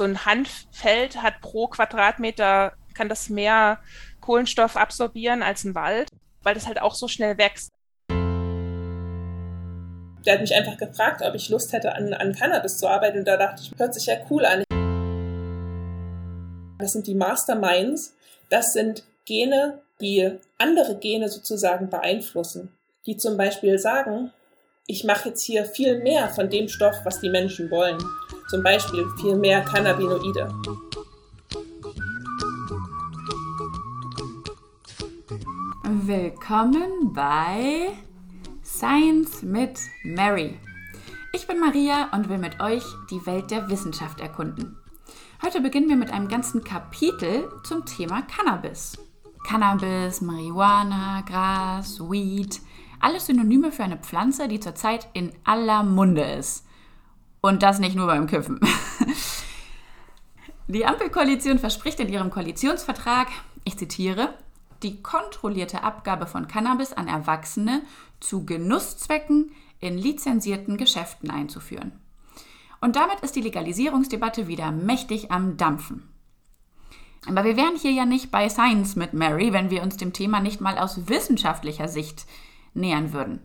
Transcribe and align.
so 0.00 0.04
ein 0.04 0.24
Hanffeld 0.24 1.20
hat 1.22 1.42
pro 1.42 1.66
Quadratmeter, 1.66 2.72
kann 2.94 3.10
das 3.10 3.28
mehr 3.28 3.80
Kohlenstoff 4.22 4.78
absorbieren 4.78 5.42
als 5.42 5.64
ein 5.64 5.74
Wald, 5.74 6.08
weil 6.42 6.54
das 6.54 6.66
halt 6.66 6.80
auch 6.80 6.94
so 6.94 7.06
schnell 7.06 7.36
wächst. 7.36 7.68
Der 10.24 10.34
hat 10.34 10.40
mich 10.40 10.54
einfach 10.54 10.78
gefragt, 10.78 11.20
ob 11.20 11.34
ich 11.34 11.50
Lust 11.50 11.74
hätte, 11.74 11.94
an, 11.94 12.14
an 12.14 12.34
Cannabis 12.34 12.78
zu 12.78 12.88
arbeiten. 12.88 13.18
Und 13.18 13.28
da 13.28 13.36
dachte 13.36 13.60
ich, 13.62 13.78
hört 13.78 13.92
sich 13.92 14.06
ja 14.06 14.14
cool 14.30 14.46
an. 14.46 14.64
Das 16.78 16.92
sind 16.92 17.06
die 17.06 17.14
Masterminds. 17.14 18.14
Das 18.48 18.72
sind 18.72 19.04
Gene, 19.26 19.82
die 20.00 20.30
andere 20.56 20.96
Gene 20.98 21.28
sozusagen 21.28 21.90
beeinflussen. 21.90 22.74
Die 23.04 23.18
zum 23.18 23.36
Beispiel 23.36 23.78
sagen, 23.78 24.32
ich 24.86 25.04
mache 25.04 25.28
jetzt 25.28 25.44
hier 25.44 25.66
viel 25.66 25.98
mehr 25.98 26.30
von 26.30 26.48
dem 26.48 26.68
Stoff, 26.68 26.96
was 27.04 27.20
die 27.20 27.28
Menschen 27.28 27.70
wollen. 27.70 27.98
Zum 28.50 28.64
Beispiel 28.64 29.08
viel 29.20 29.36
mehr 29.36 29.60
Cannabinoide. 29.60 30.52
Willkommen 35.84 37.12
bei 37.12 37.92
Science 38.64 39.44
mit 39.44 39.78
Mary. 40.02 40.58
Ich 41.32 41.46
bin 41.46 41.60
Maria 41.60 42.08
und 42.12 42.28
will 42.28 42.38
mit 42.38 42.58
euch 42.60 42.82
die 43.12 43.24
Welt 43.24 43.52
der 43.52 43.70
Wissenschaft 43.70 44.20
erkunden. 44.20 44.76
Heute 45.44 45.60
beginnen 45.60 45.88
wir 45.88 45.94
mit 45.94 46.12
einem 46.12 46.26
ganzen 46.26 46.64
Kapitel 46.64 47.48
zum 47.62 47.86
Thema 47.86 48.22
Cannabis. 48.22 48.98
Cannabis, 49.46 50.22
Marihuana, 50.22 51.20
Gras, 51.20 52.00
Weed, 52.00 52.60
alles 52.98 53.26
Synonyme 53.26 53.70
für 53.70 53.84
eine 53.84 53.98
Pflanze, 53.98 54.48
die 54.48 54.58
zurzeit 54.58 55.06
in 55.12 55.30
aller 55.44 55.84
Munde 55.84 56.22
ist. 56.22 56.66
Und 57.40 57.62
das 57.62 57.78
nicht 57.78 57.96
nur 57.96 58.06
beim 58.06 58.26
Kiffen. 58.26 58.60
Die 60.68 60.86
Ampelkoalition 60.86 61.58
verspricht 61.58 61.98
in 61.98 62.08
ihrem 62.08 62.30
Koalitionsvertrag, 62.30 63.28
ich 63.64 63.76
zitiere, 63.76 64.34
die 64.84 65.02
kontrollierte 65.02 65.82
Abgabe 65.82 66.26
von 66.26 66.46
Cannabis 66.46 66.92
an 66.92 67.08
Erwachsene 67.08 67.82
zu 68.20 68.46
Genusszwecken 68.46 69.50
in 69.80 69.98
lizenzierten 69.98 70.76
Geschäften 70.76 71.30
einzuführen. 71.30 71.92
Und 72.80 72.96
damit 72.96 73.20
ist 73.20 73.36
die 73.36 73.42
Legalisierungsdebatte 73.42 74.46
wieder 74.46 74.70
mächtig 74.70 75.30
am 75.30 75.56
Dampfen. 75.56 76.08
Aber 77.26 77.44
wir 77.44 77.56
wären 77.56 77.76
hier 77.76 77.92
ja 77.92 78.06
nicht 78.06 78.30
bei 78.30 78.48
Science 78.48 78.96
mit 78.96 79.12
Mary, 79.12 79.52
wenn 79.52 79.70
wir 79.70 79.82
uns 79.82 79.96
dem 79.96 80.12
Thema 80.12 80.40
nicht 80.40 80.60
mal 80.60 80.78
aus 80.78 81.08
wissenschaftlicher 81.08 81.88
Sicht 81.88 82.26
nähern 82.72 83.12
würden. 83.12 83.40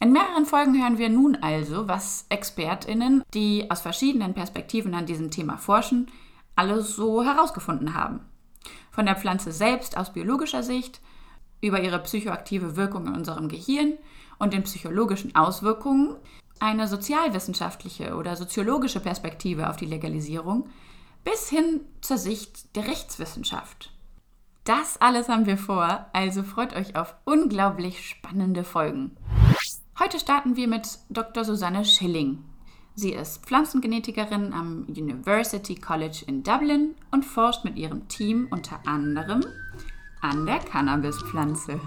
In 0.00 0.12
mehreren 0.12 0.46
Folgen 0.46 0.80
hören 0.80 0.98
wir 0.98 1.08
nun 1.08 1.36
also, 1.42 1.88
was 1.88 2.26
Expertinnen, 2.28 3.24
die 3.34 3.68
aus 3.68 3.80
verschiedenen 3.80 4.32
Perspektiven 4.32 4.94
an 4.94 5.06
diesem 5.06 5.32
Thema 5.32 5.56
forschen, 5.56 6.08
alles 6.54 6.94
so 6.94 7.24
herausgefunden 7.24 7.94
haben. 7.94 8.20
Von 8.92 9.06
der 9.06 9.16
Pflanze 9.16 9.50
selbst 9.50 9.96
aus 9.96 10.12
biologischer 10.12 10.62
Sicht, 10.62 11.00
über 11.60 11.82
ihre 11.82 11.98
psychoaktive 11.98 12.76
Wirkung 12.76 13.08
in 13.08 13.14
unserem 13.14 13.48
Gehirn 13.48 13.94
und 14.38 14.52
den 14.52 14.62
psychologischen 14.62 15.34
Auswirkungen, 15.34 16.14
eine 16.60 16.86
sozialwissenschaftliche 16.86 18.14
oder 18.14 18.36
soziologische 18.36 19.00
Perspektive 19.00 19.68
auf 19.68 19.76
die 19.76 19.86
Legalisierung, 19.86 20.68
bis 21.24 21.48
hin 21.48 21.80
zur 22.02 22.18
Sicht 22.18 22.76
der 22.76 22.86
Rechtswissenschaft. 22.86 23.90
Das 24.62 25.00
alles 25.00 25.28
haben 25.28 25.46
wir 25.46 25.58
vor, 25.58 26.06
also 26.12 26.44
freut 26.44 26.76
euch 26.76 26.94
auf 26.94 27.16
unglaublich 27.24 28.08
spannende 28.08 28.62
Folgen. 28.62 29.16
Heute 30.00 30.20
starten 30.20 30.54
wir 30.54 30.68
mit 30.68 30.86
Dr. 31.10 31.44
Susanne 31.44 31.84
Schilling. 31.84 32.44
Sie 32.94 33.14
ist 33.14 33.44
Pflanzengenetikerin 33.44 34.52
am 34.52 34.86
University 34.86 35.74
College 35.74 36.22
in 36.28 36.44
Dublin 36.44 36.94
und 37.10 37.24
forscht 37.24 37.64
mit 37.64 37.76
ihrem 37.76 38.06
Team 38.06 38.46
unter 38.52 38.78
anderem 38.86 39.44
an 40.20 40.46
der 40.46 40.60
Cannabispflanze. 40.60 41.80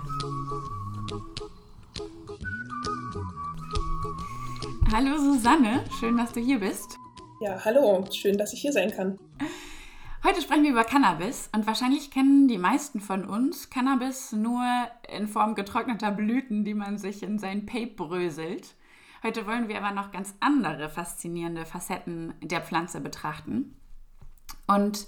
Hallo 4.91 5.17
Susanne, 5.17 5.85
schön, 5.97 6.17
dass 6.17 6.33
du 6.33 6.41
hier 6.41 6.59
bist. 6.59 6.97
Ja, 7.39 7.63
hallo, 7.63 8.05
schön, 8.11 8.37
dass 8.37 8.51
ich 8.51 8.59
hier 8.59 8.73
sein 8.73 8.91
kann. 8.91 9.19
Heute 10.23 10.39
sprechen 10.39 10.61
wir 10.61 10.69
über 10.69 10.83
Cannabis 10.83 11.49
und 11.51 11.65
wahrscheinlich 11.65 12.11
kennen 12.11 12.47
die 12.47 12.59
meisten 12.59 13.01
von 13.01 13.25
uns 13.25 13.71
Cannabis 13.71 14.31
nur 14.31 14.63
in 15.11 15.27
Form 15.27 15.55
getrockneter 15.55 16.11
Blüten, 16.11 16.63
die 16.63 16.75
man 16.75 16.99
sich 16.99 17.23
in 17.23 17.39
sein 17.39 17.65
Pape 17.65 17.87
bröselt. 17.87 18.75
Heute 19.23 19.47
wollen 19.47 19.67
wir 19.67 19.79
aber 19.79 19.95
noch 19.95 20.11
ganz 20.11 20.35
andere 20.39 20.89
faszinierende 20.89 21.65
Facetten 21.65 22.35
der 22.39 22.61
Pflanze 22.61 23.01
betrachten. 23.01 23.75
Und 24.67 25.07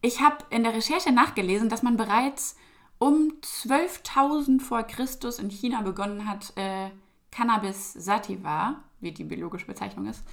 ich 0.00 0.22
habe 0.22 0.38
in 0.48 0.62
der 0.62 0.72
Recherche 0.72 1.12
nachgelesen, 1.12 1.68
dass 1.68 1.82
man 1.82 1.98
bereits 1.98 2.56
um 2.96 3.34
12.000 3.42 4.62
vor 4.62 4.84
Christus 4.84 5.38
in 5.38 5.50
China 5.50 5.82
begonnen 5.82 6.26
hat, 6.26 6.54
äh, 6.56 6.88
Cannabis 7.30 7.92
sativa, 7.92 8.82
wie 9.00 9.12
die 9.12 9.24
biologische 9.24 9.66
Bezeichnung 9.66 10.06
ist, 10.06 10.24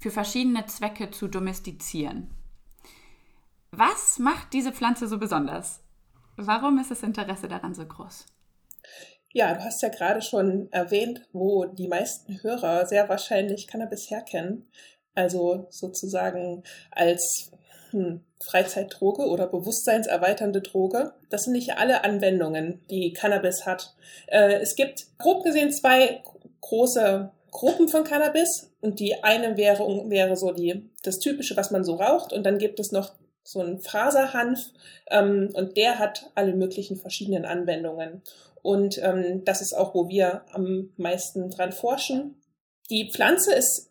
für 0.00 0.10
verschiedene 0.10 0.66
Zwecke 0.66 1.12
zu 1.12 1.28
domestizieren. 1.28 2.34
Was 3.72 4.18
macht 4.18 4.52
diese 4.52 4.72
Pflanze 4.72 5.06
so 5.06 5.18
besonders? 5.18 5.80
Warum 6.36 6.78
ist 6.78 6.90
das 6.90 7.02
Interesse 7.02 7.48
daran 7.48 7.74
so 7.74 7.84
groß? 7.84 8.26
Ja, 9.32 9.54
du 9.54 9.60
hast 9.62 9.82
ja 9.82 9.88
gerade 9.88 10.22
schon 10.22 10.72
erwähnt, 10.72 11.28
wo 11.32 11.64
die 11.64 11.86
meisten 11.86 12.42
Hörer 12.42 12.86
sehr 12.86 13.08
wahrscheinlich 13.08 13.68
Cannabis 13.68 14.10
herkennen. 14.10 14.68
Also 15.14 15.66
sozusagen 15.70 16.64
als 16.90 17.52
hm, 17.90 18.24
Freizeitdroge 18.42 19.22
oder 19.22 19.46
bewusstseinserweiternde 19.46 20.62
Droge. 20.62 21.12
Das 21.28 21.44
sind 21.44 21.52
nicht 21.52 21.76
alle 21.76 22.02
Anwendungen, 22.02 22.80
die 22.90 23.12
Cannabis 23.12 23.66
hat. 23.66 23.94
Äh, 24.26 24.54
es 24.60 24.74
gibt 24.74 25.06
grob 25.18 25.44
gesehen 25.44 25.72
zwei 25.72 26.22
große 26.60 27.30
Gruppen 27.50 27.88
von 27.88 28.04
Cannabis 28.04 28.72
und 28.80 29.00
die 29.00 29.22
eine 29.22 29.56
wäre, 29.56 29.84
wäre 30.08 30.36
so 30.36 30.52
die, 30.52 30.88
das 31.02 31.18
typische, 31.18 31.56
was 31.56 31.70
man 31.70 31.84
so 31.84 31.96
raucht 31.96 32.32
und 32.32 32.44
dann 32.44 32.58
gibt 32.58 32.80
es 32.80 32.92
noch 32.92 33.12
so 33.50 33.58
einen 33.58 33.80
Faserhanf 33.80 34.70
ähm, 35.10 35.50
und 35.54 35.76
der 35.76 35.98
hat 35.98 36.30
alle 36.36 36.54
möglichen 36.54 36.96
verschiedenen 36.96 37.44
Anwendungen. 37.44 38.22
Und 38.62 39.02
ähm, 39.02 39.44
das 39.44 39.60
ist 39.60 39.72
auch, 39.72 39.92
wo 39.92 40.08
wir 40.08 40.44
am 40.52 40.90
meisten 40.96 41.50
dran 41.50 41.72
forschen. 41.72 42.40
Die 42.90 43.10
Pflanze 43.10 43.52
ist 43.52 43.90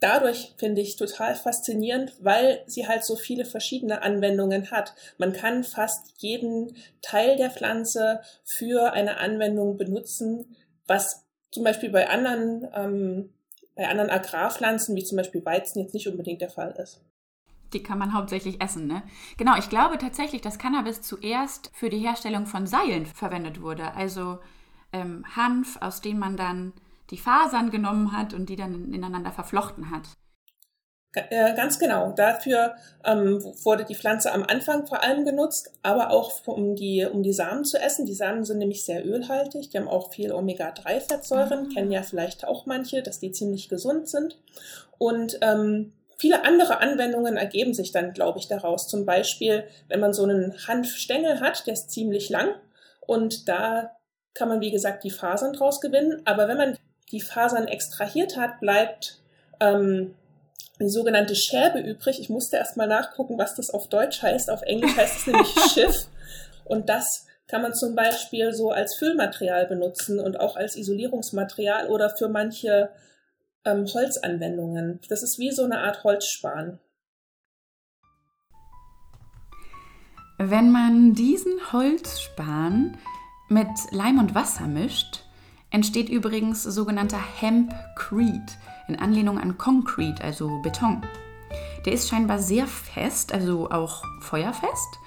dadurch, 0.00 0.54
finde 0.56 0.80
ich, 0.80 0.96
total 0.96 1.34
faszinierend, 1.34 2.14
weil 2.20 2.62
sie 2.66 2.88
halt 2.88 3.04
so 3.04 3.14
viele 3.14 3.44
verschiedene 3.44 4.00
Anwendungen 4.00 4.70
hat. 4.70 4.94
Man 5.18 5.34
kann 5.34 5.64
fast 5.64 6.14
jeden 6.16 6.74
Teil 7.02 7.36
der 7.36 7.50
Pflanze 7.50 8.22
für 8.42 8.94
eine 8.94 9.18
Anwendung 9.18 9.76
benutzen, 9.76 10.56
was 10.86 11.26
zum 11.50 11.62
Beispiel 11.62 11.90
bei 11.90 12.08
anderen, 12.08 12.66
ähm, 12.74 13.34
bei 13.74 13.86
anderen 13.86 14.10
Agrarpflanzen, 14.10 14.96
wie 14.96 15.04
zum 15.04 15.16
Beispiel 15.16 15.44
Weizen, 15.44 15.82
jetzt 15.82 15.92
nicht 15.92 16.08
unbedingt 16.08 16.40
der 16.40 16.50
Fall 16.50 16.74
ist 16.78 17.02
die 17.74 17.82
kann 17.82 17.98
man 17.98 18.14
hauptsächlich 18.14 18.62
essen. 18.62 18.86
Ne? 18.86 19.02
Genau, 19.36 19.56
ich 19.58 19.68
glaube 19.68 19.98
tatsächlich, 19.98 20.40
dass 20.40 20.58
Cannabis 20.58 21.02
zuerst 21.02 21.70
für 21.74 21.90
die 21.90 21.98
Herstellung 21.98 22.46
von 22.46 22.66
Seilen 22.66 23.06
verwendet 23.06 23.60
wurde. 23.60 23.94
Also 23.94 24.38
ähm, 24.92 25.24
Hanf, 25.36 25.76
aus 25.80 26.00
dem 26.00 26.18
man 26.18 26.36
dann 26.36 26.72
die 27.10 27.18
Fasern 27.18 27.70
genommen 27.70 28.12
hat 28.12 28.32
und 28.32 28.48
die 28.48 28.56
dann 28.56 28.92
ineinander 28.92 29.32
verflochten 29.32 29.90
hat. 29.90 30.08
Äh, 31.14 31.54
ganz 31.54 31.78
genau. 31.78 32.12
Dafür 32.12 32.74
ähm, 33.04 33.42
wurde 33.62 33.84
die 33.84 33.94
Pflanze 33.94 34.32
am 34.32 34.42
Anfang 34.42 34.86
vor 34.86 35.02
allem 35.02 35.24
genutzt, 35.24 35.72
aber 35.82 36.10
auch 36.10 36.32
um 36.46 36.74
die, 36.74 37.06
um 37.10 37.22
die 37.22 37.32
Samen 37.32 37.64
zu 37.64 37.78
essen. 37.78 38.06
Die 38.06 38.14
Samen 38.14 38.44
sind 38.44 38.58
nämlich 38.58 38.84
sehr 38.84 39.06
ölhaltig. 39.06 39.70
Die 39.70 39.78
haben 39.78 39.88
auch 39.88 40.12
viel 40.12 40.32
Omega-3-Fettsäuren. 40.32 41.64
Mhm. 41.64 41.68
Kennen 41.70 41.92
ja 41.92 42.02
vielleicht 42.02 42.44
auch 42.46 42.66
manche, 42.66 43.02
dass 43.02 43.20
die 43.20 43.32
ziemlich 43.32 43.68
gesund 43.68 44.08
sind. 44.08 44.38
Und 44.98 45.38
ähm, 45.40 45.92
viele 46.18 46.44
andere 46.44 46.80
Anwendungen 46.80 47.36
ergeben 47.36 47.74
sich 47.74 47.92
dann, 47.92 48.12
glaube 48.12 48.38
ich, 48.38 48.48
daraus. 48.48 48.88
Zum 48.88 49.06
Beispiel, 49.06 49.64
wenn 49.88 50.00
man 50.00 50.12
so 50.12 50.24
einen 50.24 50.54
Hanfstängel 50.66 51.40
hat, 51.40 51.66
der 51.66 51.74
ist 51.74 51.90
ziemlich 51.90 52.28
lang 52.28 52.54
und 53.00 53.48
da 53.48 53.90
kann 54.34 54.48
man, 54.48 54.60
wie 54.60 54.70
gesagt, 54.70 55.04
die 55.04 55.10
Fasern 55.10 55.52
draus 55.52 55.80
gewinnen. 55.80 56.22
Aber 56.24 56.48
wenn 56.48 56.56
man 56.56 56.76
die 57.12 57.20
Fasern 57.20 57.68
extrahiert 57.68 58.36
hat, 58.36 58.60
bleibt 58.60 59.20
ähm, 59.60 60.14
die 60.80 60.88
sogenannte 60.88 61.36
Scherbe 61.36 61.78
übrig. 61.78 62.18
Ich 62.18 62.28
musste 62.28 62.56
erst 62.56 62.76
mal 62.76 62.88
nachgucken, 62.88 63.38
was 63.38 63.54
das 63.54 63.70
auf 63.70 63.88
Deutsch 63.88 64.22
heißt. 64.22 64.50
Auf 64.50 64.62
Englisch 64.62 64.96
heißt 64.96 65.18
es 65.18 65.26
nämlich 65.26 65.54
Schiff. 65.72 66.08
Und 66.64 66.88
das 66.88 67.26
kann 67.46 67.62
man 67.62 67.74
zum 67.74 67.94
Beispiel 67.94 68.52
so 68.52 68.70
als 68.70 68.96
Füllmaterial 68.96 69.66
benutzen 69.66 70.18
und 70.18 70.40
auch 70.40 70.56
als 70.56 70.76
Isolierungsmaterial 70.76 71.88
oder 71.88 72.10
für 72.10 72.28
manche 72.28 72.90
ähm, 73.64 73.86
Holzanwendungen. 73.86 75.00
Das 75.08 75.22
ist 75.22 75.38
wie 75.38 75.50
so 75.50 75.64
eine 75.64 75.78
Art 75.78 76.04
Holzspan. 76.04 76.78
Wenn 80.38 80.72
man 80.72 81.14
diesen 81.14 81.72
Holzspan 81.72 82.98
mit 83.48 83.68
Leim 83.92 84.18
und 84.18 84.34
Wasser 84.34 84.66
mischt, 84.66 85.20
entsteht 85.70 86.08
übrigens 86.08 86.62
sogenannter 86.62 87.20
Hempcrete 87.40 88.54
in 88.88 88.96
Anlehnung 88.96 89.38
an 89.38 89.58
Concrete, 89.58 90.22
also 90.22 90.60
Beton. 90.62 91.02
Der 91.86 91.92
ist 91.92 92.08
scheinbar 92.08 92.38
sehr 92.38 92.66
fest, 92.66 93.32
also 93.32 93.70
auch 93.70 94.02
feuerfest 94.20 94.98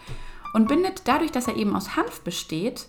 und 0.53 0.67
bindet 0.67 1.01
dadurch, 1.05 1.31
dass 1.31 1.47
er 1.47 1.55
eben 1.55 1.75
aus 1.75 1.95
Hanf 1.95 2.21
besteht, 2.21 2.87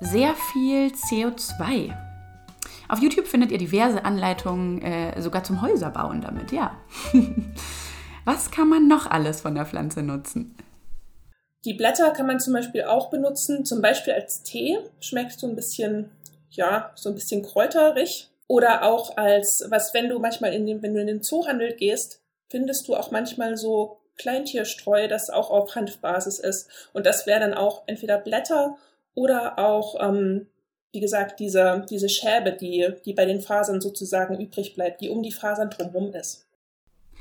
sehr 0.00 0.34
viel 0.34 0.88
CO2. 0.88 2.07
Auf 2.88 3.00
YouTube 3.00 3.26
findet 3.26 3.52
ihr 3.52 3.58
diverse 3.58 4.04
Anleitungen 4.04 4.82
äh, 4.82 5.20
sogar 5.20 5.44
zum 5.44 5.60
Häuserbauen 5.60 6.22
damit, 6.22 6.52
ja. 6.52 6.76
Was 8.24 8.50
kann 8.50 8.68
man 8.68 8.88
noch 8.88 9.10
alles 9.10 9.42
von 9.42 9.54
der 9.54 9.66
Pflanze 9.66 10.02
nutzen? 10.02 10.56
Die 11.64 11.74
Blätter 11.74 12.10
kann 12.12 12.26
man 12.26 12.40
zum 12.40 12.54
Beispiel 12.54 12.84
auch 12.84 13.10
benutzen, 13.10 13.64
zum 13.64 13.82
Beispiel 13.82 14.14
als 14.14 14.42
Tee. 14.42 14.78
Schmeckt 15.00 15.38
so 15.38 15.46
ein 15.46 15.56
bisschen, 15.56 16.10
ja, 16.50 16.92
so 16.94 17.10
ein 17.10 17.14
bisschen 17.14 17.42
kräuterig. 17.42 18.30
Oder 18.46 18.84
auch 18.84 19.16
als, 19.16 19.66
was, 19.68 19.92
wenn 19.92 20.08
du 20.08 20.18
manchmal 20.18 20.54
in 20.54 20.66
den, 20.66 20.82
wenn 20.82 20.94
du 20.94 21.00
in 21.00 21.06
den 21.06 21.22
Zoohandel 21.22 21.74
gehst, 21.74 22.22
findest 22.48 22.88
du 22.88 22.96
auch 22.96 23.10
manchmal 23.10 23.56
so 23.56 23.98
Kleintierstreu, 24.16 25.08
das 25.08 25.30
auch 25.30 25.50
auf 25.50 25.74
Hanfbasis 25.74 26.38
ist. 26.38 26.68
Und 26.92 27.06
das 27.06 27.26
wäre 27.26 27.40
dann 27.40 27.54
auch 27.54 27.82
entweder 27.86 28.18
Blätter 28.18 28.76
oder 29.14 29.58
auch, 29.58 29.96
ähm, 30.00 30.48
wie 30.92 31.00
gesagt, 31.00 31.40
diese, 31.40 31.84
diese 31.90 32.08
Schäbe, 32.08 32.52
die, 32.52 32.88
die 33.04 33.12
bei 33.12 33.26
den 33.26 33.40
Fasern 33.40 33.80
sozusagen 33.80 34.40
übrig 34.40 34.74
bleibt, 34.74 35.00
die 35.00 35.10
um 35.10 35.22
die 35.22 35.32
Fasern 35.32 35.70
drumherum 35.70 36.12
ist. 36.14 36.46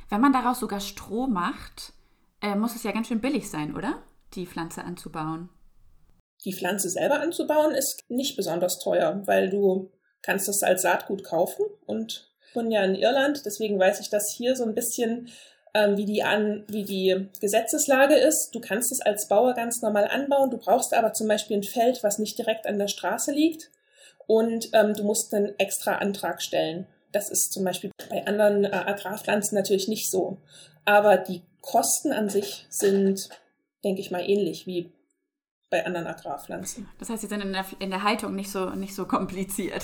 Wenn 0.10 0.22
man 0.22 0.34
daraus 0.34 0.60
sogar 0.60 0.80
Stroh 0.80 1.28
macht, 1.28 1.94
äh, 2.42 2.56
muss 2.56 2.76
es 2.76 2.84
ja 2.84 2.92
ganz 2.92 3.08
schön 3.08 3.20
billig 3.20 3.50
sein, 3.50 3.76
oder? 3.76 4.02
Die 4.36 4.46
Pflanze 4.46 4.84
anzubauen. 4.84 5.50
Die 6.46 6.54
Pflanze 6.54 6.90
selber 6.90 7.20
anzubauen 7.20 7.74
ist 7.74 8.06
nicht 8.10 8.38
besonders 8.38 8.80
teuer, 8.80 9.22
weil 9.26 9.50
du 9.50 9.92
kannst 10.22 10.48
das 10.48 10.64
als 10.64 10.84
Saatgut 10.84 11.24
kaufen 11.24 11.66
und 11.86 12.32
ich 12.48 12.54
bin 12.54 12.72
ja 12.72 12.84
in 12.84 12.96
Irland, 12.96 13.46
deswegen 13.46 13.80
weiß 13.80 14.00
ich 14.00 14.10
das 14.10 14.32
hier 14.32 14.56
so 14.56 14.64
ein 14.64 14.74
bisschen, 14.74 15.30
wie, 15.96 16.06
die 16.06 16.24
an, 16.24 16.64
wie 16.68 16.84
die 16.84 17.28
Gesetzeslage 17.40 18.16
ist. 18.16 18.52
Du 18.54 18.60
kannst 18.60 18.92
es 18.92 19.02
als 19.02 19.28
Bauer 19.28 19.54
ganz 19.54 19.82
normal 19.82 20.08
anbauen, 20.08 20.50
du 20.50 20.58
brauchst 20.58 20.94
aber 20.94 21.14
zum 21.14 21.28
Beispiel 21.28 21.58
ein 21.58 21.64
Feld, 21.64 22.04
was 22.04 22.20
nicht 22.20 22.38
direkt 22.38 22.66
an 22.66 22.80
der 22.80 22.88
Straße 22.88 23.32
liegt 23.32 23.70
und 24.28 24.70
ähm, 24.74 24.94
du 24.94 25.04
musst 25.04 25.34
einen 25.34 25.58
extra 25.58 25.96
Antrag 25.96 26.42
stellen. 26.42 26.88
Das 27.12 27.30
ist 27.30 27.54
zum 27.54 27.64
Beispiel 27.64 27.92
bei 28.10 28.26
anderen 28.28 28.66
äh, 28.66 28.72
Agrarpflanzen 28.72 29.56
natürlich 29.56 29.88
nicht 29.88 30.12
so. 30.12 30.38
Aber 30.86 31.18
die 31.18 31.42
Kosten 31.62 32.12
an 32.12 32.30
sich 32.30 32.66
sind, 32.70 33.30
denke 33.84 34.02
ich 34.02 34.12
mal, 34.12 34.28
ähnlich 34.28 34.68
wie 34.68 34.92
bei 35.70 35.86
anderen 35.86 36.08
Agrarpflanzen. 36.08 36.88
Das 37.00 37.10
heißt, 37.10 37.22
sie 37.22 37.28
sind 37.28 37.42
in 37.42 37.54
der, 37.54 37.66
in 37.80 37.90
der 37.90 38.04
Haltung 38.04 38.36
nicht 38.36 38.52
so, 38.52 38.70
nicht 38.72 38.96
so 38.96 39.06
kompliziert. 39.06 39.84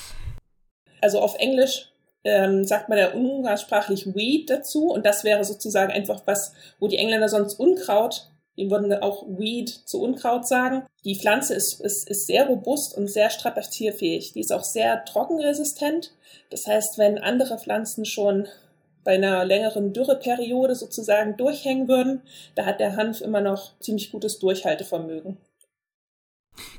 also 1.00 1.20
auf 1.20 1.34
Englisch 1.36 1.91
ähm, 2.24 2.64
sagt 2.64 2.88
man 2.88 2.98
ja 2.98 3.12
umgangssprachlich 3.12 4.14
Weed 4.14 4.50
dazu 4.50 4.88
und 4.88 5.04
das 5.04 5.24
wäre 5.24 5.44
sozusagen 5.44 5.92
einfach 5.92 6.22
was, 6.26 6.52
wo 6.78 6.88
die 6.88 6.98
Engländer 6.98 7.28
sonst 7.28 7.58
Unkraut, 7.58 8.28
die 8.56 8.70
würden 8.70 8.92
auch 9.02 9.24
Weed 9.26 9.68
zu 9.68 10.00
Unkraut 10.02 10.46
sagen. 10.46 10.84
Die 11.04 11.18
Pflanze 11.18 11.54
ist, 11.54 11.80
ist, 11.80 12.08
ist 12.08 12.26
sehr 12.26 12.46
robust 12.46 12.96
und 12.96 13.08
sehr 13.08 13.30
strapazierfähig. 13.30 14.32
Die 14.34 14.40
ist 14.40 14.52
auch 14.52 14.64
sehr 14.64 15.04
trockenresistent. 15.04 16.12
Das 16.50 16.66
heißt, 16.66 16.98
wenn 16.98 17.18
andere 17.18 17.58
Pflanzen 17.58 18.04
schon 18.04 18.46
bei 19.04 19.14
einer 19.14 19.44
längeren 19.44 19.92
Dürreperiode 19.92 20.74
sozusagen 20.74 21.36
durchhängen 21.36 21.88
würden, 21.88 22.22
da 22.54 22.66
hat 22.66 22.78
der 22.78 22.96
Hanf 22.96 23.20
immer 23.20 23.40
noch 23.40 23.78
ziemlich 23.80 24.12
gutes 24.12 24.38
Durchhaltevermögen. 24.38 25.38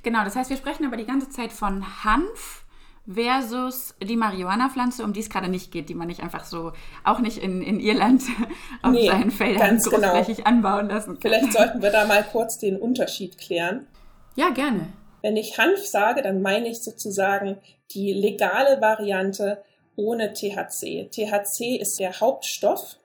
Genau, 0.04 0.24
das 0.24 0.36
heißt, 0.36 0.50
wir 0.50 0.58
sprechen 0.58 0.86
aber 0.86 0.98
die 0.98 1.06
ganze 1.06 1.30
Zeit 1.30 1.52
von 1.52 2.04
Hanf 2.04 2.63
versus 3.06 3.96
die 4.02 4.16
Marihuana-Pflanze, 4.16 5.04
um 5.04 5.14
die 5.14 5.20
es 5.20 5.30
gerade 5.30 5.50
nicht 5.50 5.72
geht, 5.72 5.90
die 5.90 5.96
man 5.96 6.08
nicht 6.08 6.22
einfach 6.22 6.46
so, 6.46 6.72
auch 7.04 7.20
nicht 7.20 7.38
in, 7.38 7.62
in 7.62 7.80
Irland 7.80 8.24
auf 8.82 8.92
nee, 8.92 9.08
seinen 9.08 9.32
Feldern 9.32 9.78
genau. 9.78 9.90
großflächig 9.90 10.38
genau. 10.38 10.50
anbauen 10.50 10.90
lassen 10.90 11.20
kann. 11.20 11.22
Vielleicht 11.22 11.54
sollten 11.54 11.82
wir 11.82 11.92
da 11.92 12.06
mal 12.06 12.24
kurz 12.24 12.58
den 12.58 12.78
Unterschied 12.78 13.38
klären. 13.38 13.88
Ja, 14.36 14.50
gerne. 14.50 14.88
Wenn 15.22 15.38
ich 15.38 15.58
Hanf 15.58 15.86
sage, 15.86 16.22
dann 16.22 16.42
meine 16.42 16.70
ich 16.70 16.82
sozusagen 16.84 17.58
die 17.92 18.14
legale 18.14 18.82
Variante 18.82 19.64
ohne 19.96 20.34
THC. 20.34 21.10
THC 21.12 21.78
ist 21.80 22.00
der 22.00 22.20
Hauptstoff, 22.20 22.98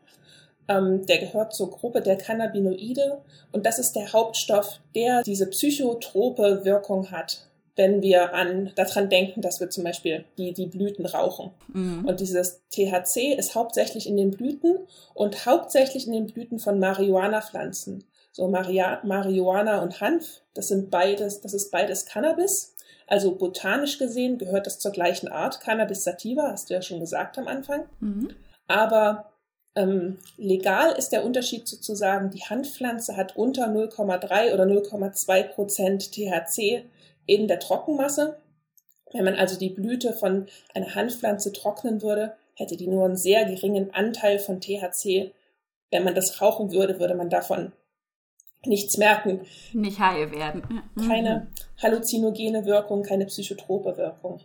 ähm, 0.68 1.06
der 1.06 1.18
gehört 1.18 1.54
zur 1.54 1.70
Gruppe 1.70 2.00
der 2.00 2.16
Cannabinoide 2.16 3.22
und 3.52 3.66
das 3.66 3.78
ist 3.78 3.92
der 3.92 4.12
Hauptstoff, 4.12 4.80
der 4.94 5.22
diese 5.22 5.46
psychotrope 5.48 6.64
Wirkung 6.64 7.10
hat, 7.10 7.47
wenn 7.78 8.02
wir 8.02 8.34
an 8.34 8.72
daran 8.74 9.08
denken, 9.08 9.40
dass 9.40 9.60
wir 9.60 9.70
zum 9.70 9.84
Beispiel 9.84 10.24
die, 10.36 10.52
die 10.52 10.66
Blüten 10.66 11.06
rauchen. 11.06 11.52
Mhm. 11.72 12.04
Und 12.04 12.18
dieses 12.18 12.60
THC 12.70 13.34
ist 13.38 13.54
hauptsächlich 13.54 14.08
in 14.08 14.16
den 14.16 14.32
Blüten 14.32 14.80
und 15.14 15.46
hauptsächlich 15.46 16.08
in 16.08 16.12
den 16.12 16.26
Blüten 16.26 16.58
von 16.58 16.80
Marihuana-Pflanzen. 16.80 18.02
So 18.32 18.48
Maria 18.48 19.00
Marihuana 19.04 19.80
und 19.80 20.00
Hanf, 20.00 20.42
das 20.54 20.68
sind 20.68 20.90
beides, 20.90 21.40
das 21.40 21.54
ist 21.54 21.70
beides 21.70 22.04
Cannabis. 22.04 22.74
Also 23.06 23.36
botanisch 23.36 23.98
gesehen 23.98 24.38
gehört 24.38 24.66
das 24.66 24.80
zur 24.80 24.90
gleichen 24.90 25.28
Art, 25.28 25.60
Cannabis 25.60 26.02
sativa, 26.02 26.50
hast 26.50 26.68
du 26.68 26.74
ja 26.74 26.82
schon 26.82 26.98
gesagt 26.98 27.38
am 27.38 27.46
Anfang. 27.46 27.84
Mhm. 28.00 28.30
Aber 28.66 29.30
ähm, 29.76 30.18
legal 30.36 30.96
ist 30.98 31.10
der 31.10 31.24
Unterschied 31.24 31.68
sozusagen, 31.68 32.30
die 32.30 32.42
Hanfpflanze 32.42 33.16
hat 33.16 33.36
unter 33.36 33.68
0,3 33.68 34.52
oder 34.52 34.64
0,2 34.64 35.42
Prozent 35.44 36.10
THC 36.12 36.84
in 37.28 37.46
der 37.46 37.60
Trockenmasse. 37.60 38.38
Wenn 39.12 39.24
man 39.24 39.36
also 39.36 39.56
die 39.58 39.70
Blüte 39.70 40.12
von 40.12 40.46
einer 40.74 40.94
Hanfpflanze 40.94 41.52
trocknen 41.52 42.02
würde, 42.02 42.34
hätte 42.54 42.76
die 42.76 42.88
nur 42.88 43.04
einen 43.04 43.16
sehr 43.16 43.44
geringen 43.44 43.94
Anteil 43.94 44.38
von 44.38 44.60
THC. 44.60 45.32
Wenn 45.90 46.04
man 46.04 46.14
das 46.14 46.40
rauchen 46.42 46.72
würde, 46.72 46.98
würde 46.98 47.14
man 47.14 47.30
davon 47.30 47.72
nichts 48.64 48.96
merken. 48.96 49.46
Nicht 49.72 49.98
high 49.98 50.30
werden. 50.32 50.82
Keine 50.96 51.34
mhm. 51.40 51.82
halluzinogene 51.82 52.64
Wirkung, 52.64 53.02
keine 53.02 53.26
psychotrope 53.26 53.96
Wirkung. 53.96 54.40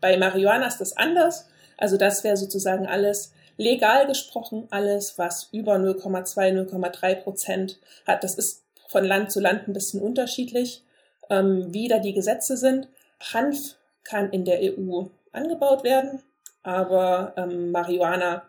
Bei 0.00 0.16
Marihuana 0.16 0.66
ist 0.66 0.80
das 0.80 0.96
anders. 0.96 1.48
Also 1.76 1.96
das 1.96 2.24
wäre 2.24 2.36
sozusagen 2.36 2.86
alles 2.86 3.32
legal 3.56 4.06
gesprochen, 4.06 4.66
alles, 4.70 5.18
was 5.18 5.48
über 5.52 5.76
0,2, 5.76 6.68
0,3 6.70 7.14
Prozent 7.16 7.78
hat. 8.06 8.22
Das 8.22 8.36
ist 8.36 8.64
von 8.88 9.04
Land 9.04 9.32
zu 9.32 9.40
Land 9.40 9.68
ein 9.68 9.72
bisschen 9.72 10.00
unterschiedlich, 10.00 10.84
ähm, 11.32 11.72
wie 11.72 11.88
da 11.88 11.98
die 11.98 12.12
Gesetze 12.12 12.56
sind. 12.56 12.88
Hanf 13.32 13.76
kann 14.04 14.30
in 14.30 14.44
der 14.44 14.60
EU 14.60 15.04
angebaut 15.32 15.82
werden, 15.82 16.22
aber 16.62 17.32
ähm, 17.36 17.72
Marihuana 17.72 18.42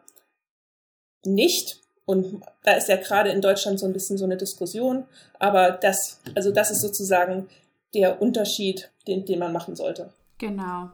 nicht. 1.26 1.80
Und 2.06 2.44
da 2.64 2.74
ist 2.74 2.90
ja 2.90 2.98
gerade 2.98 3.30
in 3.30 3.40
Deutschland 3.40 3.80
so 3.80 3.86
ein 3.86 3.94
bisschen 3.94 4.18
so 4.18 4.26
eine 4.26 4.36
Diskussion. 4.36 5.06
Aber 5.40 5.72
das, 5.72 6.20
also 6.36 6.52
das 6.52 6.70
ist 6.70 6.82
sozusagen 6.82 7.48
der 7.94 8.22
Unterschied, 8.22 8.92
den, 9.08 9.26
den 9.26 9.40
man 9.40 9.54
machen 9.54 9.76
sollte. 9.76 10.12
Genau. 10.38 10.90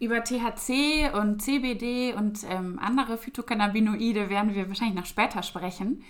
Über 0.00 0.22
THC 0.22 1.14
und 1.14 1.40
CBD 1.40 2.12
und 2.12 2.40
ähm, 2.50 2.78
andere 2.82 3.16
Phytocannabinoide 3.16 4.28
werden 4.28 4.54
wir 4.54 4.68
wahrscheinlich 4.68 4.96
noch 4.96 5.06
später 5.06 5.42
sprechen. 5.42 6.02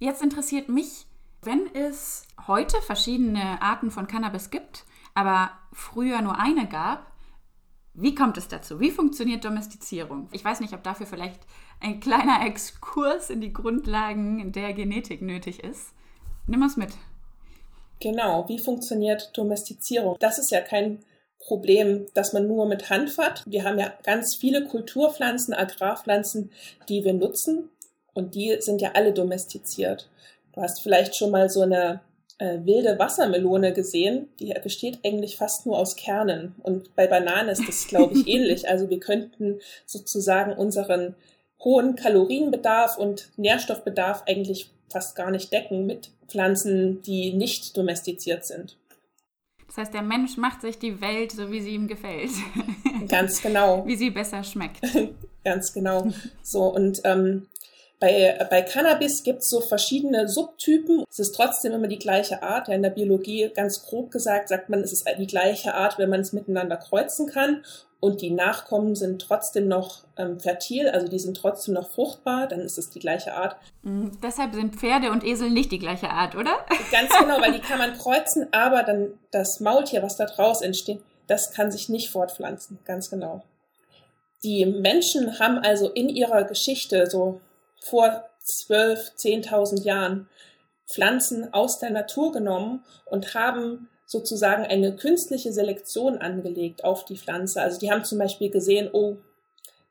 Jetzt 0.00 0.22
interessiert 0.22 0.68
mich, 0.68 1.06
wenn 1.46 1.74
es 1.74 2.26
heute 2.46 2.82
verschiedene 2.82 3.62
Arten 3.62 3.90
von 3.90 4.06
Cannabis 4.06 4.50
gibt, 4.50 4.84
aber 5.14 5.50
früher 5.72 6.20
nur 6.20 6.38
eine 6.38 6.68
gab, 6.68 7.12
wie 7.94 8.14
kommt 8.14 8.36
es 8.36 8.48
dazu? 8.48 8.78
Wie 8.78 8.90
funktioniert 8.90 9.44
Domestizierung? 9.44 10.28
Ich 10.32 10.44
weiß 10.44 10.60
nicht, 10.60 10.74
ob 10.74 10.82
dafür 10.82 11.06
vielleicht 11.06 11.40
ein 11.80 12.00
kleiner 12.00 12.44
Exkurs 12.44 13.30
in 13.30 13.40
die 13.40 13.54
Grundlagen 13.54 14.52
der 14.52 14.74
Genetik 14.74 15.22
nötig 15.22 15.64
ist. 15.64 15.94
Nimm 16.46 16.60
uns 16.62 16.76
mit. 16.76 16.90
Genau, 18.00 18.46
wie 18.48 18.58
funktioniert 18.58 19.30
Domestizierung? 19.34 20.16
Das 20.20 20.36
ist 20.38 20.50
ja 20.50 20.60
kein 20.60 20.98
Problem, 21.38 22.06
das 22.12 22.34
man 22.34 22.46
nur 22.46 22.66
mit 22.66 22.90
Hanf 22.90 23.16
hat. 23.16 23.42
Wir 23.46 23.64
haben 23.64 23.78
ja 23.78 23.92
ganz 24.02 24.36
viele 24.38 24.66
Kulturpflanzen, 24.66 25.54
Agrarpflanzen, 25.54 26.50
die 26.90 27.04
wir 27.04 27.14
nutzen 27.14 27.70
und 28.12 28.34
die 28.34 28.56
sind 28.60 28.82
ja 28.82 28.92
alle 28.92 29.12
domestiziert. 29.12 30.10
Du 30.56 30.62
hast 30.62 30.80
vielleicht 30.80 31.14
schon 31.14 31.30
mal 31.30 31.50
so 31.50 31.60
eine 31.60 32.00
äh, 32.38 32.58
wilde 32.64 32.98
Wassermelone 32.98 33.74
gesehen. 33.74 34.30
Die 34.40 34.54
besteht 34.62 34.98
eigentlich 35.04 35.36
fast 35.36 35.66
nur 35.66 35.78
aus 35.78 35.96
Kernen. 35.96 36.54
Und 36.62 36.96
bei 36.96 37.06
Bananen 37.06 37.50
ist 37.50 37.68
das, 37.68 37.86
glaube 37.86 38.14
ich, 38.14 38.26
ähnlich. 38.26 38.66
Also 38.68 38.88
wir 38.88 38.98
könnten 38.98 39.60
sozusagen 39.84 40.54
unseren 40.54 41.14
hohen 41.62 41.94
Kalorienbedarf 41.94 42.96
und 42.96 43.28
Nährstoffbedarf 43.36 44.24
eigentlich 44.26 44.70
fast 44.90 45.14
gar 45.14 45.30
nicht 45.30 45.52
decken 45.52 45.84
mit 45.84 46.10
Pflanzen, 46.26 47.02
die 47.02 47.34
nicht 47.34 47.76
domestiziert 47.76 48.46
sind. 48.46 48.78
Das 49.66 49.76
heißt, 49.76 49.94
der 49.94 50.02
Mensch 50.02 50.38
macht 50.38 50.62
sich 50.62 50.78
die 50.78 51.02
Welt 51.02 51.32
so, 51.32 51.50
wie 51.50 51.60
sie 51.60 51.74
ihm 51.74 51.86
gefällt. 51.86 52.30
Ganz 53.08 53.42
genau. 53.42 53.86
wie 53.86 53.96
sie 53.96 54.08
besser 54.08 54.42
schmeckt. 54.42 54.80
Ganz 55.44 55.74
genau. 55.74 56.08
So, 56.42 56.62
und 56.74 57.02
ähm, 57.04 57.46
bei, 57.98 58.46
bei 58.50 58.62
Cannabis 58.62 59.22
gibt 59.22 59.40
es 59.40 59.48
so 59.48 59.60
verschiedene 59.60 60.28
Subtypen. 60.28 61.04
Es 61.10 61.18
ist 61.18 61.34
trotzdem 61.34 61.72
immer 61.72 61.88
die 61.88 61.98
gleiche 61.98 62.42
Art. 62.42 62.68
Ja, 62.68 62.74
in 62.74 62.82
der 62.82 62.90
Biologie, 62.90 63.50
ganz 63.54 63.84
grob 63.86 64.10
gesagt, 64.10 64.48
sagt 64.48 64.68
man, 64.68 64.80
es 64.80 64.92
ist 64.92 65.08
die 65.18 65.26
gleiche 65.26 65.74
Art, 65.74 65.98
wenn 65.98 66.10
man 66.10 66.20
es 66.20 66.32
miteinander 66.32 66.76
kreuzen 66.76 67.26
kann. 67.26 67.64
und 67.98 68.20
die 68.20 68.30
Nachkommen 68.30 68.94
sind 68.94 69.22
trotzdem 69.22 69.68
noch 69.68 70.04
ähm, 70.18 70.38
fertil, 70.38 70.88
also 70.88 71.08
die 71.08 71.18
sind 71.18 71.36
trotzdem 71.36 71.74
noch 71.74 71.88
fruchtbar, 71.88 72.46
dann 72.46 72.60
ist 72.60 72.76
es 72.76 72.90
die 72.90 73.00
gleiche 73.00 73.32
Art. 73.34 73.56
Mhm, 73.82 74.18
deshalb 74.22 74.54
sind 74.54 74.76
Pferde 74.76 75.10
und 75.10 75.24
Esel 75.24 75.50
nicht 75.50 75.72
die 75.72 75.78
gleiche 75.78 76.10
Art, 76.10 76.36
oder? 76.36 76.66
Ganz 76.92 77.10
genau, 77.18 77.40
weil 77.40 77.52
die 77.52 77.60
kann 77.60 77.78
man 77.78 77.96
kreuzen, 77.96 78.48
aber 78.52 78.82
dann 78.82 79.14
das 79.30 79.60
Maultier, 79.60 80.02
was 80.02 80.16
da 80.16 80.26
draus 80.26 80.60
entsteht, 80.60 81.00
das 81.26 81.50
kann 81.52 81.72
sich 81.72 81.88
nicht 81.88 82.10
fortpflanzen. 82.10 82.78
Ganz 82.84 83.10
genau. 83.10 83.42
Die 84.44 84.66
Menschen 84.66 85.38
haben 85.38 85.58
also 85.58 85.88
in 85.88 86.08
ihrer 86.08 86.44
Geschichte 86.44 87.06
so 87.08 87.40
vor 87.80 88.24
12, 88.42 89.12
10.000 89.18 89.82
Jahren 89.82 90.28
Pflanzen 90.88 91.52
aus 91.52 91.78
der 91.78 91.90
Natur 91.90 92.32
genommen 92.32 92.84
und 93.04 93.34
haben 93.34 93.88
sozusagen 94.06 94.64
eine 94.64 94.94
künstliche 94.94 95.52
Selektion 95.52 96.18
angelegt 96.18 96.84
auf 96.84 97.04
die 97.04 97.18
Pflanze. 97.18 97.60
Also 97.60 97.80
die 97.80 97.90
haben 97.90 98.04
zum 98.04 98.18
Beispiel 98.18 98.50
gesehen, 98.50 98.88
oh, 98.92 99.16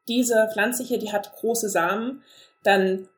diese 0.08 0.50
Pflanze 0.54 0.84
hier, 0.84 1.00
die 1.00 1.12
hat 1.12 1.36
große 1.36 1.70
Samen, 1.70 2.24
dann 2.64 3.10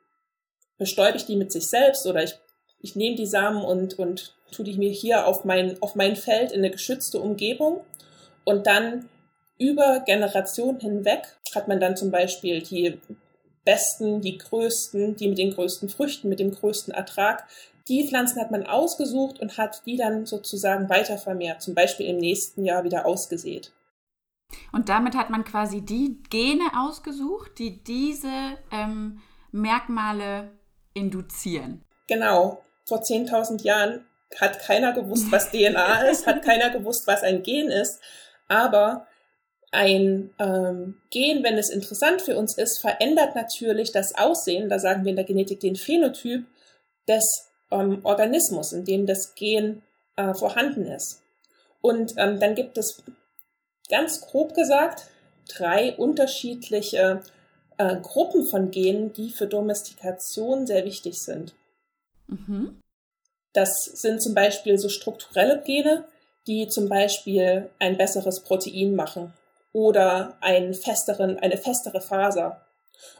bestäube 0.78 1.18
ich 1.18 1.26
die 1.26 1.36
mit 1.36 1.52
sich 1.52 1.70
selbst 1.70 2.06
oder 2.08 2.24
ich, 2.24 2.40
ich 2.82 2.96
nehme 2.96 3.16
die 3.16 3.28
Samen 3.28 3.64
und, 3.64 4.00
und 4.00 4.36
tue 4.52 4.66
die 4.66 4.78
mir 4.78 4.92
hier 4.92 5.28
auf 5.28 5.44
mein, 5.46 5.82
auf 5.82 5.96
mein 5.96 6.16
Feld 6.16 6.52
in 6.52 6.60
eine 6.60 6.72
geschützte 6.72 7.20
Umgebung 7.20 7.82
und 8.44 8.66
dann 8.66 9.10
über 9.60 10.02
Generationen 10.06 10.80
hinweg 10.80 11.24
hat 11.54 11.68
man 11.68 11.80
dann 11.80 11.98
zum 11.98 12.12
Beispiel 12.12 12.62
die 12.62 13.00
besten, 13.68 14.22
die 14.22 14.38
größten, 14.38 15.18
die 15.18 15.28
mit 15.28 15.38
den 15.38 15.54
größten 15.54 15.90
Früchten, 15.90 16.30
mit 16.30 16.40
dem 16.40 16.52
größten 16.52 16.94
Ertrag. 16.94 17.46
Die 17.90 18.08
Pflanzen 18.08 18.40
hat 18.40 18.50
man 18.50 18.66
ausgesucht 18.66 19.40
und 19.40 19.58
hat 19.58 19.86
die 19.86 19.98
dann 19.98 20.26
sozusagen 20.26 20.90
weiter 20.90 21.18
vermehrt, 21.18 21.62
zum 21.62 21.76
Beispiel 21.76 22.08
im 22.08 22.18
nächsten 22.18 22.64
Jahr 22.64 22.86
wieder 22.86 23.06
ausgesät. 23.06 23.74
Und 24.72 24.88
damit 24.88 25.16
hat 25.16 25.30
man 25.30 25.44
quasi 25.44 25.82
die 25.82 26.24
Gene 26.30 26.64
ausgesucht, 26.78 27.60
die 27.60 27.84
diese 27.84 28.32
ähm, 28.72 29.20
Merkmale 29.52 30.52
induzieren. 30.94 31.84
Genau. 32.08 32.64
Vor 32.86 33.02
10.000 33.02 33.64
Jahren 33.64 34.06
hat 34.40 34.60
keiner 34.60 34.94
gewusst, 34.94 35.30
was 35.30 35.52
DNA 35.52 36.04
ist, 36.04 36.26
hat 36.26 36.42
keiner 36.42 36.70
gewusst, 36.70 37.06
was 37.06 37.22
ein 37.22 37.44
Gen 37.44 37.68
ist. 37.68 38.00
Aber 38.48 39.07
ein 39.78 40.32
ähm, 40.40 40.96
Gen, 41.12 41.44
wenn 41.44 41.60
es 41.60 41.70
interessant 41.70 42.24
für 42.24 42.36
uns 42.36 42.58
ist, 42.58 42.80
verändert 42.80 43.36
natürlich 43.36 43.92
das 43.92 44.16
Aussehen, 44.16 44.70
da 44.70 44.80
sagen 44.80 45.04
wir 45.04 45.12
in 45.12 45.16
der 45.16 45.26
Genetik 45.26 45.60
den 45.60 45.76
Phänotyp 45.76 46.48
des 47.08 47.52
ähm, 47.70 48.00
Organismus, 48.04 48.74
in 48.74 48.86
dem 48.86 49.06
das 49.06 49.36
Gen 49.36 49.84
äh, 50.16 50.34
vorhanden 50.34 50.88
ist. 50.88 51.22
Und 51.80 52.16
ähm, 52.18 52.40
dann 52.40 52.56
gibt 52.56 52.80
es 52.80 53.04
ganz 53.88 54.22
grob 54.22 54.56
gesagt 54.56 55.06
drei 55.48 55.96
unterschiedliche 55.96 57.22
äh, 57.78 57.98
Gruppen 57.98 58.48
von 58.48 58.72
Genen, 58.72 59.14
die 59.14 59.30
für 59.30 59.46
Domestikation 59.46 60.66
sehr 60.66 60.86
wichtig 60.86 61.22
sind. 61.22 61.54
Mhm. 62.26 62.82
Das 63.54 63.70
sind 63.94 64.24
zum 64.24 64.34
Beispiel 64.34 64.80
so 64.80 64.90
strukturelle 64.90 65.62
Gene, 65.64 66.06
die 66.48 66.68
zum 66.68 66.90
Beispiel 66.90 67.70
ein 67.78 67.96
besseres 67.96 68.40
Protein 68.40 68.96
machen 68.96 69.34
oder 69.74 70.38
einen 70.42 70.74
festeren, 70.74 71.38
eine 71.40 71.58
festere 71.58 72.02
Faser. 72.02 72.62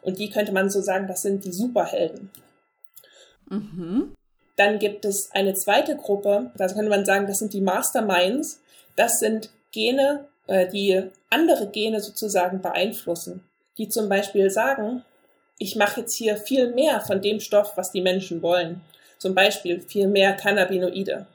Und 0.02 0.20
die 0.20 0.30
könnte 0.30 0.52
man 0.52 0.70
so 0.70 0.82
sagen, 0.82 1.08
das 1.08 1.22
sind 1.22 1.46
die 1.46 1.52
Superhelden. 1.52 2.32
Mhm. 3.50 4.16
Dann 4.56 4.80
gibt 4.80 5.06
es 5.06 5.30
eine 5.32 5.54
zweite 5.54 5.96
Gruppe, 5.96 6.52
da 6.56 6.68
könnte 6.68 6.90
man 6.90 7.06
sagen, 7.06 7.28
das 7.28 7.38
sind 7.38 7.54
die 7.54 7.62
Masterminds. 7.62 8.60
Das 8.96 9.20
sind 9.20 9.52
Gene, 9.72 10.26
äh, 10.48 10.68
die 10.68 11.04
andere 11.30 11.70
Gene 11.70 12.02
sozusagen 12.02 12.62
beeinflussen. 12.62 13.44
Die 13.78 13.90
zum 13.90 14.10
Beispiel 14.10 14.50
sagen, 14.50 15.04
ich 15.60 15.76
mache 15.76 16.02
jetzt 16.02 16.16
hier 16.16 16.38
viel 16.38 16.74
mehr 16.74 17.02
von 17.02 17.22
dem 17.22 17.40
Stoff, 17.40 17.74
was 17.76 17.92
die 17.92 18.02
Menschen 18.02 18.42
wollen. 18.42 18.82
Zum 19.20 19.36
Beispiel 19.36 19.82
viel 19.82 20.08
mehr 20.08 20.34
Cannabinoide. 20.34 21.28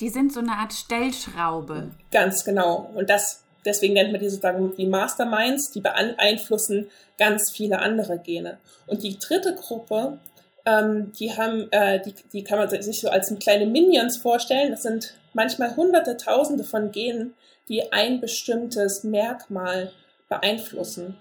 Die 0.00 0.08
sind 0.08 0.32
so 0.32 0.40
eine 0.40 0.52
Art 0.52 0.72
Stellschraube. 0.72 1.90
Ganz 2.10 2.44
genau. 2.44 2.90
Und 2.94 3.10
das, 3.10 3.43
deswegen 3.64 3.94
nennt 3.94 4.12
man 4.12 4.20
die 4.20 4.28
sozusagen 4.28 4.74
die 4.76 4.86
Masterminds, 4.86 5.70
die 5.70 5.80
beeinflussen 5.80 6.90
ganz 7.18 7.50
viele 7.52 7.78
andere 7.78 8.18
Gene. 8.18 8.58
Und 8.86 9.02
die 9.02 9.18
dritte 9.18 9.54
Gruppe, 9.54 10.18
ähm, 10.66 11.12
die 11.18 11.36
haben, 11.36 11.70
äh, 11.70 12.00
die, 12.00 12.14
die 12.32 12.44
kann 12.44 12.58
man 12.58 12.68
sich 12.68 13.00
so 13.00 13.08
als 13.08 13.34
kleine 13.38 13.66
Minions 13.66 14.16
vorstellen. 14.16 14.70
Das 14.70 14.82
sind 14.82 15.14
manchmal 15.32 15.76
hunderte, 15.76 16.16
tausende 16.16 16.64
von 16.64 16.92
Genen, 16.92 17.34
die 17.68 17.92
ein 17.92 18.20
bestimmtes 18.20 19.04
Merkmal 19.04 19.92
beeinflussen. 20.28 21.16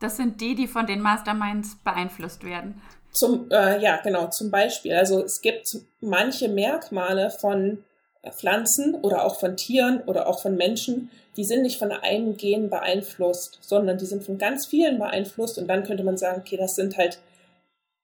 Das 0.00 0.16
sind 0.16 0.40
die, 0.40 0.54
die 0.54 0.66
von 0.66 0.86
den 0.86 1.00
Masterminds 1.00 1.76
beeinflusst 1.82 2.44
werden. 2.44 2.82
Zum, 3.12 3.48
äh, 3.50 3.80
ja, 3.80 3.98
genau, 4.02 4.28
zum 4.28 4.50
Beispiel. 4.50 4.94
Also 4.94 5.22
es 5.22 5.40
gibt 5.40 5.76
manche 6.00 6.48
Merkmale 6.48 7.30
von 7.30 7.84
Pflanzen 8.32 8.94
oder 8.94 9.24
auch 9.24 9.38
von 9.38 9.56
Tieren 9.56 10.00
oder 10.06 10.26
auch 10.26 10.40
von 10.40 10.56
Menschen, 10.56 11.10
die 11.36 11.44
sind 11.44 11.62
nicht 11.62 11.78
von 11.78 11.92
einem 11.92 12.36
Gen 12.36 12.70
beeinflusst, 12.70 13.58
sondern 13.60 13.98
die 13.98 14.06
sind 14.06 14.24
von 14.24 14.38
ganz 14.38 14.66
vielen 14.66 14.98
beeinflusst 14.98 15.58
und 15.58 15.66
dann 15.68 15.84
könnte 15.84 16.04
man 16.04 16.16
sagen, 16.16 16.40
okay, 16.40 16.56
das 16.56 16.74
sind 16.74 16.96
halt 16.96 17.18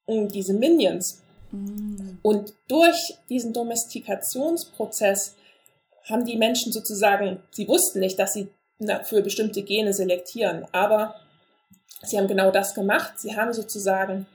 mh, 0.09 0.15
hm, 0.15 0.29
diese 0.29 0.55
Minions. 0.55 1.23
Mm. 1.53 2.19
Und 2.23 2.55
durch 2.69 3.15
diesen 3.29 3.53
Domestikationsprozess 3.53 5.37
haben 6.09 6.25
die 6.25 6.37
Menschen 6.37 6.73
sozusagen, 6.73 7.43
sie 7.51 7.69
wussten 7.69 8.01
nicht, 8.01 8.19
dass 8.19 8.33
sie 8.33 8.49
für 9.05 9.23
bestimmte 9.23 9.63
Gene 9.63 9.93
selektieren, 9.93 10.67
aber 10.73 11.15
sie 12.03 12.19
haben 12.19 12.29
genau 12.29 12.51
das 12.51 12.75
gemacht. 12.75 13.21
Sie 13.21 13.37
haben 13.37 13.53
sozusagen 13.53 14.27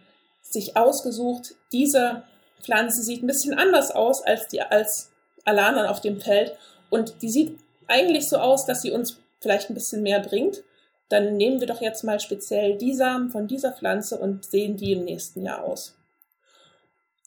sich 0.42 0.77
ausgesucht, 0.77 1.56
diese 1.72 2.24
Pflanze 2.62 3.01
sieht 3.01 3.24
ein 3.24 3.27
bisschen 3.27 3.58
anders 3.58 3.92
aus 3.92 4.24
als 4.24 4.48
die 4.48 4.62
als 4.62 5.12
anderen 5.46 5.88
auf 5.88 6.02
dem 6.02 6.20
Feld 6.20 6.56
und 6.90 7.22
die 7.22 7.30
sieht 7.30 7.58
eigentlich 7.88 8.28
so 8.28 8.38
aus, 8.38 8.66
dass 8.66 8.82
sie 8.82 8.92
uns 8.92 9.18
vielleicht 9.40 9.70
ein 9.70 9.75
bisschen 9.75 10.02
mehr 10.02 10.20
bringt. 10.20 10.64
Dann 11.10 11.38
nehmen 11.38 11.60
wir 11.60 11.68
doch 11.68 11.82
jetzt 11.82 12.04
mal 12.04 12.20
speziell 12.20 12.78
die 12.78 12.94
Samen 12.94 13.30
von 13.30 13.48
dieser 13.48 13.72
Pflanze 13.72 14.18
und 14.18 14.44
sehen 14.44 14.75
die 14.75 14.94
im 14.94 15.06
nächsten 15.06 15.44
Jahr 15.44 15.64
aus. 15.64 15.96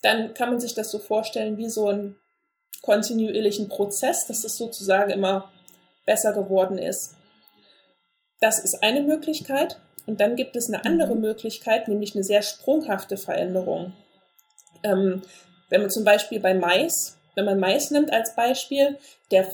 Dann 0.03 0.35
kann 0.35 0.51
man 0.51 0.61
sich 0.61 0.75
das 0.75 0.91
so 0.91 0.99
vorstellen 0.99 1.59
wie 1.59 1.69
so 1.69 1.89
einen 1.89 2.17
kontinuierlichen 2.83 3.69
Prozess, 3.69 4.27
dass 4.27 4.45
es 4.45 4.57
sozusagen 4.57 5.11
immer 5.11 5.51
besser 6.07 6.33
geworden 6.33 6.79
ist. 6.79 7.15
Das 8.41 8.59
ist 8.59 8.83
eine 8.83 9.03
Möglichkeit. 9.03 9.79
Und 10.09 10.21
dann 10.21 10.37
gibt 10.37 10.57
es 10.57 10.69
eine 10.69 10.87
andere 10.87 11.15
mhm. 11.15 11.21
Möglichkeit, 11.21 11.87
nämlich 11.87 12.15
eine 12.15 12.25
sehr 12.25 12.41
sprunghafte 12.41 13.19
Veränderung. 13.19 13.93
Ähm, 14.83 15.21
wenn 15.69 15.83
man 15.83 15.91
zum 15.91 16.05
Beispiel 16.05 16.41
bei 16.41 16.55
Mais, 16.55 17.18
wenn 17.38 17.45
man 17.45 17.61
Mais 17.61 17.92
nimmt 17.92 18.12
als 18.12 18.35
Beispiel, 18.35 18.99
der 19.30 19.47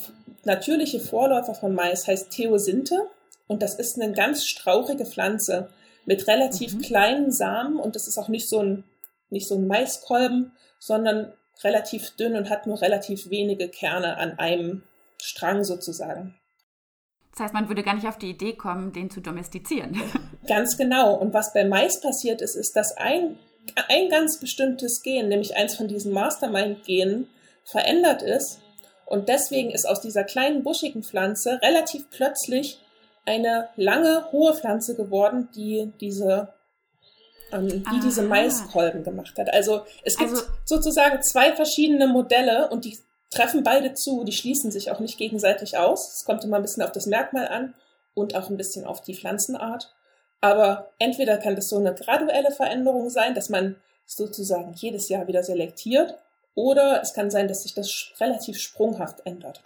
natürliche 0.45 1.01
Vorläufer 1.01 1.55
von 1.55 1.75
Mais 1.75 2.07
heißt 2.07 2.31
Theosinte 2.31 3.11
und 3.47 3.63
das 3.63 3.75
ist 3.75 4.01
eine 4.01 4.15
ganz 4.15 4.47
strauchige 4.47 5.05
Pflanze 5.05 5.69
mit 6.07 6.27
relativ 6.27 6.75
mhm. 6.75 6.81
kleinen 6.81 7.31
Samen 7.31 7.77
und 7.79 7.95
das 7.95 8.09
ist 8.09 8.17
auch 8.17 8.29
nicht 8.29 8.49
so 8.49 8.61
ein, 8.61 8.85
nicht 9.29 9.47
so 9.47 9.57
ein 9.57 9.67
Maiskolben, 9.67 10.53
sondern 10.79 11.33
relativ 11.63 12.17
dünn 12.17 12.37
und 12.37 12.49
hat 12.49 12.67
nur 12.67 12.81
relativ 12.81 13.29
wenige 13.29 13.69
Kerne 13.69 14.17
an 14.17 14.39
einem 14.39 14.83
Strang 15.21 15.63
sozusagen. 15.63 16.35
Das 17.33 17.41
heißt, 17.41 17.55
man 17.55 17.69
würde 17.69 17.83
gar 17.83 17.95
nicht 17.95 18.07
auf 18.07 18.17
die 18.17 18.31
Idee 18.31 18.55
kommen, 18.55 18.93
den 18.93 19.11
zu 19.11 19.21
domestizieren. 19.21 20.01
Ganz 20.49 20.79
genau. 20.79 21.15
Und 21.15 21.35
was 21.35 21.53
bei 21.53 21.65
Mais 21.65 22.01
passiert 22.01 22.41
ist, 22.41 22.55
ist, 22.55 22.77
dass 22.77 22.97
ein, 22.97 23.39
ein 23.89 24.09
ganz 24.09 24.39
bestimmtes 24.39 25.03
Gen, 25.03 25.29
nämlich 25.29 25.57
eins 25.57 25.75
von 25.75 25.89
diesen 25.89 26.13
Mastermind-Genen, 26.13 27.29
verändert 27.65 28.23
ist. 28.23 28.61
Und 29.07 29.29
deswegen 29.29 29.71
ist 29.71 29.87
aus 29.87 30.01
dieser 30.01 30.25
kleinen 30.25 30.63
buschigen 30.63 31.03
Pflanze 31.03 31.61
relativ 31.63 32.09
plötzlich 32.11 32.81
eine 33.27 33.69
lange, 33.77 34.31
hohe 34.33 34.55
Pflanze 34.55 34.95
geworden, 34.97 35.49
die 35.55 35.93
diese, 36.01 36.49
ähm, 37.53 37.69
die 37.69 38.01
diese 38.03 38.23
Maiskolben 38.23 39.03
gemacht 39.03 39.39
hat. 39.39 39.53
Also 39.53 39.83
es 40.03 40.17
gibt 40.17 40.31
also, 40.31 40.43
sozusagen 40.65 41.23
zwei 41.23 41.53
verschiedene 41.53 42.07
Modelle 42.07 42.69
und 42.69 42.85
die 42.85 42.99
treffen 43.31 43.63
beide 43.63 43.95
zu, 43.95 44.25
die 44.25 44.33
schließen 44.33 44.71
sich 44.71 44.91
auch 44.91 45.01
nicht 45.01 45.19
gegenseitig 45.19 45.77
aus. 45.77 46.15
Es 46.17 46.25
kommt 46.25 46.45
immer 46.45 46.57
ein 46.57 46.63
bisschen 46.63 46.83
auf 46.83 46.93
das 46.93 47.07
Merkmal 47.07 47.49
an 47.49 47.75
und 48.15 48.35
auch 48.37 48.49
ein 48.49 48.57
bisschen 48.57 48.85
auf 48.85 49.01
die 49.01 49.15
Pflanzenart. 49.15 49.93
Aber 50.41 50.93
entweder 50.99 51.39
kann 51.39 51.57
das 51.57 51.69
so 51.69 51.79
eine 51.79 51.95
graduelle 51.95 52.51
Veränderung 52.51 53.09
sein, 53.11 53.35
dass 53.35 53.49
man 53.49 53.77
sozusagen 54.07 54.75
jedes 54.75 55.09
Jahr 55.09 55.27
wieder 55.27 55.43
selektiert, 55.43 56.15
oder 56.55 57.01
es 57.03 57.15
kann 57.15 57.31
sein, 57.31 57.49
dass 57.49 57.63
sich 57.63 57.75
das 57.75 58.13
relativ 58.21 58.59
sprunghaft 58.59 59.27
ändert. 59.27 59.63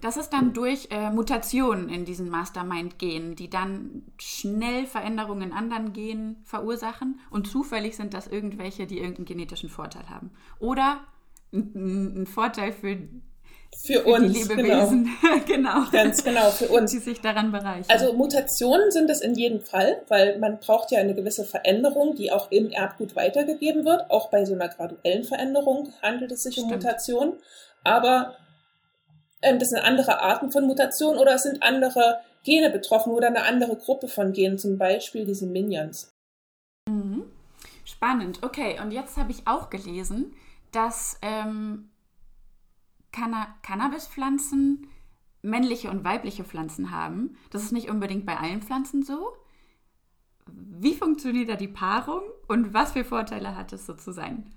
Das 0.00 0.18
ist 0.18 0.30
dann 0.34 0.52
durch 0.52 0.88
äh, 0.90 1.10
Mutationen 1.10 1.88
in 1.88 2.04
diesen 2.04 2.28
Mastermind-Genen, 2.28 3.36
die 3.36 3.48
dann 3.48 4.02
schnell 4.18 4.86
Veränderungen 4.86 5.50
in 5.50 5.52
anderen 5.52 5.94
Genen 5.94 6.42
verursachen 6.44 7.20
und 7.30 7.46
zufällig 7.46 7.96
sind 7.96 8.12
das 8.12 8.26
irgendwelche, 8.26 8.86
die 8.86 8.98
irgendeinen 8.98 9.24
genetischen 9.24 9.70
Vorteil 9.70 10.10
haben. 10.10 10.32
Oder 10.58 11.00
ein, 11.54 12.26
Vorteil 12.26 12.72
für 12.72 12.98
für, 13.82 14.00
für 14.00 14.04
uns, 14.04 14.32
die 14.32 14.42
Lebewesen, 14.42 15.10
genau. 15.20 15.40
genau. 15.46 15.90
Ganz 15.90 16.22
genau, 16.22 16.50
für 16.50 16.68
uns. 16.68 16.90
Die 16.90 16.98
sich 16.98 17.20
daran 17.20 17.52
bereichern. 17.52 17.84
Also 17.88 18.12
Mutationen 18.12 18.90
sind 18.90 19.10
es 19.10 19.20
in 19.20 19.34
jedem 19.34 19.60
Fall, 19.60 20.02
weil 20.08 20.38
man 20.38 20.58
braucht 20.58 20.90
ja 20.90 21.00
eine 21.00 21.14
gewisse 21.14 21.44
Veränderung, 21.44 22.14
die 22.14 22.32
auch 22.32 22.50
im 22.50 22.70
Erbgut 22.70 23.16
weitergegeben 23.16 23.84
wird. 23.84 24.10
Auch 24.10 24.30
bei 24.30 24.44
so 24.44 24.54
einer 24.54 24.68
graduellen 24.68 25.24
Veränderung 25.24 25.92
handelt 26.02 26.32
es 26.32 26.42
sich 26.42 26.54
Stimmt. 26.54 26.72
um 26.72 26.78
Mutationen. 26.78 27.34
Aber 27.82 28.36
ähm, 29.42 29.58
das 29.58 29.68
sind 29.70 29.78
andere 29.78 30.20
Arten 30.20 30.50
von 30.50 30.66
Mutationen 30.66 31.18
oder 31.18 31.34
es 31.34 31.42
sind 31.42 31.62
andere 31.62 32.20
Gene 32.44 32.70
betroffen 32.70 33.12
oder 33.12 33.28
eine 33.28 33.42
andere 33.42 33.76
Gruppe 33.76 34.08
von 34.08 34.32
Genen, 34.32 34.58
zum 34.58 34.78
Beispiel 34.78 35.24
diese 35.24 35.46
Minions. 35.46 36.14
Mhm. 36.88 37.24
Spannend. 37.84 38.38
Okay, 38.42 38.78
und 38.80 38.90
jetzt 38.92 39.16
habe 39.16 39.30
ich 39.30 39.46
auch 39.46 39.70
gelesen, 39.70 40.34
dass 40.72 41.18
ähm, 41.22 41.90
Canna 43.14 43.54
Cannabispflanzen 43.62 44.88
männliche 45.42 45.90
und 45.90 46.04
weibliche 46.04 46.42
Pflanzen 46.42 46.90
haben. 46.90 47.36
Das 47.50 47.62
ist 47.62 47.72
nicht 47.72 47.90
unbedingt 47.90 48.26
bei 48.26 48.36
allen 48.36 48.62
Pflanzen 48.62 49.02
so. 49.02 49.32
Wie 50.46 50.94
funktioniert 50.94 51.48
da 51.48 51.56
die 51.56 51.68
Paarung 51.68 52.22
und 52.48 52.74
was 52.74 52.92
für 52.92 53.04
Vorteile 53.04 53.56
hat 53.56 53.72
es 53.72 53.86
so 53.86 53.94
zu 53.94 54.12
sein? 54.12 54.54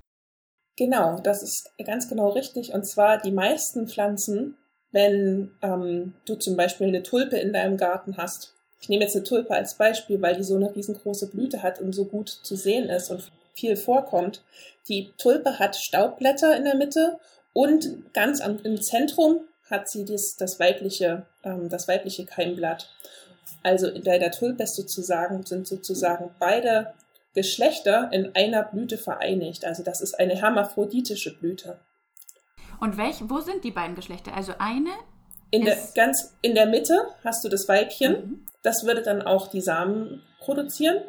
Genau, 0.78 1.20
das 1.20 1.44
ist 1.44 1.72
ganz 1.86 2.08
genau 2.08 2.30
richtig. 2.30 2.74
Und 2.74 2.86
zwar 2.86 3.20
die 3.20 3.32
meisten 3.32 3.88
Pflanzen, 3.88 4.58
wenn 4.92 5.52
ähm, 5.62 6.14
du 6.26 6.36
zum 6.36 6.56
Beispiel 6.56 6.88
eine 6.88 7.04
Tulpe 7.04 7.38
in 7.38 7.54
deinem 7.54 7.78
Garten 7.78 8.18
hast. 8.18 8.54
Ich 8.80 8.90
nehme 8.90 9.04
jetzt 9.04 9.16
eine 9.16 9.24
Tulpe 9.24 9.54
als 9.54 9.76
Beispiel, 9.76 10.22
weil 10.22 10.36
die 10.36 10.44
so 10.44 10.56
eine 10.56 10.76
riesengroße 10.76 11.30
Blüte 11.30 11.64
hat 11.64 11.82
und 11.82 11.94
so 11.94 12.06
gut 12.06 12.30
zu 12.30 12.56
sehen 12.56 12.90
ist 12.90 13.10
und 13.10 13.32
viel 13.56 13.76
vorkommt. 13.76 14.44
Die 14.88 15.12
Tulpe 15.18 15.60
hat 15.60 15.76
Staubblätter 15.76 16.56
in 16.56 16.64
der 16.64 16.76
Mitte 16.76 17.20
und 17.58 18.14
ganz 18.14 18.40
am, 18.40 18.60
im 18.60 18.80
Zentrum 18.80 19.40
hat 19.68 19.90
sie 19.90 20.06
dies, 20.06 20.36
das, 20.36 20.60
weibliche, 20.60 21.26
ähm, 21.44 21.70
das 21.70 21.88
weibliche 21.88 22.24
Keimblatt. 22.24 22.94
Also 23.64 23.88
in 23.88 24.04
der, 24.04 24.30
Tulpe 24.30 24.68
sozusagen, 24.68 25.44
sind 25.44 25.68
sozusagen 25.68 26.30
beide 26.38 26.94
Geschlechter 27.34 28.12
in 28.14 28.36
einer 28.36 28.62
Blüte 28.62 29.00
vereinigt. 29.00 29.66
Also 29.66 29.82
das 29.82 30.02
ist 30.02 30.20
eine 30.20 30.36
hermaphroditische 30.36 31.36
Blüte. 31.36 31.80
Und 32.80 32.96
welch, 32.96 33.28
wo 33.28 33.40
sind 33.40 33.64
die 33.64 33.72
beiden 33.72 33.96
Geschlechter? 33.96 34.36
Also 34.36 34.54
eine 34.60 34.92
in 35.50 35.66
der, 35.66 35.80
ganz 35.96 36.36
in 36.44 36.54
der 36.54 36.68
Mitte 36.68 37.08
hast 37.24 37.44
du 37.44 37.50
das 37.50 37.68
Weibchen. 37.68 38.12
Mhm. 38.12 38.46
Das 38.62 38.86
würde 38.86 39.02
dann 39.02 39.24
auch 39.24 39.48
die 39.48 39.62
Samen 39.62 40.22
produzieren. 40.42 41.02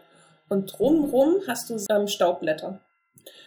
Und 0.48 0.78
drumherum 0.78 1.42
hast 1.46 1.68
du 1.68 1.76
ähm, 1.90 2.08
Staubblätter 2.08 2.80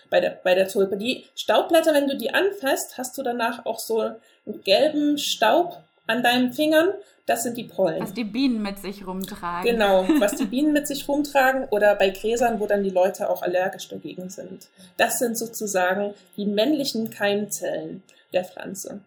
bei 0.09 0.19
der, 0.19 0.39
bei 0.43 0.55
der 0.55 0.67
Tulpe. 0.67 0.97
Die 0.97 1.25
Staubblätter, 1.35 1.93
wenn 1.93 2.07
du 2.07 2.17
die 2.17 2.33
anfasst, 2.33 2.97
hast 2.97 3.17
du 3.17 3.23
danach 3.23 3.65
auch 3.65 3.79
so 3.79 4.00
einen 4.00 4.63
gelben 4.63 5.17
Staub 5.17 5.77
an 6.07 6.23
deinen 6.23 6.53
Fingern. 6.53 6.89
Das 7.25 7.43
sind 7.43 7.55
die 7.55 7.63
Pollen. 7.63 8.01
Was 8.01 8.13
die 8.13 8.23
Bienen 8.23 8.61
mit 8.61 8.79
sich 8.79 9.05
rumtragen. 9.07 9.71
Genau, 9.71 10.05
was 10.19 10.35
die 10.35 10.45
Bienen 10.45 10.73
mit 10.73 10.88
sich 10.88 11.07
rumtragen 11.07 11.65
oder 11.69 11.95
bei 11.95 12.09
Gräsern, 12.09 12.59
wo 12.59 12.67
dann 12.67 12.83
die 12.83 12.89
Leute 12.89 13.29
auch 13.29 13.41
allergisch 13.41 13.88
dagegen 13.88 14.29
sind. 14.29 14.67
Das 14.97 15.19
sind 15.19 15.38
sozusagen 15.38 16.13
die 16.35 16.45
männlichen 16.45 17.09
Keimzellen 17.09 18.03
der 18.33 18.43
Pflanze. 18.43 19.01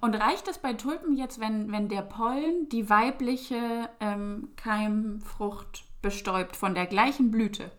Und 0.00 0.14
reicht 0.14 0.48
es 0.48 0.58
bei 0.58 0.72
Tulpen 0.72 1.16
jetzt, 1.16 1.40
wenn, 1.40 1.70
wenn 1.72 1.88
der 1.88 2.02
Pollen 2.02 2.68
die 2.70 2.88
weibliche 2.88 3.88
ähm, 4.00 4.50
Keimfrucht 4.56 5.84
bestäubt 6.00 6.56
von 6.56 6.74
der 6.74 6.86
gleichen 6.86 7.30
Blüte? 7.30 7.70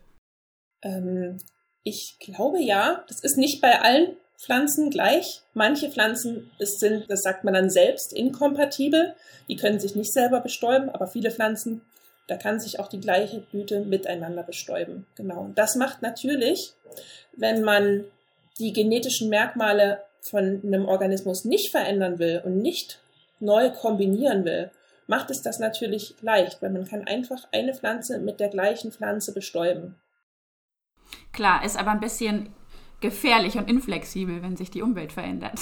Ähm, 0.82 1.38
ich 1.84 2.16
glaube 2.20 2.60
ja. 2.60 3.04
Das 3.08 3.20
ist 3.20 3.36
nicht 3.36 3.60
bei 3.60 3.80
allen 3.80 4.16
Pflanzen 4.38 4.90
gleich. 4.90 5.42
Manche 5.54 5.90
Pflanzen 5.90 6.50
sind, 6.58 7.10
das 7.10 7.22
sagt 7.22 7.44
man 7.44 7.54
dann 7.54 7.70
selbst, 7.70 8.12
inkompatibel. 8.12 9.14
Die 9.48 9.56
können 9.56 9.80
sich 9.80 9.94
nicht 9.94 10.12
selber 10.12 10.40
bestäuben, 10.40 10.90
aber 10.90 11.06
viele 11.06 11.30
Pflanzen, 11.30 11.82
da 12.26 12.36
kann 12.36 12.60
sich 12.60 12.80
auch 12.80 12.88
die 12.88 13.00
gleiche 13.00 13.40
Blüte 13.40 13.80
miteinander 13.80 14.42
bestäuben. 14.42 15.06
Genau. 15.16 15.40
Und 15.40 15.58
das 15.58 15.76
macht 15.76 16.02
natürlich, 16.02 16.72
wenn 17.36 17.62
man 17.62 18.04
die 18.58 18.72
genetischen 18.72 19.28
Merkmale 19.28 20.02
von 20.20 20.60
einem 20.64 20.86
Organismus 20.86 21.44
nicht 21.44 21.70
verändern 21.70 22.18
will 22.18 22.42
und 22.44 22.58
nicht 22.58 23.00
neu 23.40 23.70
kombinieren 23.70 24.44
will, 24.44 24.70
macht 25.06 25.30
es 25.30 25.42
das 25.42 25.58
natürlich 25.58 26.14
leicht, 26.22 26.62
weil 26.62 26.70
man 26.70 26.86
kann 26.86 27.06
einfach 27.06 27.48
eine 27.52 27.74
Pflanze 27.74 28.18
mit 28.18 28.40
der 28.40 28.48
gleichen 28.48 28.92
Pflanze 28.92 29.32
bestäuben. 29.32 29.96
Klar, 31.32 31.64
ist 31.64 31.78
aber 31.78 31.90
ein 31.90 32.00
bisschen 32.00 32.54
gefährlich 33.00 33.56
und 33.56 33.68
inflexibel, 33.68 34.42
wenn 34.42 34.56
sich 34.56 34.70
die 34.70 34.80
Umwelt 34.80 35.12
verändert. 35.12 35.58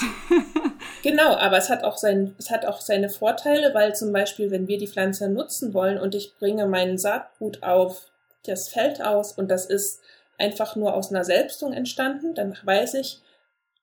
genau, 1.02 1.34
aber 1.36 1.56
es 1.56 1.70
hat, 1.70 1.84
auch 1.84 1.96
sein, 1.96 2.34
es 2.38 2.50
hat 2.50 2.66
auch 2.66 2.80
seine 2.80 3.08
Vorteile, 3.08 3.74
weil 3.74 3.94
zum 3.94 4.12
Beispiel, 4.12 4.50
wenn 4.50 4.68
wir 4.68 4.78
die 4.78 4.86
Pflanze 4.86 5.28
nutzen 5.28 5.72
wollen 5.74 5.98
und 5.98 6.14
ich 6.14 6.36
bringe 6.38 6.66
meinen 6.66 6.98
Saatgut 6.98 7.62
auf 7.62 8.10
das 8.44 8.68
Feld 8.68 9.02
aus 9.02 9.32
und 9.32 9.50
das 9.50 9.66
ist 9.66 10.00
einfach 10.38 10.76
nur 10.76 10.94
aus 10.94 11.10
einer 11.10 11.24
Selbstung 11.24 11.72
entstanden, 11.72 12.34
dann 12.34 12.56
weiß 12.62 12.94
ich, 12.94 13.20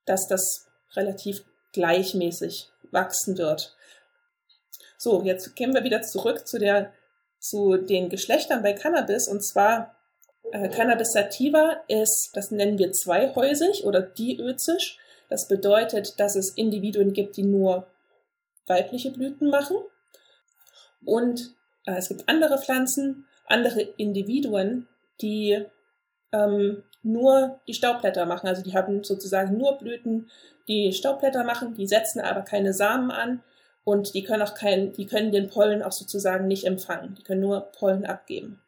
dass 0.05 0.27
das 0.27 0.67
relativ 0.95 1.43
gleichmäßig 1.73 2.69
wachsen 2.91 3.37
wird. 3.37 3.75
So, 4.97 5.23
jetzt 5.23 5.55
gehen 5.55 5.73
wir 5.73 5.83
wieder 5.83 6.01
zurück 6.01 6.47
zu 6.47 6.59
der 6.59 6.91
zu 7.39 7.77
den 7.77 8.09
Geschlechtern 8.09 8.63
bei 8.63 8.73
Cannabis 8.73 9.27
und 9.27 9.45
zwar 9.45 9.95
äh, 10.51 10.69
Cannabis 10.69 11.13
sativa 11.13 11.81
ist, 11.87 12.31
das 12.33 12.51
nennen 12.51 12.77
wir 12.77 12.91
zweihäusig 12.91 13.85
oder 13.85 14.01
diözisch. 14.01 14.97
Das 15.29 15.47
bedeutet, 15.47 16.19
dass 16.19 16.35
es 16.35 16.51
Individuen 16.51 17.13
gibt, 17.13 17.37
die 17.37 17.43
nur 17.43 17.87
weibliche 18.65 19.11
Blüten 19.11 19.49
machen. 19.49 19.77
Und 21.05 21.55
äh, 21.85 21.97
es 21.97 22.09
gibt 22.09 22.27
andere 22.27 22.57
Pflanzen, 22.57 23.25
andere 23.45 23.81
Individuen, 23.81 24.87
die 25.21 25.65
ähm, 26.31 26.83
nur 27.03 27.59
die 27.67 27.73
Staubblätter 27.73 28.25
machen. 28.25 28.47
Also 28.47 28.61
die 28.61 28.73
haben 28.73 29.03
sozusagen 29.03 29.57
nur 29.57 29.77
Blüten, 29.77 30.29
die 30.67 30.91
Staubblätter 30.91 31.43
machen, 31.43 31.75
die 31.75 31.87
setzen 31.87 32.19
aber 32.19 32.41
keine 32.41 32.73
Samen 32.73 33.11
an 33.11 33.41
und 33.85 34.13
die 34.13 34.23
können 34.23 34.43
auch 34.43 34.53
kein, 34.53 34.91
die 34.91 35.05
können 35.05 35.31
den 35.31 35.49
Pollen 35.49 35.81
auch 35.81 35.93
sozusagen 35.93 36.47
nicht 36.47 36.65
empfangen. 36.65 37.15
Die 37.15 37.23
können 37.23 37.41
nur 37.41 37.61
Pollen 37.61 38.05
abgeben. 38.05 38.61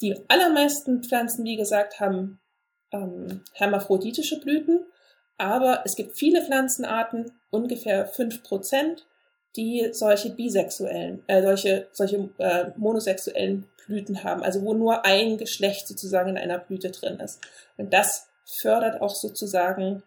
Die 0.00 0.16
allermeisten 0.28 1.02
Pflanzen, 1.02 1.44
wie 1.44 1.56
gesagt, 1.56 2.00
haben 2.00 2.40
ähm, 2.92 3.42
hermaphroditische 3.52 4.40
Blüten, 4.40 4.86
aber 5.36 5.82
es 5.84 5.96
gibt 5.96 6.18
viele 6.18 6.42
Pflanzenarten, 6.44 7.32
ungefähr 7.50 8.06
fünf 8.06 8.42
Prozent, 8.42 9.06
die 9.56 9.88
solche 9.92 10.30
bisexuellen, 10.30 11.22
äh, 11.26 11.42
solche, 11.42 11.88
solche 11.92 12.30
äh, 12.38 12.72
monosexuellen 12.76 13.66
Blüten 13.86 14.22
haben, 14.22 14.42
also 14.42 14.62
wo 14.62 14.74
nur 14.74 15.04
ein 15.04 15.38
Geschlecht 15.38 15.88
sozusagen 15.88 16.30
in 16.30 16.38
einer 16.38 16.58
Blüte 16.58 16.90
drin 16.90 17.18
ist. 17.18 17.40
Und 17.76 17.92
das 17.92 18.28
fördert 18.60 19.00
auch 19.00 19.14
sozusagen 19.14 20.02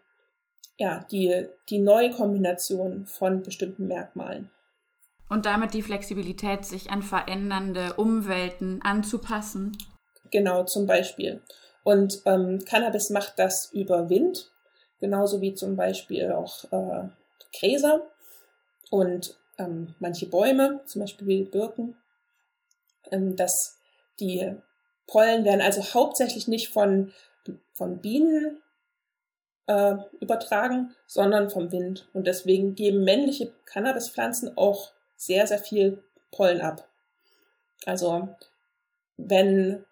ja, 0.78 1.06
die, 1.10 1.46
die 1.68 1.78
neue 1.78 2.10
Kombination 2.10 3.06
von 3.06 3.42
bestimmten 3.42 3.86
Merkmalen. 3.86 4.50
Und 5.28 5.46
damit 5.46 5.74
die 5.74 5.82
Flexibilität, 5.82 6.64
sich 6.64 6.90
an 6.90 7.02
verändernde 7.02 7.94
Umwelten 7.94 8.80
anzupassen. 8.82 9.76
Genau, 10.30 10.64
zum 10.64 10.86
Beispiel. 10.86 11.42
Und 11.82 12.22
ähm, 12.24 12.64
Cannabis 12.64 13.10
macht 13.10 13.38
das 13.38 13.70
über 13.72 14.08
Wind, 14.08 14.50
genauso 15.00 15.40
wie 15.40 15.54
zum 15.54 15.76
Beispiel 15.76 16.32
auch 16.32 16.64
äh, 16.72 17.08
Gräser 17.58 18.02
und 18.90 19.38
ähm, 19.58 19.94
manche 19.98 20.26
Bäume, 20.26 20.80
zum 20.86 21.02
Beispiel 21.02 21.26
wie 21.26 21.44
Birken. 21.44 21.96
Ähm, 23.10 23.36
dass 23.36 23.78
die 24.18 24.54
Pollen 25.06 25.44
werden 25.44 25.60
also 25.60 25.82
hauptsächlich 25.94 26.48
nicht 26.48 26.68
von, 26.68 27.12
von 27.74 28.00
Bienen 28.00 28.62
äh, 29.66 29.96
übertragen, 30.20 30.94
sondern 31.06 31.50
vom 31.50 31.70
Wind. 31.70 32.08
Und 32.14 32.26
deswegen 32.26 32.74
geben 32.74 33.04
männliche 33.04 33.52
Cannabispflanzen 33.66 34.56
auch 34.56 34.93
sehr, 35.24 35.46
sehr 35.46 35.58
viel 35.58 36.02
Pollen 36.30 36.60
ab. 36.60 36.88
Also 37.86 38.28
wenn 39.16 39.84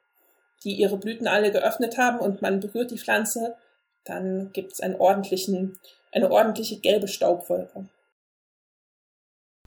die 0.65 0.75
ihre 0.75 0.97
Blüten 0.97 1.27
alle 1.27 1.53
geöffnet 1.53 1.99
haben 1.99 2.19
und 2.19 2.43
man 2.43 2.61
berührt 2.61 2.91
die 2.91 2.99
Pflanze, 2.99 3.57
dann 4.05 4.53
gibt 4.53 4.73
es 4.73 4.81
einen 4.81 4.97
ordentlichen, 4.97 5.79
eine 6.13 6.31
ordentliche 6.31 6.81
gelbe 6.81 7.09
Staubwolke. 7.09 7.89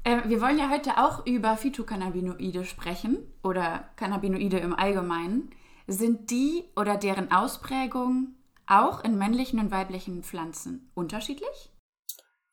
Äh, 0.03 0.21
wir 0.25 0.41
wollen 0.41 0.59
ja 0.59 0.69
heute 0.69 0.97
auch 0.97 1.25
über 1.25 1.57
Phytocannabinoide 1.57 2.63
sprechen 2.63 3.17
oder 3.43 3.89
Cannabinoide 3.95 4.59
im 4.59 4.73
Allgemeinen. 4.73 5.49
Sind 5.87 6.31
die 6.31 6.63
oder 6.75 6.97
deren 6.97 7.31
Ausprägung 7.31 8.35
auch 8.67 9.03
in 9.03 9.17
männlichen 9.17 9.59
und 9.59 9.71
weiblichen 9.71 10.23
Pflanzen 10.23 10.89
unterschiedlich? 10.95 11.74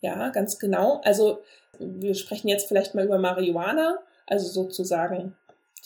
Ja, 0.02 0.28
ganz 0.30 0.58
genau. 0.58 1.00
Also 1.04 1.42
wir 1.78 2.14
sprechen 2.14 2.48
jetzt 2.48 2.68
vielleicht 2.68 2.94
mal 2.94 3.04
über 3.04 3.18
Marihuana, 3.18 3.98
also 4.26 4.46
sozusagen 4.48 5.36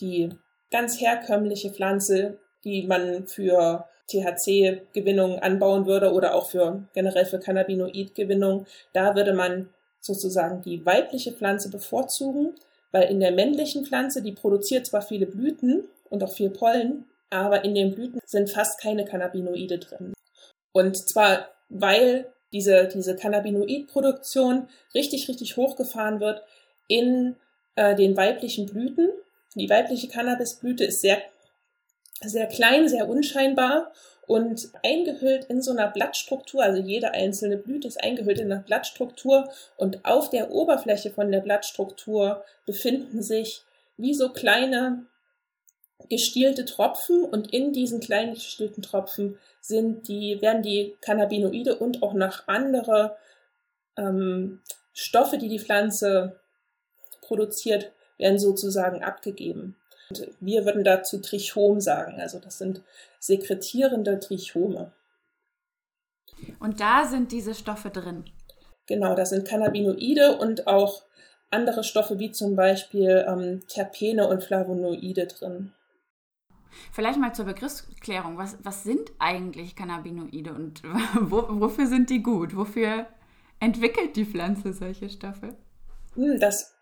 die 0.00 0.30
ganz 0.70 1.00
herkömmliche 1.00 1.70
Pflanze, 1.70 2.38
die 2.64 2.86
man 2.86 3.26
für 3.28 3.86
THC-Gewinnung 4.08 5.38
anbauen 5.38 5.86
würde 5.86 6.12
oder 6.12 6.34
auch 6.34 6.46
für 6.46 6.84
generell 6.94 7.26
für 7.26 7.38
Cannabinoid-Gewinnung, 7.38 8.66
da 8.92 9.14
würde 9.14 9.34
man 9.34 9.68
sozusagen 10.00 10.62
die 10.62 10.84
weibliche 10.86 11.32
Pflanze 11.32 11.70
bevorzugen, 11.70 12.54
weil 12.92 13.10
in 13.10 13.20
der 13.20 13.32
männlichen 13.32 13.84
Pflanze, 13.84 14.22
die 14.22 14.32
produziert 14.32 14.86
zwar 14.86 15.02
viele 15.02 15.26
Blüten 15.26 15.88
und 16.08 16.22
auch 16.22 16.32
viel 16.32 16.50
Pollen, 16.50 17.04
aber 17.30 17.64
in 17.64 17.74
den 17.74 17.94
Blüten 17.94 18.20
sind 18.24 18.50
fast 18.50 18.80
keine 18.80 19.04
Cannabinoide 19.04 19.78
drin. 19.78 20.14
Und 20.72 20.96
zwar, 20.96 21.48
weil 21.68 22.32
diese, 22.56 22.88
diese 22.88 23.16
Cannabinoidproduktion 23.16 24.68
richtig, 24.94 25.28
richtig 25.28 25.58
hochgefahren 25.58 26.20
wird 26.20 26.42
in 26.88 27.36
äh, 27.74 27.94
den 27.94 28.16
weiblichen 28.16 28.64
Blüten. 28.64 29.10
Die 29.54 29.68
weibliche 29.68 30.08
Cannabisblüte 30.08 30.84
ist 30.84 31.02
sehr 31.02 31.18
sehr 32.22 32.46
klein, 32.46 32.88
sehr 32.88 33.10
unscheinbar 33.10 33.92
und 34.26 34.70
eingehüllt 34.82 35.44
in 35.50 35.60
so 35.60 35.72
einer 35.72 35.88
Blattstruktur, 35.88 36.62
also 36.62 36.80
jede 36.80 37.10
einzelne 37.12 37.58
Blüte 37.58 37.88
ist 37.88 38.02
eingehüllt 38.02 38.40
in 38.40 38.50
einer 38.50 38.62
Blattstruktur 38.62 39.50
und 39.76 40.02
auf 40.06 40.30
der 40.30 40.50
Oberfläche 40.50 41.10
von 41.10 41.30
der 41.30 41.40
Blattstruktur 41.40 42.42
befinden 42.64 43.22
sich 43.22 43.64
wie 43.98 44.14
so 44.14 44.30
kleine 44.30 45.04
gestielte 46.08 46.64
Tropfen 46.64 47.24
und 47.24 47.52
in 47.52 47.72
diesen 47.72 48.00
kleinen 48.00 48.34
gestielten 48.34 48.82
Tropfen 48.82 49.38
sind 49.60 50.08
die, 50.08 50.40
werden 50.40 50.62
die 50.62 50.96
Cannabinoide 51.00 51.76
und 51.76 52.02
auch 52.02 52.14
noch 52.14 52.46
andere 52.46 53.16
ähm, 53.96 54.60
Stoffe, 54.92 55.38
die 55.38 55.48
die 55.48 55.58
Pflanze 55.58 56.40
produziert, 57.22 57.92
werden 58.18 58.38
sozusagen 58.38 59.02
abgegeben. 59.02 59.76
Und 60.10 60.28
wir 60.40 60.64
würden 60.64 60.84
dazu 60.84 61.18
Trichom 61.18 61.80
sagen. 61.80 62.20
Also 62.20 62.38
das 62.38 62.58
sind 62.58 62.82
sekretierende 63.18 64.20
Trichome. 64.20 64.92
Und 66.60 66.80
da 66.80 67.04
sind 67.04 67.32
diese 67.32 67.54
Stoffe 67.54 67.90
drin. 67.90 68.24
Genau, 68.86 69.14
da 69.14 69.26
sind 69.26 69.48
Cannabinoide 69.48 70.38
und 70.38 70.66
auch 70.66 71.02
andere 71.50 71.82
Stoffe 71.82 72.18
wie 72.18 72.30
zum 72.30 72.54
Beispiel 72.54 73.24
ähm, 73.26 73.66
Terpene 73.66 74.28
und 74.28 74.44
Flavonoide 74.44 75.26
drin. 75.26 75.72
Vielleicht 76.92 77.18
mal 77.18 77.34
zur 77.34 77.44
Begriffsklärung. 77.46 78.38
Was, 78.38 78.56
was 78.62 78.82
sind 78.84 79.12
eigentlich 79.18 79.76
Cannabinoide 79.76 80.54
und 80.54 80.82
wo, 81.20 81.46
wofür 81.48 81.86
sind 81.86 82.10
die 82.10 82.22
gut? 82.22 82.56
Wofür 82.56 83.06
entwickelt 83.60 84.16
die 84.16 84.24
Pflanze 84.24 84.72
solche 84.72 85.08
Stoffe? 85.08 85.56
Hm, 86.14 86.38
das, 86.40 86.74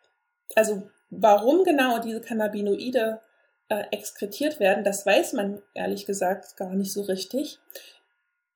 also 0.55 0.91
Warum 1.21 1.65
genau 1.65 1.99
diese 1.99 2.21
Cannabinoide 2.21 3.21
äh, 3.69 3.85
exkretiert 3.91 4.61
werden, 4.61 4.85
das 4.85 5.07
weiß 5.07 5.35
man 5.35 5.63
ehrlich 5.75 6.07
gesagt 6.07 6.57
gar 6.57 6.75
nicht 6.75 6.93
so 6.93 7.03
richtig. 7.03 7.59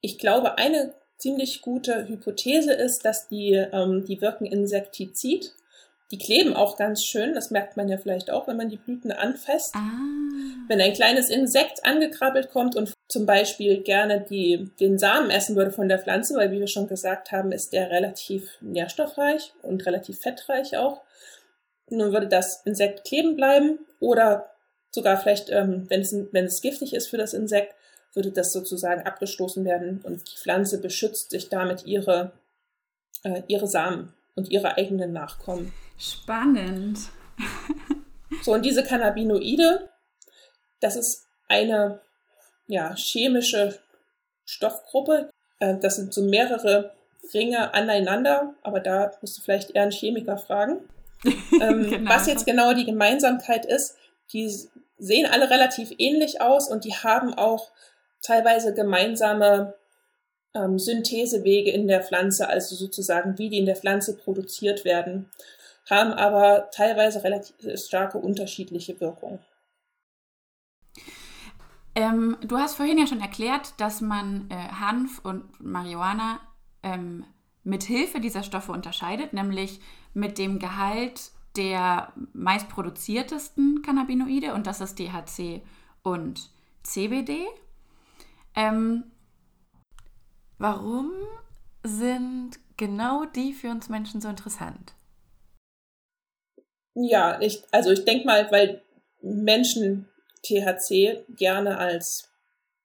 Ich 0.00 0.18
glaube, 0.18 0.58
eine 0.58 0.94
ziemlich 1.18 1.62
gute 1.62 2.08
Hypothese 2.08 2.72
ist, 2.72 3.04
dass 3.04 3.28
die, 3.28 3.52
ähm, 3.52 4.04
die 4.04 4.20
wirken 4.20 4.46
insektizid. 4.46 5.54
Die 6.10 6.18
kleben 6.18 6.54
auch 6.54 6.78
ganz 6.78 7.04
schön, 7.04 7.34
das 7.34 7.50
merkt 7.50 7.76
man 7.76 7.88
ja 7.88 7.98
vielleicht 7.98 8.30
auch, 8.30 8.48
wenn 8.48 8.56
man 8.56 8.70
die 8.70 8.78
Blüten 8.78 9.12
anfasst. 9.12 9.74
Ah. 9.74 9.80
Wenn 10.66 10.80
ein 10.80 10.94
kleines 10.94 11.28
Insekt 11.28 11.84
angekrabbelt 11.84 12.50
kommt 12.50 12.76
und 12.76 12.92
zum 13.08 13.26
Beispiel 13.26 13.82
gerne 13.82 14.24
die, 14.28 14.70
den 14.80 14.98
Samen 14.98 15.30
essen 15.30 15.54
würde 15.54 15.70
von 15.70 15.88
der 15.88 15.98
Pflanze, 15.98 16.34
weil 16.34 16.50
wie 16.50 16.60
wir 16.60 16.66
schon 16.66 16.88
gesagt 16.88 17.30
haben, 17.30 17.52
ist 17.52 17.74
der 17.74 17.90
relativ 17.90 18.58
nährstoffreich 18.60 19.52
und 19.62 19.84
relativ 19.84 20.18
fettreich 20.20 20.76
auch, 20.78 21.02
nun 21.90 22.12
würde 22.12 22.28
das 22.28 22.62
Insekt 22.64 23.04
kleben 23.04 23.36
bleiben 23.36 23.78
oder 24.00 24.50
sogar 24.90 25.18
vielleicht, 25.18 25.50
ähm, 25.50 25.86
wenn, 25.88 26.00
es, 26.00 26.14
wenn 26.32 26.44
es 26.46 26.62
giftig 26.62 26.94
ist 26.94 27.08
für 27.08 27.18
das 27.18 27.34
Insekt, 27.34 27.74
würde 28.14 28.32
das 28.32 28.52
sozusagen 28.52 29.02
abgestoßen 29.02 29.64
werden 29.64 30.00
und 30.02 30.30
die 30.30 30.36
Pflanze 30.36 30.80
beschützt 30.80 31.30
sich 31.30 31.50
damit 31.50 31.86
ihre, 31.86 32.32
äh, 33.22 33.42
ihre 33.48 33.66
Samen 33.66 34.14
und 34.34 34.50
ihre 34.50 34.76
eigenen 34.76 35.12
Nachkommen. 35.12 35.72
Spannend. 35.98 36.98
so, 38.42 38.52
und 38.52 38.64
diese 38.64 38.84
Cannabinoide, 38.84 39.90
das 40.80 40.96
ist 40.96 41.26
eine 41.48 42.00
ja, 42.66 42.94
chemische 42.96 43.78
Stoffgruppe. 44.44 45.30
Äh, 45.58 45.78
das 45.78 45.96
sind 45.96 46.14
so 46.14 46.22
mehrere 46.22 46.94
Ringe 47.34 47.74
aneinander, 47.74 48.54
aber 48.62 48.80
da 48.80 49.10
musst 49.20 49.38
du 49.38 49.42
vielleicht 49.42 49.70
eher 49.70 49.82
einen 49.82 49.92
Chemiker 49.92 50.38
fragen. 50.38 50.88
Ähm, 51.60 51.90
genau. 51.90 52.10
Was 52.10 52.28
jetzt 52.28 52.46
genau 52.46 52.74
die 52.74 52.84
Gemeinsamkeit 52.84 53.66
ist, 53.66 53.96
die 54.32 54.48
sehen 54.98 55.26
alle 55.26 55.50
relativ 55.50 55.90
ähnlich 55.98 56.40
aus 56.40 56.70
und 56.70 56.84
die 56.84 56.94
haben 56.94 57.34
auch 57.34 57.72
teilweise 58.22 58.72
gemeinsame 58.72 59.74
ähm, 60.54 60.78
Synthesewege 60.78 61.72
in 61.72 61.88
der 61.88 62.02
Pflanze, 62.02 62.48
also 62.48 62.76
sozusagen 62.76 63.38
wie 63.38 63.48
die 63.48 63.58
in 63.58 63.66
der 63.66 63.74
Pflanze 63.74 64.16
produziert 64.16 64.84
werden, 64.84 65.28
haben 65.90 66.12
aber 66.12 66.70
teilweise 66.70 67.24
relativ 67.24 67.54
starke 67.76 68.18
unterschiedliche 68.18 69.00
Wirkungen. 69.00 69.38
Ähm, 71.94 72.36
du 72.42 72.58
hast 72.58 72.76
vorhin 72.76 72.98
ja 72.98 73.06
schon 73.06 73.20
erklärt, 73.20 73.80
dass 73.80 74.00
man 74.00 74.48
äh, 74.50 74.54
Hanf 74.54 75.18
und 75.24 75.60
Marihuana 75.60 76.40
ähm, 76.82 77.24
mit 77.64 77.82
Hilfe 77.82 78.20
dieser 78.20 78.42
Stoffe 78.42 78.72
unterscheidet, 78.72 79.32
nämlich 79.32 79.80
mit 80.14 80.38
dem 80.38 80.58
Gehalt 80.58 81.32
der 81.56 82.12
meist 82.32 82.68
produziertesten 82.68 83.82
Cannabinoide 83.82 84.54
und 84.54 84.66
das 84.66 84.80
ist 84.80 84.98
DHC 84.98 85.62
und 86.02 86.50
CBD. 86.84 87.46
Ähm, 88.54 89.04
warum 90.58 91.10
sind 91.82 92.60
genau 92.76 93.24
die 93.24 93.52
für 93.52 93.70
uns 93.70 93.88
Menschen 93.88 94.20
so 94.20 94.28
interessant? 94.28 94.94
Ja, 97.00 97.40
ich, 97.40 97.62
also 97.70 97.90
ich 97.90 98.04
denke 98.04 98.26
mal, 98.26 98.50
weil 98.50 98.82
Menschen 99.20 100.08
THC 100.42 101.24
gerne 101.36 101.78
als 101.78 102.28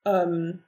ähm, 0.06 0.63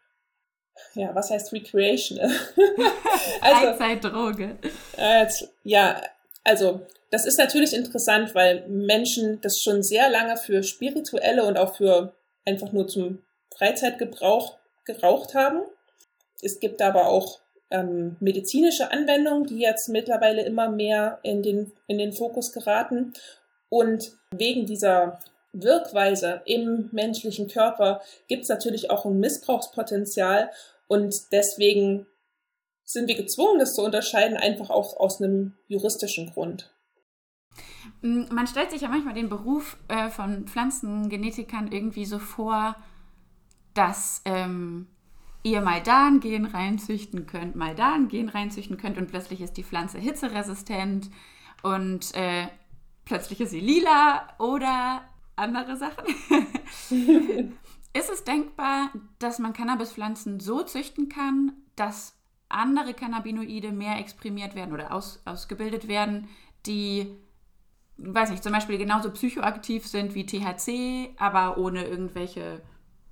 ja, 0.94 1.14
was 1.14 1.30
heißt 1.30 1.54
Recreation? 1.54 2.20
also, 3.42 3.74
Freizeitdroge. 3.74 4.58
Äh, 4.98 5.28
ja, 5.64 6.02
also 6.44 6.82
das 7.12 7.26
ist 7.26 7.38
natürlich 7.38 7.74
interessant, 7.74 8.36
weil 8.36 8.68
Menschen 8.68 9.40
das 9.42 9.60
schon 9.62 9.84
sehr 9.84 10.10
lange 10.10 10.38
für 10.38 10.64
spirituelle 10.64 11.46
und 11.46 11.58
auch 11.58 11.76
für 11.76 12.14
einfach 12.46 12.72
nur 12.72 12.88
zum 12.88 13.24
Freizeitgebrauch 13.58 14.58
geraucht 14.86 15.34
haben. 15.34 15.62
Es 16.42 16.60
gibt 16.60 16.82
aber 16.82 17.08
auch 17.08 17.40
ähm, 17.72 18.18
medizinische 18.20 18.92
Anwendungen, 18.92 19.46
die 19.46 19.60
jetzt 19.60 19.90
mittlerweile 19.90 20.44
immer 20.44 20.70
mehr 20.70 21.20
in 21.24 21.42
den, 21.42 21.72
in 21.88 21.98
den 21.98 22.14
Fokus 22.14 22.52
geraten. 22.52 23.14
Und 23.70 24.12
wegen 24.32 24.66
dieser 24.66 25.20
Wirkweise 25.52 26.42
im 26.46 26.90
menschlichen 26.92 27.48
Körper 27.48 28.02
gibt 28.28 28.44
es 28.44 28.50
natürlich 28.50 28.92
auch 28.92 29.06
ein 29.06 29.20
Missbrauchspotenzial 29.20 30.52
und 30.88 31.32
deswegen 31.32 32.06
sind 32.84 33.08
wir 33.08 33.16
gezwungen, 33.16 33.60
das 33.60 33.74
zu 33.74 33.82
unterscheiden, 33.82 34.38
einfach 34.38 34.70
auch 34.70 34.98
aus 34.98 35.22
einem 35.22 35.54
juristischen 35.68 36.32
Grund. 36.32 36.72
Mm, 38.02 38.26
man 38.32 38.48
stellt 38.48 38.72
sich 38.72 38.82
ja 38.82 38.90
manchmal 38.90 39.16
den 39.16 39.30
Beruf 39.30 39.78
äh, 39.88 40.10
von 40.10 40.46
Pflanzengenetikern 40.46 41.72
irgendwie 41.72 42.06
so 42.06 42.20
vor, 42.20 42.76
dass 43.74 44.22
ähm, 44.26 44.88
ihr 45.46 45.62
mal 45.62 45.82
da 45.82 46.08
ein 46.08 46.20
Gen 46.20 46.46
reinzüchten 46.46 47.28
könnt, 47.28 47.56
mal 47.56 47.76
da 47.76 47.94
ein 47.94 48.08
Gen 48.08 48.30
reinzüchten 48.30 48.78
könnt 48.78 48.98
und 48.98 49.10
plötzlich 49.10 49.42
ist 49.42 49.54
die 49.58 49.64
Pflanze 49.64 50.00
hitzeresistent 50.00 51.12
und 51.62 52.16
äh, 52.16 52.48
plötzlich 53.06 53.40
ist 53.40 53.52
sie 53.52 53.60
lila 53.60 54.28
oder 54.40 55.04
andere 55.36 55.78
Sachen. 55.78 56.04
ist 57.94 58.10
es 58.10 58.24
denkbar, 58.24 58.90
dass 59.20 59.38
man 59.38 59.54
Cannabispflanzen 59.54 60.40
so 60.40 60.64
züchten 60.64 61.10
kann, 61.10 61.54
dass 61.76 62.18
andere 62.50 62.96
Cannabinoide 62.96 63.72
mehr 63.72 64.00
exprimiert 64.00 64.56
werden 64.56 64.74
oder 64.74 64.92
aus, 64.92 65.22
ausgebildet 65.26 65.88
werden, 65.88 66.28
die, 66.66 67.16
weiß 67.98 68.32
nicht, 68.32 68.42
zum 68.42 68.52
Beispiel 68.52 68.80
genauso 68.80 69.12
psychoaktiv 69.12 69.86
sind 69.86 70.16
wie 70.16 70.26
THC, 70.26 71.16
aber 71.20 71.60
ohne 71.60 71.86
irgendwelche 71.86 72.64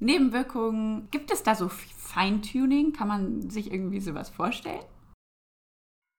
Nebenwirkungen. 0.04 1.10
Gibt 1.12 1.32
es 1.32 1.44
da 1.44 1.56
so 1.56 1.70
Feintuning? 1.70 2.94
Kann 2.94 3.08
man 3.08 3.50
sich 3.50 3.72
irgendwie 3.72 4.00
sowas 4.00 4.30
vorstellen? 4.30 4.84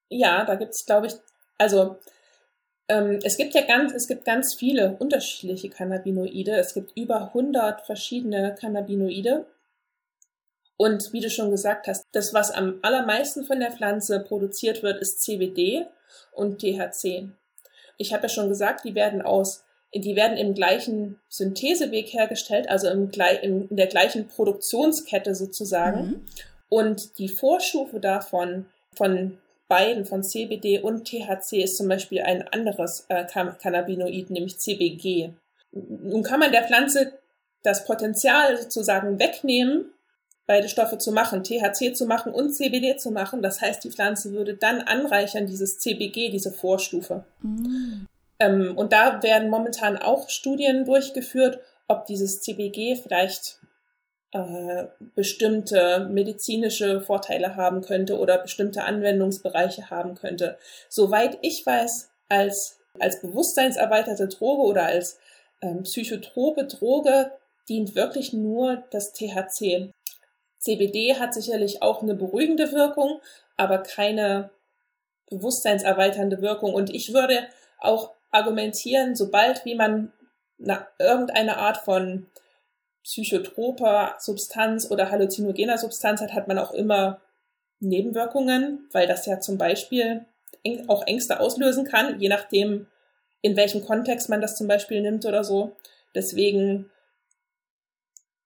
Ja, 0.09 0.45
da 0.45 0.55
gibt 0.57 0.73
es, 0.73 0.85
glaube 0.85 1.07
ich, 1.07 1.15
also 1.59 1.99
ähm, 2.89 3.19
es 3.23 3.37
gibt 3.37 3.55
ja 3.55 3.63
ganz, 3.63 3.93
es 3.93 4.07
gibt 4.07 4.25
ganz 4.25 4.55
viele 4.59 4.97
unterschiedliche 4.99 5.71
Cannabinoide. 5.71 6.53
Es 6.53 6.75
gibt 6.75 6.97
über 6.97 7.29
100 7.29 7.87
verschiedene 7.87 8.55
Cannabinoide 8.55 9.47
und 10.77 11.13
wie 11.13 11.21
du 11.21 11.31
schon 11.31 11.51
gesagt 11.51 11.87
hast, 11.87 12.05
das, 12.13 12.35
was 12.35 12.51
am 12.51 12.79
allermeisten 12.83 13.45
von 13.45 13.61
der 13.61 13.73
Pflanze 13.73 14.21
produziert 14.21 14.83
wird, 14.83 15.01
ist 15.01 15.23
CBD 15.23 15.87
und 16.33 16.61
THC. 16.61 17.29
Ich 17.97 18.13
habe 18.13 18.25
ja 18.25 18.29
schon 18.29 18.49
gesagt, 18.49 18.85
die 18.85 18.95
werden 18.95 19.23
aus 19.23 19.64
die 19.95 20.17
werden 20.17 20.37
im 20.37 20.55
gleichen 20.55 21.21
Syntheseweg 21.29 22.13
hergestellt, 22.13 22.69
also 22.69 22.89
im, 22.89 23.11
in 23.43 23.69
der 23.71 23.87
gleichen 23.87 24.27
Produktionskette 24.27 25.35
sozusagen. 25.35 26.07
Mhm. 26.07 26.27
Und 26.69 27.19
die 27.19 27.29
Vorstufe 27.29 28.01
davon, 28.01 28.67
von 28.95 29.39
beiden, 29.69 30.05
von 30.05 30.23
CBD 30.23 30.81
und 30.81 31.05
THC, 31.05 31.63
ist 31.63 31.77
zum 31.77 31.89
Beispiel 31.89 32.23
ein 32.23 32.47
anderes 32.49 33.07
äh, 33.09 33.25
Cannabinoid, 33.25 34.31
nämlich 34.31 34.59
CBG. 34.59 35.31
Nun 35.73 36.23
kann 36.23 36.41
man 36.41 36.53
der 36.53 36.65
Pflanze 36.65 37.13
das 37.63 37.85
Potenzial 37.87 38.57
sozusagen 38.57 39.19
wegnehmen, 39.19 39.93
beide 40.47 40.69
Stoffe 40.69 40.99
zu 40.99 41.13
machen, 41.13 41.43
THC 41.43 41.95
zu 41.95 42.07
machen 42.07 42.33
und 42.33 42.53
CBD 42.53 42.97
zu 42.97 43.11
machen. 43.11 43.43
Das 43.43 43.61
heißt, 43.61 43.83
die 43.85 43.91
Pflanze 43.91 44.33
würde 44.33 44.55
dann 44.55 44.81
anreichern 44.83 45.47
dieses 45.47 45.79
CBG, 45.79 46.31
diese 46.31 46.53
Vorstufe. 46.53 47.25
Mhm. 47.41 48.07
Ähm, 48.39 48.77
und 48.77 48.93
da 48.93 49.23
werden 49.23 49.51
momentan 49.51 49.97
auch 49.97 50.29
Studien 50.29 50.85
durchgeführt, 50.85 51.61
ob 51.89 52.07
dieses 52.07 52.41
CBG 52.41 52.97
vielleicht 52.97 53.59
äh, 54.33 54.87
bestimmte 55.15 56.09
medizinische 56.11 57.01
Vorteile 57.01 57.57
haben 57.57 57.83
könnte 57.83 58.19
oder 58.19 58.39
bestimmte 58.39 58.83
Anwendungsbereiche 58.83 59.91
haben 59.91 60.17
könnte. 60.17 60.59
Soweit 60.89 61.39
ich 61.43 61.65
weiß, 61.65 62.11
als, 62.29 62.81
als 62.99 63.21
bewusstseinserweiterte 63.21 64.29
Droge 64.29 64.63
oder 64.63 64.87
als 64.87 65.19
ähm, 65.63 65.85
psychotrope 65.85 66.65
Droge 66.65 67.31
dient 67.69 67.95
wirklich 67.95 68.33
nur 68.33 68.83
das 68.91 69.13
THC. 69.13 69.93
CBD 70.59 71.15
hat 71.15 71.35
sicherlich 71.35 71.83
auch 71.83 72.03
eine 72.03 72.15
beruhigende 72.15 72.73
Wirkung, 72.73 73.21
aber 73.57 73.79
keine 73.79 74.51
bewusstseinserweiternde 75.31 76.43
Wirkung. 76.43 76.75
Und 76.75 76.91
ich 76.91 77.13
würde 77.13 77.47
auch 77.79 78.14
argumentieren, 78.35 79.15
sobald 79.15 79.65
wie 79.65 79.75
man 79.75 80.13
na, 80.59 80.87
irgendeine 80.99 81.57
Art 81.57 81.79
von 81.79 82.27
psychotroper 83.03 84.17
Substanz 84.19 84.91
oder 84.91 85.11
halluzinogener 85.11 85.79
Substanz 85.79 86.21
hat, 86.21 86.33
hat 86.33 86.49
man 86.49 86.59
auch 86.59 86.73
immer 86.73 87.21
Nebenwirkungen, 87.81 88.89
weil 88.93 89.07
das 89.07 89.27
ja 89.27 89.41
zum 89.41 89.59
Beispiel 89.59 90.25
auch 90.89 91.07
Ängste 91.07 91.41
auslösen 91.41 91.85
kann, 91.85 92.19
je 92.19 92.29
nachdem, 92.29 92.87
in 93.43 93.57
welchem 93.57 93.85
Kontext 93.85 94.31
man 94.31 94.41
das 94.41 94.57
zum 94.57 94.67
Beispiel 94.67 95.03
nimmt 95.03 95.27
oder 95.27 95.45
so. 95.45 95.77
Deswegen 96.15 96.91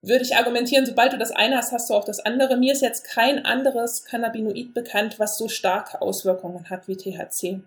würde 0.02 0.24
ich 0.24 0.36
argumentieren, 0.36 0.86
sobald 0.86 1.12
du 1.12 1.18
das 1.18 1.30
eine 1.30 1.56
hast, 1.56 1.72
hast 1.72 1.90
du 1.90 1.94
auch 1.94 2.04
das 2.04 2.20
andere. 2.20 2.56
Mir 2.56 2.72
ist 2.72 2.82
jetzt 2.82 3.04
kein 3.04 3.44
anderes 3.44 4.04
Cannabinoid 4.04 4.74
bekannt, 4.74 5.20
was 5.20 5.38
so 5.38 5.48
starke 5.48 6.00
Auswirkungen 6.02 6.68
hat 6.68 6.88
wie 6.88 6.96
THC. 6.96 7.62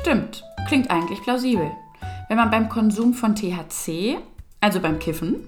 Stimmt, 0.00 0.44
klingt 0.66 0.90
eigentlich 0.90 1.20
plausibel. 1.22 1.70
Wenn 2.28 2.38
man 2.38 2.50
beim 2.50 2.70
Konsum 2.70 3.12
von 3.12 3.36
THC, 3.36 4.16
also 4.60 4.80
beim 4.80 4.98
Kiffen, 4.98 5.46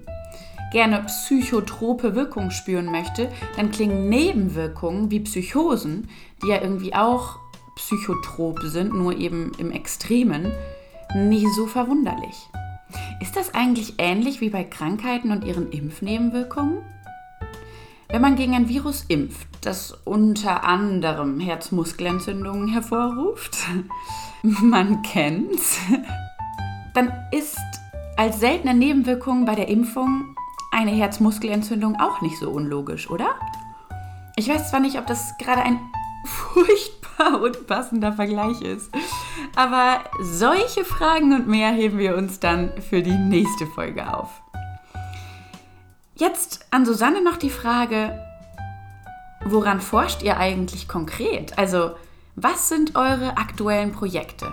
gerne 0.72 1.04
psychotrope 1.04 2.14
Wirkungen 2.14 2.50
spüren 2.50 2.92
möchte, 2.92 3.30
dann 3.56 3.70
klingen 3.70 4.10
Nebenwirkungen 4.10 5.10
wie 5.10 5.20
Psychosen, 5.20 6.08
die 6.42 6.48
ja 6.48 6.60
irgendwie 6.60 6.94
auch 6.94 7.38
psychotrop 7.76 8.60
sind, 8.64 8.92
nur 8.92 9.16
eben 9.16 9.52
im 9.58 9.70
Extremen, 9.70 10.52
nicht 11.14 11.46
so 11.56 11.66
verwunderlich. 11.66 12.48
Ist 13.20 13.36
das 13.36 13.54
eigentlich 13.54 13.94
ähnlich 13.96 14.42
wie 14.42 14.50
bei 14.50 14.64
Krankheiten 14.64 15.30
und 15.32 15.44
ihren 15.44 15.72
Impfnebenwirkungen? 15.72 16.82
Wenn 18.12 18.20
man 18.20 18.36
gegen 18.36 18.54
ein 18.54 18.68
Virus 18.68 19.06
impft, 19.08 19.48
das 19.62 19.92
unter 20.04 20.64
anderem 20.64 21.40
Herzmuskelentzündungen 21.40 22.68
hervorruft, 22.68 23.56
man 24.42 25.00
kennt's, 25.00 25.78
dann 26.92 27.10
ist 27.30 27.56
als 28.18 28.38
seltene 28.38 28.74
Nebenwirkung 28.74 29.46
bei 29.46 29.54
der 29.54 29.68
Impfung 29.68 30.36
eine 30.72 30.90
Herzmuskelentzündung 30.90 31.96
auch 31.98 32.20
nicht 32.20 32.38
so 32.38 32.50
unlogisch, 32.50 33.08
oder? 33.08 33.30
Ich 34.36 34.46
weiß 34.46 34.68
zwar 34.68 34.80
nicht, 34.80 34.98
ob 34.98 35.06
das 35.06 35.38
gerade 35.38 35.62
ein 35.62 35.80
furchtbar 36.26 37.40
unpassender 37.40 38.12
Vergleich 38.12 38.60
ist, 38.60 38.90
aber 39.56 40.04
solche 40.20 40.84
Fragen 40.84 41.32
und 41.32 41.48
mehr 41.48 41.70
heben 41.70 41.96
wir 41.96 42.14
uns 42.18 42.40
dann 42.40 42.72
für 42.90 43.00
die 43.00 43.16
nächste 43.16 43.66
Folge 43.66 44.14
auf. 44.14 44.41
Jetzt 46.16 46.66
an 46.70 46.84
Susanne 46.84 47.22
noch 47.22 47.38
die 47.38 47.50
Frage, 47.50 48.18
woran 49.44 49.80
forscht 49.80 50.22
ihr 50.22 50.36
eigentlich 50.36 50.86
konkret? 50.86 51.56
Also, 51.58 51.92
was 52.36 52.68
sind 52.68 52.96
eure 52.96 53.38
aktuellen 53.38 53.92
Projekte? 53.92 54.52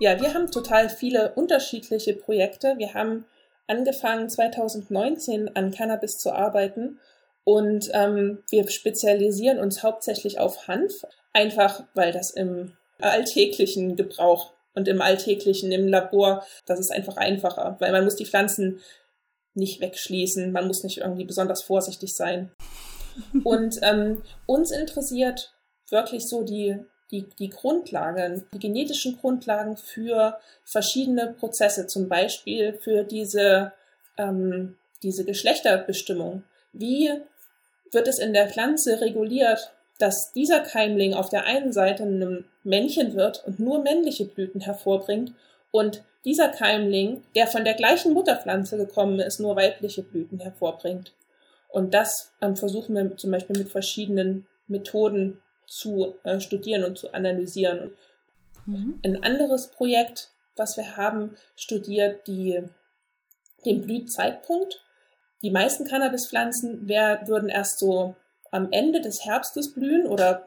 Ja, 0.00 0.20
wir 0.20 0.32
haben 0.32 0.50
total 0.50 0.88
viele 0.88 1.34
unterschiedliche 1.34 2.14
Projekte. 2.14 2.74
Wir 2.78 2.94
haben 2.94 3.26
angefangen 3.66 4.30
2019 4.30 5.54
an 5.54 5.72
Cannabis 5.72 6.18
zu 6.18 6.32
arbeiten 6.32 6.98
und 7.44 7.90
ähm, 7.92 8.42
wir 8.48 8.68
spezialisieren 8.70 9.58
uns 9.58 9.82
hauptsächlich 9.82 10.38
auf 10.38 10.68
Hanf, 10.68 11.04
einfach 11.32 11.84
weil 11.94 12.12
das 12.12 12.30
im 12.30 12.72
alltäglichen 13.00 13.94
Gebrauch 13.94 14.52
und 14.74 14.88
im 14.88 15.02
alltäglichen, 15.02 15.70
im 15.70 15.88
Labor, 15.88 16.46
das 16.66 16.80
ist 16.80 16.92
einfach 16.92 17.16
einfacher, 17.16 17.76
weil 17.78 17.92
man 17.92 18.04
muss 18.04 18.16
die 18.16 18.26
Pflanzen 18.26 18.80
nicht 19.56 19.80
wegschließen, 19.80 20.52
man 20.52 20.66
muss 20.66 20.82
nicht 20.82 20.98
irgendwie 20.98 21.24
besonders 21.24 21.62
vorsichtig 21.62 22.14
sein. 22.14 22.50
Und 23.44 23.78
ähm, 23.82 24.22
uns 24.46 24.70
interessiert 24.70 25.52
wirklich 25.90 26.28
so 26.28 26.42
die, 26.42 26.76
die, 27.10 27.26
die 27.38 27.50
Grundlagen, 27.50 28.44
die 28.52 28.58
genetischen 28.58 29.18
Grundlagen 29.18 29.76
für 29.76 30.38
verschiedene 30.64 31.34
Prozesse, 31.38 31.86
zum 31.86 32.08
Beispiel 32.08 32.74
für 32.74 33.04
diese, 33.04 33.72
ähm, 34.18 34.76
diese 35.02 35.24
Geschlechterbestimmung. 35.24 36.42
Wie 36.72 37.10
wird 37.92 38.08
es 38.08 38.18
in 38.18 38.32
der 38.32 38.48
Pflanze 38.48 39.00
reguliert, 39.00 39.72
dass 39.98 40.32
dieser 40.32 40.60
Keimling 40.60 41.14
auf 41.14 41.30
der 41.30 41.44
einen 41.44 41.72
Seite 41.72 42.02
ein 42.02 42.44
Männchen 42.64 43.14
wird 43.14 43.44
und 43.46 43.60
nur 43.60 43.82
männliche 43.82 44.26
Blüten 44.26 44.60
hervorbringt 44.60 45.32
und 45.70 46.02
dieser 46.26 46.48
Keimling, 46.48 47.22
der 47.36 47.46
von 47.46 47.64
der 47.64 47.74
gleichen 47.74 48.12
Mutterpflanze 48.12 48.76
gekommen 48.76 49.20
ist, 49.20 49.38
nur 49.38 49.56
weibliche 49.56 50.02
Blüten 50.02 50.40
hervorbringt. 50.40 51.14
Und 51.68 51.94
das 51.94 52.32
ähm, 52.42 52.56
versuchen 52.56 52.96
wir 52.96 53.16
zum 53.16 53.30
Beispiel 53.30 53.56
mit 53.56 53.68
verschiedenen 53.70 54.46
Methoden 54.66 55.40
zu 55.66 56.16
äh, 56.24 56.40
studieren 56.40 56.84
und 56.84 56.98
zu 56.98 57.14
analysieren. 57.14 57.92
Mhm. 58.66 58.98
Ein 59.04 59.22
anderes 59.22 59.70
Projekt, 59.70 60.30
was 60.56 60.76
wir 60.76 60.96
haben, 60.96 61.36
studiert 61.54 62.26
die, 62.26 62.60
den 63.64 63.82
Blühzeitpunkt. 63.82 64.82
Die 65.42 65.50
meisten 65.50 65.86
Cannabispflanzen 65.86 66.88
wär, 66.88 67.22
würden 67.26 67.48
erst 67.48 67.78
so 67.78 68.16
am 68.50 68.68
Ende 68.72 69.00
des 69.00 69.24
Herbstes 69.24 69.74
blühen 69.74 70.06
oder, 70.06 70.45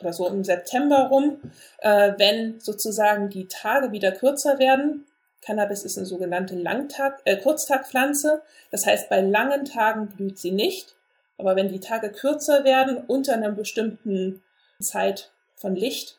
oder 0.00 0.12
so 0.12 0.26
im 0.28 0.44
September 0.44 1.08
rum, 1.08 1.40
äh, 1.78 2.12
wenn 2.16 2.60
sozusagen 2.60 3.30
die 3.30 3.48
Tage 3.48 3.92
wieder 3.92 4.12
kürzer 4.12 4.58
werden. 4.58 5.06
Cannabis 5.42 5.84
ist 5.84 5.96
eine 5.96 6.06
sogenannte 6.06 6.54
Langtag, 6.54 7.20
äh, 7.24 7.36
Kurztagpflanze. 7.36 8.42
Das 8.70 8.86
heißt, 8.86 9.08
bei 9.08 9.20
langen 9.20 9.64
Tagen 9.64 10.08
blüht 10.08 10.38
sie 10.38 10.52
nicht. 10.52 10.96
Aber 11.38 11.56
wenn 11.56 11.68
die 11.68 11.80
Tage 11.80 12.10
kürzer 12.10 12.64
werden 12.64 12.98
unter 13.06 13.32
einer 13.32 13.50
bestimmten 13.50 14.42
Zeit 14.80 15.30
von 15.56 15.74
Licht, 15.74 16.18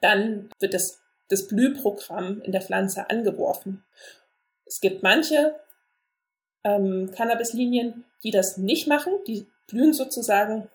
dann 0.00 0.48
wird 0.58 0.74
das, 0.74 1.00
das 1.28 1.46
Blühprogramm 1.46 2.40
in 2.42 2.52
der 2.52 2.62
Pflanze 2.62 3.10
angeworfen. 3.10 3.84
Es 4.64 4.80
gibt 4.80 5.02
manche 5.02 5.54
ähm, 6.64 7.10
Cannabislinien, 7.14 8.04
die 8.22 8.30
das 8.30 8.56
nicht 8.56 8.88
machen. 8.88 9.12
Die 9.26 9.46
blühen 9.66 9.92
sozusagen 9.92 10.68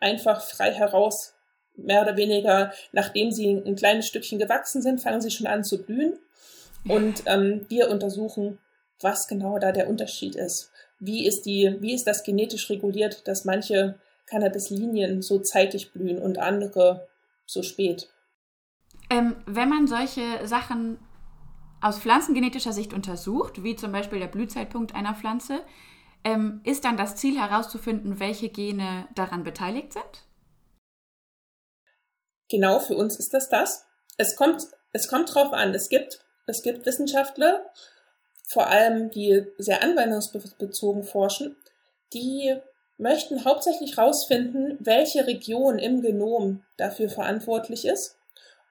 einfach 0.00 0.42
frei 0.42 0.72
heraus, 0.72 1.34
mehr 1.78 2.02
oder 2.02 2.16
weniger, 2.16 2.72
nachdem 2.92 3.30
sie 3.30 3.48
ein 3.48 3.76
kleines 3.76 4.06
Stückchen 4.06 4.38
gewachsen 4.38 4.82
sind, 4.82 5.00
fangen 5.00 5.20
sie 5.20 5.30
schon 5.30 5.46
an 5.46 5.64
zu 5.64 5.82
blühen. 5.82 6.18
Und 6.86 7.22
ähm, 7.26 7.66
wir 7.68 7.90
untersuchen, 7.90 8.58
was 9.00 9.26
genau 9.26 9.58
da 9.58 9.72
der 9.72 9.88
Unterschied 9.88 10.36
ist 10.36 10.70
wie 11.00 11.26
ist 11.26 11.42
die, 11.42 11.76
wie 11.80 11.94
ist 11.94 12.06
das 12.06 12.24
genetisch 12.24 12.68
reguliert, 12.70 13.26
dass 13.28 13.44
manche 13.44 13.98
Cannabislinien 14.26 15.22
so 15.22 15.38
zeitig 15.38 15.92
blühen 15.92 16.20
und 16.20 16.38
andere 16.38 17.08
so 17.46 17.62
spät? 17.62 18.08
Ähm, 19.10 19.36
wenn 19.46 19.68
man 19.68 19.86
solche 19.86 20.46
Sachen 20.46 20.98
aus 21.80 21.98
pflanzengenetischer 22.00 22.72
Sicht 22.72 22.92
untersucht, 22.92 23.62
wie 23.62 23.76
zum 23.76 23.92
Beispiel 23.92 24.18
der 24.18 24.26
Blühzeitpunkt 24.26 24.94
einer 24.94 25.14
Pflanze, 25.14 25.60
ähm, 26.24 26.60
ist 26.64 26.84
dann 26.84 26.96
das 26.96 27.14
Ziel 27.14 27.38
herauszufinden, 27.38 28.18
welche 28.18 28.48
Gene 28.48 29.06
daran 29.14 29.44
beteiligt 29.44 29.92
sind? 29.92 30.27
Genau, 32.48 32.80
für 32.80 32.96
uns 32.96 33.16
ist 33.18 33.34
das 33.34 33.48
das. 33.48 33.86
Es 34.16 34.36
kommt, 34.36 34.62
es 34.92 35.08
kommt 35.08 35.34
drauf 35.34 35.52
an. 35.52 35.74
Es 35.74 35.88
gibt, 35.88 36.20
es 36.46 36.62
gibt 36.62 36.86
Wissenschaftler, 36.86 37.64
vor 38.46 38.68
allem 38.68 39.10
die 39.10 39.44
sehr 39.58 39.82
anwendungsbezogen 39.82 41.04
forschen, 41.04 41.56
die 42.14 42.56
möchten 42.96 43.44
hauptsächlich 43.44 43.96
herausfinden, 43.96 44.76
welche 44.80 45.26
Region 45.26 45.78
im 45.78 46.00
Genom 46.00 46.64
dafür 46.76 47.10
verantwortlich 47.10 47.84
ist. 47.84 48.16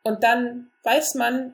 Und 0.04 0.24
dann 0.24 0.72
weiß 0.84 1.16
man, 1.16 1.54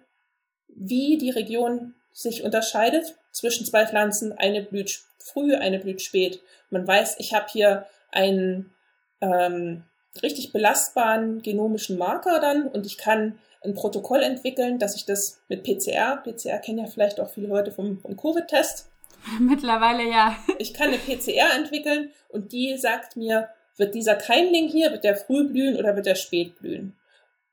wie 0.68 1.18
die 1.18 1.30
Region 1.30 1.94
sich 2.14 2.44
unterscheidet 2.44 3.16
zwischen 3.32 3.66
zwei 3.66 3.86
Pflanzen. 3.86 4.32
Eine 4.32 4.64
blüht 4.64 5.02
früh, 5.20 5.56
eine 5.56 5.80
blüht 5.80 6.02
spät. 6.02 6.42
Man 6.70 6.88
weiß, 6.88 7.16
ich 7.20 7.34
habe 7.34 7.48
hier 7.52 7.86
einen 8.12 8.74
ähm, 9.22 9.84
richtig 10.22 10.52
belastbaren 10.54 11.42
genomischen 11.42 11.98
Marker 11.98 12.40
dann 12.40 12.68
und 12.68 12.86
ich 12.86 12.98
kann 12.98 13.40
ein 13.64 13.74
Protokoll 13.74 14.22
entwickeln, 14.22 14.78
dass 14.78 14.96
ich 14.96 15.06
das 15.06 15.42
mit 15.48 15.64
PCR, 15.64 16.18
PCR 16.18 16.60
kennen 16.60 16.80
ja 16.80 16.86
vielleicht 16.86 17.20
auch 17.20 17.30
viele 17.30 17.48
Leute 17.48 17.72
vom, 17.72 18.00
vom 18.00 18.18
Covid-Test. 18.18 18.90
Mittlerweile 19.40 20.04
ja. 20.04 20.36
Ich 20.60 20.74
kann 20.74 20.90
eine 20.90 20.98
PCR 20.98 21.56
entwickeln 21.56 22.12
und 22.30 22.52
die 22.52 22.78
sagt 22.78 23.16
mir, 23.16 23.50
wird 23.78 23.96
dieser 23.96 24.16
Keimling 24.16 24.68
hier, 24.68 24.92
wird 24.92 25.04
der 25.04 25.16
früh 25.16 25.48
blühen 25.48 25.78
oder 25.78 25.96
wird 25.96 26.06
der 26.06 26.16
spät 26.16 26.60
blühen? 26.60 26.96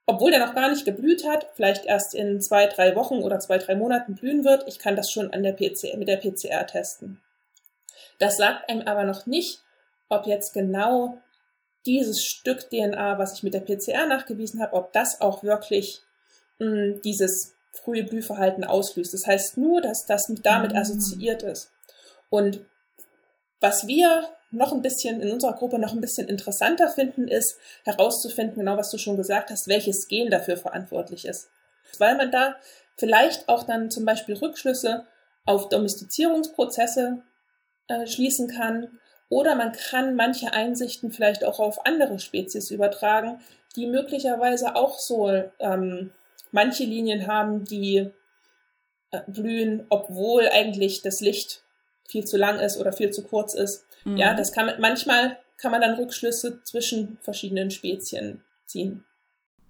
Obwohl 0.06 0.32
der 0.32 0.44
noch 0.44 0.54
gar 0.54 0.68
nicht 0.68 0.84
geblüht 0.84 1.26
hat, 1.26 1.46
vielleicht 1.54 1.86
erst 1.86 2.14
in 2.14 2.40
zwei, 2.40 2.66
drei 2.66 2.96
Wochen 2.96 3.22
oder 3.22 3.38
zwei, 3.38 3.58
drei 3.58 3.76
Monaten 3.76 4.16
blühen 4.16 4.44
wird, 4.44 4.64
ich 4.66 4.78
kann 4.78 4.96
das 4.96 5.10
schon 5.10 5.32
an 5.32 5.44
der 5.44 5.52
PCR, 5.52 5.96
mit 5.96 6.08
der 6.08 6.16
PCR 6.16 6.66
testen. 6.66 7.20
Das 8.18 8.36
sagt 8.36 8.68
einem 8.68 8.82
aber 8.86 9.04
noch 9.04 9.26
nicht, 9.26 9.62
ob 10.08 10.26
jetzt 10.26 10.52
genau 10.52 11.18
dieses 11.86 12.22
Stück 12.22 12.70
DNA, 12.70 13.18
was 13.18 13.34
ich 13.34 13.42
mit 13.42 13.54
der 13.54 13.60
PCR 13.60 14.06
nachgewiesen 14.06 14.60
habe, 14.60 14.74
ob 14.74 14.92
das 14.92 15.20
auch 15.20 15.42
wirklich 15.42 16.02
mh, 16.58 16.66
hm, 16.66 17.02
dieses 17.02 17.54
frühe 17.72 18.04
Blühverhalten 18.04 18.64
auslöst. 18.64 19.14
Das 19.14 19.26
heißt 19.26 19.56
nur, 19.56 19.80
dass 19.80 20.06
das 20.06 20.32
damit 20.42 20.72
mhm. 20.72 20.78
assoziiert 20.78 21.42
ist. 21.42 21.70
Und 22.28 22.60
was 23.60 23.86
wir 23.86 24.28
noch 24.50 24.72
ein 24.72 24.82
bisschen 24.82 25.20
in 25.20 25.30
unserer 25.30 25.54
Gruppe 25.54 25.78
noch 25.78 25.92
ein 25.92 26.00
bisschen 26.00 26.28
interessanter 26.28 26.88
finden, 26.88 27.28
ist 27.28 27.56
herauszufinden, 27.84 28.58
genau 28.58 28.76
was 28.76 28.90
du 28.90 28.98
schon 28.98 29.16
gesagt 29.16 29.50
hast, 29.50 29.68
welches 29.68 30.08
Gen 30.08 30.30
dafür 30.30 30.56
verantwortlich 30.56 31.24
ist. 31.24 31.50
Weil 31.98 32.16
man 32.16 32.32
da 32.32 32.56
vielleicht 32.96 33.48
auch 33.48 33.62
dann 33.62 33.90
zum 33.90 34.04
Beispiel 34.04 34.36
Rückschlüsse 34.36 35.06
auf 35.44 35.68
Domestizierungsprozesse 35.68 37.22
äh, 37.88 38.06
schließen 38.06 38.48
kann 38.48 38.98
oder 39.30 39.54
man 39.54 39.72
kann 39.72 40.16
manche 40.16 40.52
Einsichten 40.52 41.10
vielleicht 41.12 41.44
auch 41.44 41.60
auf 41.60 41.86
andere 41.86 42.18
Spezies 42.18 42.70
übertragen, 42.70 43.40
die 43.76 43.86
möglicherweise 43.86 44.74
auch 44.74 44.98
so 44.98 45.30
ähm, 45.60 46.10
manche 46.50 46.84
Linien 46.84 47.28
haben, 47.28 47.64
die 47.64 48.10
äh, 49.12 49.20
blühen, 49.28 49.86
obwohl 49.88 50.48
eigentlich 50.52 51.00
das 51.02 51.20
Licht 51.20 51.62
viel 52.08 52.24
zu 52.24 52.36
lang 52.36 52.58
ist 52.58 52.76
oder 52.76 52.92
viel 52.92 53.10
zu 53.10 53.22
kurz 53.22 53.54
ist. 53.54 53.86
Mhm. 54.04 54.16
Ja, 54.16 54.34
das 54.34 54.52
kann 54.52 54.66
man, 54.66 54.80
manchmal 54.80 55.38
kann 55.58 55.70
man 55.70 55.80
dann 55.80 55.94
Rückschlüsse 55.94 56.62
zwischen 56.64 57.18
verschiedenen 57.20 57.70
Spezien 57.70 58.42
ziehen. 58.66 59.04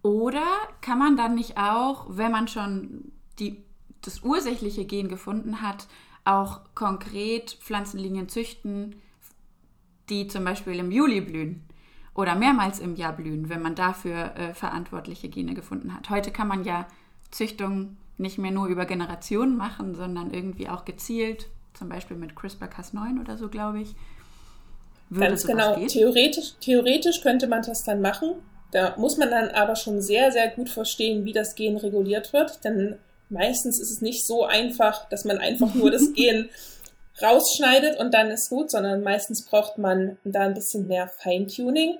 Oder 0.02 0.46
kann 0.80 0.98
man 0.98 1.18
dann 1.18 1.34
nicht 1.34 1.58
auch, 1.58 2.06
wenn 2.08 2.30
man 2.30 2.48
schon 2.48 3.12
die, 3.38 3.62
das 4.02 4.22
ursächliche 4.22 4.86
Gen 4.86 5.08
gefunden 5.08 5.60
hat, 5.60 5.86
auch 6.24 6.60
konkret 6.74 7.58
Pflanzenlinien 7.60 8.30
züchten, 8.30 9.02
die 10.10 10.26
zum 10.26 10.44
Beispiel 10.44 10.78
im 10.78 10.90
Juli 10.90 11.20
blühen 11.20 11.62
oder 12.14 12.34
mehrmals 12.34 12.80
im 12.80 12.96
Jahr 12.96 13.14
blühen, 13.14 13.48
wenn 13.48 13.62
man 13.62 13.74
dafür 13.74 14.36
äh, 14.36 14.54
verantwortliche 14.54 15.28
Gene 15.28 15.54
gefunden 15.54 15.94
hat. 15.94 16.10
Heute 16.10 16.30
kann 16.30 16.48
man 16.48 16.64
ja 16.64 16.86
Züchtung 17.30 17.96
nicht 18.18 18.38
mehr 18.38 18.50
nur 18.50 18.66
über 18.66 18.84
Generationen 18.84 19.56
machen, 19.56 19.94
sondern 19.94 20.32
irgendwie 20.32 20.68
auch 20.68 20.84
gezielt, 20.84 21.46
zum 21.74 21.88
Beispiel 21.88 22.16
mit 22.16 22.32
CRISPR-Cas9 22.32 23.20
oder 23.20 23.38
so, 23.38 23.48
glaube 23.48 23.80
ich. 23.80 23.94
Würde 25.08 25.28
Ganz 25.28 25.46
genau. 25.46 25.76
Theoretisch, 25.86 26.54
theoretisch 26.60 27.22
könnte 27.22 27.46
man 27.48 27.62
das 27.62 27.82
dann 27.84 28.00
machen. 28.00 28.34
Da 28.72 28.94
muss 28.96 29.16
man 29.16 29.30
dann 29.30 29.48
aber 29.48 29.74
schon 29.74 30.00
sehr, 30.00 30.30
sehr 30.30 30.48
gut 30.48 30.68
verstehen, 30.68 31.24
wie 31.24 31.32
das 31.32 31.54
Gen 31.54 31.76
reguliert 31.76 32.32
wird, 32.32 32.64
denn 32.64 32.96
meistens 33.28 33.80
ist 33.80 33.90
es 33.90 34.00
nicht 34.00 34.26
so 34.26 34.44
einfach, 34.44 35.08
dass 35.08 35.24
man 35.24 35.38
einfach 35.38 35.74
nur 35.74 35.90
das 35.90 36.12
Gen 36.14 36.48
rausschneidet 37.22 37.98
und 37.98 38.14
dann 38.14 38.30
ist 38.30 38.50
gut, 38.50 38.70
sondern 38.70 39.02
meistens 39.02 39.44
braucht 39.44 39.78
man 39.78 40.18
da 40.24 40.40
ein 40.40 40.54
bisschen 40.54 40.86
mehr 40.86 41.08
Feintuning. 41.08 41.98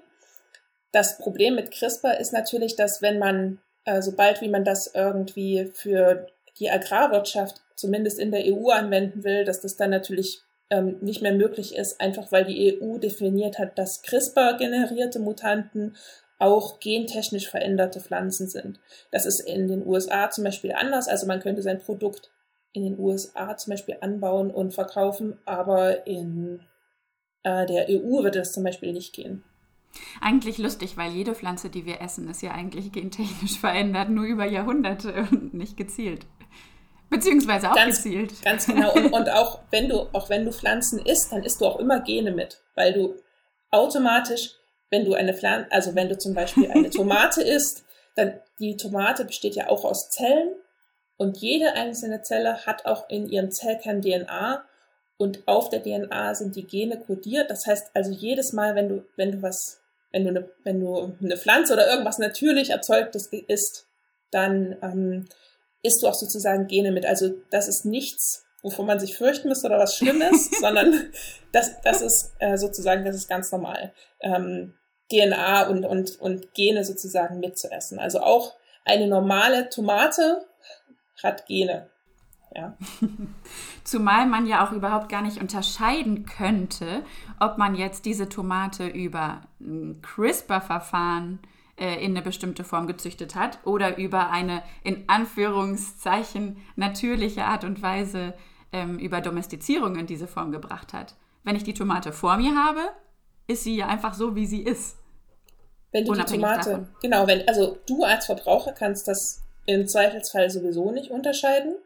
Das 0.92 1.18
Problem 1.18 1.54
mit 1.54 1.70
CRISPR 1.70 2.18
ist 2.18 2.32
natürlich, 2.32 2.76
dass 2.76 3.02
wenn 3.02 3.18
man, 3.18 3.60
äh, 3.84 4.02
sobald 4.02 4.40
wie 4.40 4.48
man 4.48 4.64
das 4.64 4.92
irgendwie 4.94 5.70
für 5.74 6.26
die 6.58 6.70
Agrarwirtschaft 6.70 7.60
zumindest 7.76 8.18
in 8.18 8.30
der 8.30 8.44
EU 8.44 8.70
anwenden 8.70 9.24
will, 9.24 9.44
dass 9.44 9.60
das 9.60 9.76
dann 9.76 9.90
natürlich 9.90 10.42
ähm, 10.70 10.98
nicht 11.00 11.22
mehr 11.22 11.34
möglich 11.34 11.76
ist, 11.76 12.00
einfach 12.00 12.30
weil 12.32 12.44
die 12.44 12.80
EU 12.80 12.98
definiert 12.98 13.58
hat, 13.58 13.78
dass 13.78 14.02
CRISPR-generierte 14.02 15.18
Mutanten 15.18 15.96
auch 16.38 16.80
gentechnisch 16.80 17.48
veränderte 17.48 18.00
Pflanzen 18.00 18.48
sind. 18.48 18.80
Das 19.10 19.26
ist 19.26 19.40
in 19.40 19.68
den 19.68 19.86
USA 19.86 20.30
zum 20.30 20.44
Beispiel 20.44 20.72
anders. 20.72 21.06
Also 21.06 21.26
man 21.26 21.40
könnte 21.40 21.62
sein 21.62 21.80
Produkt 21.80 22.30
in 22.72 22.84
den 22.84 22.98
USA 22.98 23.56
zum 23.56 23.72
Beispiel 23.72 23.96
anbauen 24.00 24.50
und 24.50 24.74
verkaufen, 24.74 25.38
aber 25.44 26.06
in 26.06 26.60
äh, 27.42 27.66
der 27.66 27.88
EU 27.88 28.22
wird 28.22 28.36
es 28.36 28.52
zum 28.52 28.64
Beispiel 28.64 28.92
nicht 28.92 29.14
gehen. 29.14 29.42
Eigentlich 30.20 30.58
lustig, 30.58 30.96
weil 30.96 31.10
jede 31.10 31.34
Pflanze, 31.34 31.68
die 31.68 31.84
wir 31.84 32.00
essen, 32.00 32.28
ist 32.28 32.42
ja 32.42 32.52
eigentlich 32.52 32.92
gentechnisch 32.92 33.58
verändert, 33.60 34.10
nur 34.10 34.24
über 34.24 34.44
Jahrhunderte 34.44 35.26
und 35.30 35.54
nicht 35.54 35.76
gezielt. 35.76 36.26
Beziehungsweise 37.08 37.70
auch 37.70 37.74
ganz, 37.74 38.02
gezielt. 38.02 38.40
Ganz 38.44 38.66
genau. 38.66 38.92
Und, 38.92 39.06
und 39.12 39.30
auch 39.30 39.60
wenn 39.70 39.88
du, 39.88 40.02
auch 40.12 40.28
wenn 40.28 40.44
du 40.44 40.52
Pflanzen 40.52 41.00
isst, 41.00 41.32
dann 41.32 41.42
isst 41.42 41.60
du 41.60 41.66
auch 41.66 41.80
immer 41.80 42.00
Gene 42.00 42.30
mit, 42.30 42.62
weil 42.76 42.92
du 42.92 43.16
automatisch, 43.72 44.52
wenn 44.90 45.04
du 45.04 45.14
eine 45.14 45.34
Pflanze, 45.34 45.70
also 45.72 45.94
wenn 45.96 46.08
du 46.08 46.16
zum 46.16 46.34
Beispiel 46.34 46.70
eine 46.70 46.90
Tomate 46.90 47.42
isst, 47.42 47.84
dann 48.14 48.40
die 48.60 48.76
Tomate 48.76 49.24
besteht 49.24 49.56
ja 49.56 49.68
auch 49.68 49.84
aus 49.84 50.10
Zellen 50.10 50.54
und 51.20 51.36
jede 51.36 51.74
einzelne 51.74 52.22
Zelle 52.22 52.64
hat 52.64 52.86
auch 52.86 53.10
in 53.10 53.28
ihrem 53.28 53.50
Zellkern 53.50 54.00
DNA 54.00 54.64
und 55.18 55.46
auf 55.46 55.68
der 55.68 55.82
DNA 55.82 56.34
sind 56.34 56.56
die 56.56 56.66
Gene 56.66 56.98
kodiert. 56.98 57.50
Das 57.50 57.66
heißt 57.66 57.90
also 57.92 58.10
jedes 58.10 58.54
Mal, 58.54 58.74
wenn 58.74 58.88
du, 58.88 59.04
wenn 59.16 59.32
du 59.32 59.42
was, 59.42 59.82
wenn 60.12 60.24
du 60.24 60.30
eine, 60.30 60.48
wenn 60.64 60.80
du 60.80 61.14
eine 61.22 61.36
Pflanze 61.36 61.74
oder 61.74 61.90
irgendwas 61.90 62.16
natürlich 62.16 62.70
erzeugtes 62.70 63.26
isst, 63.48 63.86
dann 64.30 64.78
ähm, 64.80 65.26
isst 65.82 66.02
du 66.02 66.06
auch 66.06 66.14
sozusagen 66.14 66.68
Gene 66.68 66.90
mit. 66.90 67.04
Also 67.04 67.34
das 67.50 67.68
ist 67.68 67.84
nichts, 67.84 68.46
wovon 68.62 68.86
man 68.86 68.98
sich 68.98 69.18
fürchten 69.18 69.48
müsste 69.48 69.66
oder 69.66 69.78
was 69.78 69.96
Schlimmes, 69.96 70.50
sondern 70.58 71.12
das, 71.52 71.82
das 71.82 72.00
ist 72.00 72.32
äh, 72.38 72.56
sozusagen, 72.56 73.04
das 73.04 73.16
ist 73.16 73.28
ganz 73.28 73.52
normal. 73.52 73.92
Ähm, 74.20 74.72
DNA 75.12 75.68
und, 75.68 75.84
und, 75.84 76.18
und 76.18 76.54
Gene 76.54 76.82
sozusagen 76.82 77.40
mitzuessen. 77.40 77.98
Also 77.98 78.20
auch 78.20 78.54
eine 78.86 79.06
normale 79.06 79.68
Tomate 79.68 80.46
Gene. 81.46 81.90
Ja. 82.54 82.76
Zumal 83.84 84.26
man 84.26 84.46
ja 84.46 84.66
auch 84.66 84.72
überhaupt 84.72 85.08
gar 85.08 85.22
nicht 85.22 85.40
unterscheiden 85.40 86.26
könnte, 86.26 87.04
ob 87.38 87.58
man 87.58 87.74
jetzt 87.74 88.04
diese 88.04 88.28
Tomate 88.28 88.88
über 88.88 89.42
ein 89.60 90.02
CRISPR-Verfahren 90.02 91.38
äh, 91.76 92.04
in 92.04 92.10
eine 92.10 92.22
bestimmte 92.22 92.64
Form 92.64 92.86
gezüchtet 92.86 93.36
hat 93.36 93.58
oder 93.64 93.98
über 93.98 94.30
eine 94.30 94.62
in 94.82 95.04
Anführungszeichen 95.08 96.56
natürliche 96.74 97.44
Art 97.44 97.64
und 97.64 97.82
Weise 97.82 98.34
ähm, 98.72 98.98
über 98.98 99.20
Domestizierung 99.20 99.96
in 99.96 100.06
diese 100.06 100.26
Form 100.26 100.50
gebracht 100.50 100.92
hat. 100.92 101.14
Wenn 101.44 101.56
ich 101.56 101.64
die 101.64 101.74
Tomate 101.74 102.12
vor 102.12 102.36
mir 102.36 102.54
habe, 102.56 102.80
ist 103.46 103.64
sie 103.64 103.76
ja 103.76 103.86
einfach 103.86 104.14
so, 104.14 104.34
wie 104.34 104.46
sie 104.46 104.62
ist. 104.62 104.96
Wenn 105.92 106.04
du 106.04 106.14
die 106.14 106.24
Tomate, 106.24 106.70
davon. 106.70 106.88
genau, 107.00 107.26
wenn, 107.26 107.48
also 107.48 107.78
du 107.86 108.04
als 108.04 108.26
Verbraucher 108.26 108.72
kannst 108.72 109.08
das 109.08 109.42
im 109.74 109.88
Zweifelsfall 109.88 110.50
sowieso 110.50 110.90
nicht 110.90 111.10
unterscheiden. 111.10 111.76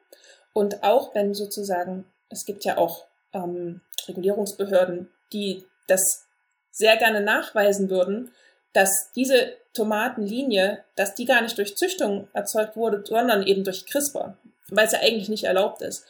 Und 0.52 0.82
auch 0.82 1.14
wenn 1.14 1.34
sozusagen, 1.34 2.04
es 2.30 2.44
gibt 2.44 2.64
ja 2.64 2.78
auch 2.78 3.06
ähm, 3.32 3.80
Regulierungsbehörden, 4.06 5.10
die 5.32 5.64
das 5.88 6.26
sehr 6.70 6.96
gerne 6.96 7.20
nachweisen 7.20 7.90
würden, 7.90 8.32
dass 8.72 9.12
diese 9.14 9.52
Tomatenlinie, 9.72 10.84
dass 10.96 11.14
die 11.14 11.24
gar 11.24 11.42
nicht 11.42 11.58
durch 11.58 11.76
Züchtung 11.76 12.28
erzeugt 12.32 12.76
wurde, 12.76 13.02
sondern 13.04 13.46
eben 13.46 13.64
durch 13.64 13.86
CRISPR, 13.86 14.36
weil 14.68 14.86
es 14.86 14.92
ja 14.92 15.00
eigentlich 15.00 15.28
nicht 15.28 15.44
erlaubt 15.44 15.82
ist. 15.82 16.04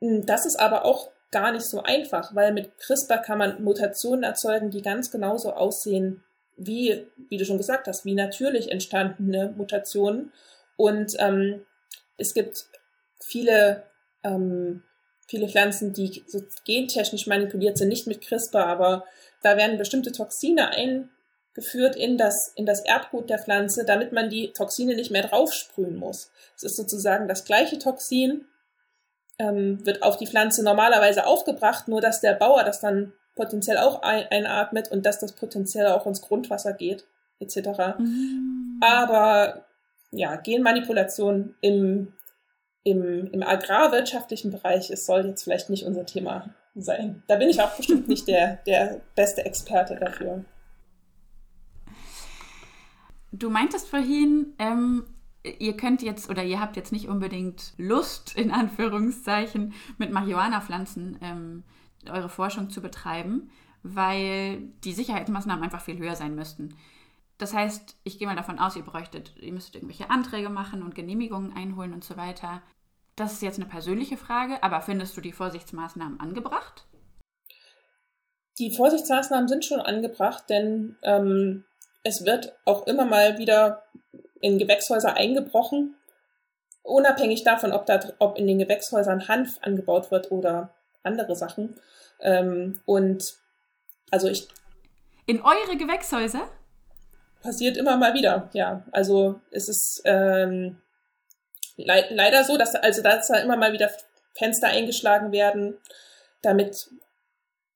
Hm, 0.00 0.26
das 0.26 0.46
ist 0.46 0.58
aber 0.58 0.84
auch 0.84 1.10
gar 1.30 1.52
nicht 1.52 1.66
so 1.66 1.82
einfach, 1.82 2.34
weil 2.34 2.52
mit 2.52 2.78
CRISPR 2.78 3.18
kann 3.18 3.38
man 3.38 3.62
Mutationen 3.62 4.22
erzeugen, 4.22 4.70
die 4.70 4.82
ganz 4.82 5.10
genauso 5.10 5.52
aussehen 5.52 6.22
wie, 6.56 7.06
wie 7.28 7.36
du 7.36 7.44
schon 7.44 7.58
gesagt 7.58 7.86
hast, 7.86 8.04
wie 8.04 8.14
natürlich 8.14 8.70
entstandene 8.70 9.52
Mutationen 9.56 10.32
und 10.76 11.14
ähm, 11.18 11.64
es 12.18 12.34
gibt 12.34 12.64
viele, 13.24 13.84
ähm, 14.22 14.82
viele 15.26 15.48
Pflanzen, 15.48 15.92
die 15.92 16.24
so 16.26 16.42
gentechnisch 16.64 17.26
manipuliert 17.26 17.78
sind, 17.78 17.88
nicht 17.88 18.06
mit 18.06 18.20
CRISPR, 18.20 18.66
aber 18.66 19.04
da 19.42 19.56
werden 19.56 19.78
bestimmte 19.78 20.12
Toxine 20.12 20.70
eingeführt 20.70 21.96
in 21.96 22.16
das, 22.16 22.52
in 22.54 22.66
das 22.66 22.80
Erbgut 22.80 23.30
der 23.30 23.38
Pflanze, 23.38 23.84
damit 23.84 24.12
man 24.12 24.30
die 24.30 24.52
Toxine 24.52 24.94
nicht 24.94 25.10
mehr 25.10 25.26
draufsprühen 25.26 25.96
muss. 25.96 26.30
Es 26.56 26.62
ist 26.62 26.76
sozusagen 26.76 27.28
das 27.28 27.44
gleiche 27.44 27.78
Toxin, 27.78 28.46
ähm, 29.38 29.84
wird 29.84 30.02
auf 30.02 30.16
die 30.16 30.26
Pflanze 30.26 30.62
normalerweise 30.62 31.26
aufgebracht, 31.26 31.88
nur 31.88 32.00
dass 32.00 32.20
der 32.20 32.32
Bauer 32.32 32.64
das 32.64 32.80
dann 32.80 33.12
potenziell 33.34 33.76
auch 33.76 34.02
ein, 34.02 34.26
einatmet 34.30 34.90
und 34.90 35.04
dass 35.04 35.18
das 35.18 35.32
potenziell 35.32 35.88
auch 35.88 36.06
ins 36.06 36.22
Grundwasser 36.22 36.72
geht, 36.72 37.04
etc. 37.38 37.98
Mhm. 37.98 38.80
Aber 38.82 39.65
ja, 40.16 40.36
Genmanipulation 40.36 41.54
im, 41.60 42.12
im, 42.84 43.30
im 43.32 43.42
agrarwirtschaftlichen 43.42 44.50
Bereich 44.50 44.90
es 44.90 45.06
soll 45.06 45.26
jetzt 45.26 45.44
vielleicht 45.44 45.70
nicht 45.70 45.84
unser 45.84 46.06
Thema 46.06 46.54
sein. 46.74 47.22
Da 47.26 47.36
bin 47.36 47.48
ich 47.48 47.60
auch 47.60 47.76
bestimmt 47.76 48.08
nicht 48.08 48.28
der, 48.28 48.56
der 48.66 49.00
beste 49.14 49.44
Experte 49.44 49.96
dafür. 49.96 50.44
Du 53.32 53.50
meintest 53.50 53.88
vorhin, 53.88 54.54
ähm, 54.58 55.04
ihr 55.58 55.76
könnt 55.76 56.02
jetzt 56.02 56.30
oder 56.30 56.42
ihr 56.42 56.60
habt 56.60 56.76
jetzt 56.76 56.92
nicht 56.92 57.08
unbedingt 57.08 57.74
Lust, 57.76 58.36
in 58.36 58.50
Anführungszeichen, 58.50 59.74
mit 59.98 60.10
Marihuana-Pflanzen 60.10 61.18
ähm, 61.20 61.64
eure 62.10 62.28
Forschung 62.28 62.70
zu 62.70 62.80
betreiben, 62.80 63.50
weil 63.82 64.62
die 64.84 64.92
Sicherheitsmaßnahmen 64.92 65.64
einfach 65.64 65.82
viel 65.82 65.98
höher 65.98 66.16
sein 66.16 66.34
müssten. 66.34 66.74
Das 67.38 67.52
heißt, 67.52 67.96
ich 68.04 68.18
gehe 68.18 68.26
mal 68.26 68.36
davon 68.36 68.58
aus, 68.58 68.76
ihr 68.76 68.84
bräuchtet, 68.84 69.34
ihr 69.36 69.52
müsstet 69.52 69.76
irgendwelche 69.76 70.10
Anträge 70.10 70.48
machen 70.48 70.82
und 70.82 70.94
Genehmigungen 70.94 71.52
einholen 71.54 71.92
und 71.92 72.04
so 72.04 72.16
weiter. 72.16 72.62
Das 73.14 73.32
ist 73.32 73.42
jetzt 73.42 73.58
eine 73.58 73.68
persönliche 73.68 74.16
Frage, 74.16 74.62
aber 74.62 74.80
findest 74.80 75.16
du 75.16 75.20
die 75.20 75.32
Vorsichtsmaßnahmen 75.32 76.20
angebracht? 76.20 76.86
Die 78.58 78.74
Vorsichtsmaßnahmen 78.74 79.48
sind 79.48 79.64
schon 79.64 79.80
angebracht, 79.80 80.44
denn 80.48 80.96
ähm, 81.02 81.64
es 82.04 82.24
wird 82.24 82.56
auch 82.64 82.86
immer 82.86 83.04
mal 83.04 83.38
wieder 83.38 83.82
in 84.40 84.58
Gewächshäuser 84.58 85.14
eingebrochen, 85.14 85.96
unabhängig 86.82 87.44
davon, 87.44 87.72
ob, 87.72 87.84
da, 87.86 88.00
ob 88.18 88.38
in 88.38 88.46
den 88.46 88.58
Gewächshäusern 88.58 89.28
Hanf 89.28 89.58
angebaut 89.60 90.10
wird 90.10 90.30
oder 90.30 90.74
andere 91.02 91.36
Sachen. 91.36 91.78
Ähm, 92.20 92.80
und 92.86 93.22
also 94.10 94.28
ich. 94.28 94.48
In 95.26 95.42
eure 95.42 95.76
Gewächshäuser? 95.76 96.48
Passiert 97.46 97.76
immer 97.76 97.96
mal 97.96 98.12
wieder, 98.12 98.50
ja. 98.52 98.84
Also 98.90 99.40
es 99.52 99.68
ist 99.68 100.02
ähm, 100.04 100.82
le 101.76 102.04
leider 102.10 102.42
so, 102.42 102.58
dass 102.58 102.74
also 102.74 103.02
dass 103.02 103.28
da 103.28 103.38
immer 103.38 103.56
mal 103.56 103.72
wieder 103.72 103.90
Fenster 104.34 104.66
eingeschlagen 104.66 105.30
werden, 105.30 105.78
damit 106.42 106.90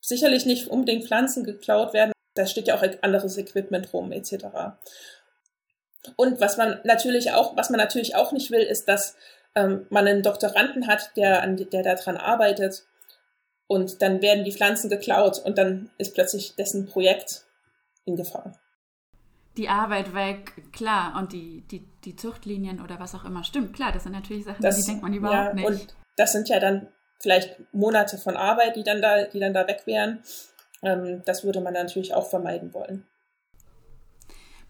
sicherlich 0.00 0.44
nicht 0.44 0.66
unbedingt 0.66 1.06
Pflanzen 1.06 1.44
geklaut 1.44 1.92
werden. 1.94 2.12
Da 2.34 2.46
steht 2.46 2.66
ja 2.66 2.74
auch 2.74 2.84
anderes 3.02 3.38
Equipment 3.38 3.92
rum, 3.92 4.10
etc. 4.10 4.46
Und 6.16 6.40
was 6.40 6.56
man 6.56 6.80
natürlich 6.82 7.32
auch, 7.32 7.56
was 7.56 7.70
man 7.70 7.78
natürlich 7.78 8.16
auch 8.16 8.32
nicht 8.32 8.50
will, 8.50 8.62
ist, 8.62 8.88
dass 8.88 9.14
ähm, 9.54 9.86
man 9.88 10.06
einen 10.08 10.22
Doktoranden 10.22 10.88
hat, 10.88 11.16
der 11.16 11.42
an 11.42 11.56
der 11.56 11.82
daran 11.82 12.16
arbeitet 12.16 12.82
und 13.68 14.02
dann 14.02 14.20
werden 14.20 14.44
die 14.44 14.52
Pflanzen 14.52 14.90
geklaut 14.90 15.38
und 15.38 15.58
dann 15.58 15.90
ist 15.96 16.14
plötzlich 16.14 16.56
dessen 16.56 16.86
Projekt 16.86 17.44
in 18.04 18.16
Gefahr 18.16 18.58
die 19.60 19.68
Arbeit 19.68 20.14
weg, 20.14 20.72
klar, 20.72 21.14
und 21.18 21.34
die, 21.34 21.60
die, 21.70 21.86
die 22.04 22.16
Zuchtlinien 22.16 22.80
oder 22.80 22.98
was 22.98 23.14
auch 23.14 23.26
immer, 23.26 23.44
stimmt, 23.44 23.74
klar, 23.74 23.92
das 23.92 24.04
sind 24.04 24.12
natürlich 24.12 24.44
Sachen, 24.44 24.62
das, 24.62 24.76
die 24.76 24.86
denkt 24.86 25.02
man 25.02 25.12
überhaupt 25.12 25.48
ja, 25.48 25.52
nicht. 25.52 25.66
Und 25.66 25.96
das 26.16 26.32
sind 26.32 26.48
ja 26.48 26.58
dann 26.58 26.88
vielleicht 27.20 27.60
Monate 27.74 28.16
von 28.16 28.38
Arbeit, 28.38 28.76
die 28.76 28.84
dann 28.84 29.02
da, 29.02 29.24
die 29.24 29.38
dann 29.38 29.52
da 29.52 29.66
weg 29.66 29.82
wären. 29.84 30.22
Ähm, 30.82 31.20
das 31.26 31.44
würde 31.44 31.60
man 31.60 31.74
natürlich 31.74 32.14
auch 32.14 32.30
vermeiden 32.30 32.72
wollen. 32.72 33.06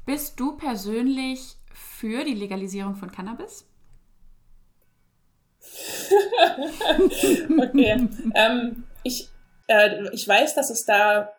Bist 0.07 0.41
du 0.41 0.57
persönlich 0.57 1.55
für 1.73 2.25
die 2.25 2.35
Legalisierung 2.35 2.97
von 2.97 3.13
Cannabis? 3.13 3.69
okay. 7.59 8.09
ähm, 8.35 8.85
ich, 9.05 9.29
äh, 9.69 10.09
ich 10.11 10.27
weiß, 10.27 10.57
dass 10.57 10.71
es 10.71 10.85
da 10.85 11.33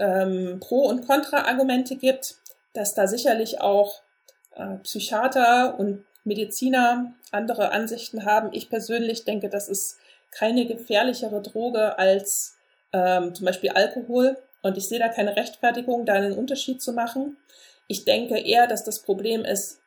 ähm, 0.00 0.58
Pro- 0.58 0.88
und 0.88 1.06
Kontra-Argumente 1.06 1.96
gibt 1.96 2.41
dass 2.72 2.94
da 2.94 3.06
sicherlich 3.06 3.60
auch 3.60 4.02
äh, 4.54 4.76
Psychiater 4.78 5.78
und 5.78 6.04
Mediziner 6.24 7.14
andere 7.30 7.72
Ansichten 7.72 8.24
haben. 8.24 8.50
Ich 8.52 8.70
persönlich 8.70 9.24
denke, 9.24 9.48
das 9.48 9.68
ist 9.68 9.98
keine 10.30 10.66
gefährlichere 10.66 11.42
Droge 11.42 11.98
als 11.98 12.56
ähm, 12.92 13.34
zum 13.34 13.46
Beispiel 13.46 13.70
Alkohol. 13.70 14.36
Und 14.62 14.78
ich 14.78 14.88
sehe 14.88 14.98
da 14.98 15.08
keine 15.08 15.36
Rechtfertigung, 15.36 16.06
da 16.06 16.14
einen 16.14 16.38
Unterschied 16.38 16.80
zu 16.80 16.92
machen. 16.92 17.36
Ich 17.88 18.04
denke 18.04 18.38
eher, 18.38 18.66
dass 18.66 18.84
das 18.84 19.02
Problem 19.02 19.44
ist, 19.44 19.80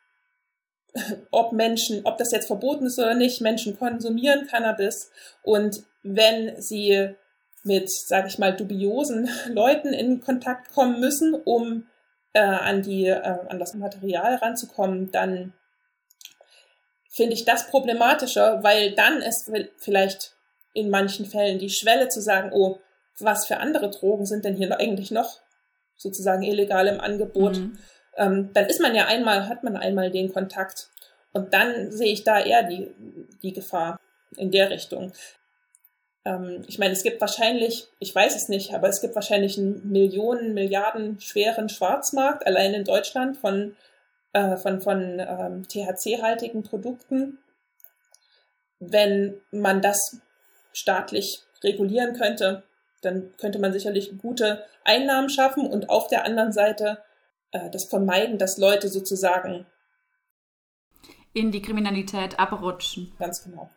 ob 1.30 1.52
Menschen, 1.52 2.02
ob 2.04 2.18
das 2.18 2.32
jetzt 2.32 2.46
verboten 2.46 2.86
ist 2.86 2.98
oder 2.98 3.14
nicht, 3.14 3.40
Menschen 3.40 3.78
konsumieren 3.78 4.46
Cannabis 4.46 5.10
und 5.42 5.82
wenn 6.02 6.60
sie 6.60 7.14
mit, 7.64 7.90
sage 7.90 8.28
ich 8.28 8.38
mal, 8.38 8.54
dubiosen 8.54 9.28
Leuten 9.48 9.92
in 9.92 10.20
Kontakt 10.20 10.72
kommen 10.72 11.00
müssen, 11.00 11.34
um 11.34 11.86
äh, 12.36 12.40
an, 12.40 12.82
die, 12.82 13.06
äh, 13.06 13.38
an 13.48 13.58
das 13.58 13.72
Material 13.72 14.34
ranzukommen, 14.34 15.10
dann 15.10 15.54
finde 17.10 17.32
ich 17.32 17.46
das 17.46 17.68
problematischer, 17.70 18.62
weil 18.62 18.94
dann 18.94 19.22
ist 19.22 19.50
vielleicht 19.78 20.36
in 20.74 20.90
manchen 20.90 21.24
Fällen 21.24 21.58
die 21.58 21.70
Schwelle 21.70 22.08
zu 22.08 22.20
sagen, 22.20 22.50
oh, 22.52 22.78
was 23.18 23.46
für 23.46 23.56
andere 23.56 23.88
Drogen 23.88 24.26
sind 24.26 24.44
denn 24.44 24.54
hier 24.54 24.78
eigentlich 24.78 25.10
noch 25.10 25.40
sozusagen 25.96 26.42
illegal 26.42 26.86
im 26.88 27.00
Angebot? 27.00 27.56
Mhm. 27.56 27.78
Ähm, 28.18 28.50
dann 28.52 28.66
ist 28.66 28.82
man 28.82 28.94
ja 28.94 29.06
einmal, 29.06 29.48
hat 29.48 29.64
man 29.64 29.78
einmal 29.78 30.10
den 30.10 30.30
Kontakt. 30.30 30.90
Und 31.32 31.54
dann 31.54 31.90
sehe 31.90 32.12
ich 32.12 32.24
da 32.24 32.38
eher 32.38 32.64
die, 32.64 32.94
die 33.42 33.54
Gefahr 33.54 33.98
in 34.36 34.50
der 34.50 34.68
Richtung. 34.68 35.12
Ähm, 36.26 36.64
ich 36.66 36.78
meine, 36.78 36.92
es 36.92 37.04
gibt 37.04 37.20
wahrscheinlich, 37.20 37.88
ich 38.00 38.12
weiß 38.12 38.34
es 38.34 38.48
nicht, 38.48 38.74
aber 38.74 38.88
es 38.88 39.00
gibt 39.00 39.14
wahrscheinlich 39.14 39.56
einen 39.56 39.90
Millionen, 39.90 40.52
Milliarden 40.52 41.20
schweren 41.20 41.68
Schwarzmarkt 41.68 42.46
allein 42.46 42.74
in 42.74 42.84
Deutschland 42.84 43.36
von, 43.36 43.76
äh, 44.32 44.56
von, 44.56 44.80
von 44.80 45.20
ähm, 45.20 45.68
THC-haltigen 45.68 46.64
Produkten. 46.64 47.38
Wenn 48.80 49.40
man 49.52 49.80
das 49.80 50.18
staatlich 50.72 51.44
regulieren 51.62 52.14
könnte, 52.14 52.64
dann 53.02 53.32
könnte 53.38 53.60
man 53.60 53.72
sicherlich 53.72 54.18
gute 54.18 54.64
Einnahmen 54.84 55.30
schaffen 55.30 55.66
und 55.66 55.88
auf 55.88 56.08
der 56.08 56.24
anderen 56.24 56.52
Seite 56.52 56.98
äh, 57.52 57.70
das 57.70 57.84
vermeiden, 57.84 58.36
dass 58.36 58.58
Leute 58.58 58.88
sozusagen 58.88 59.64
in 61.32 61.52
die 61.52 61.62
Kriminalität 61.62 62.38
abrutschen. 62.40 63.12
Ganz 63.18 63.44
genau. 63.44 63.70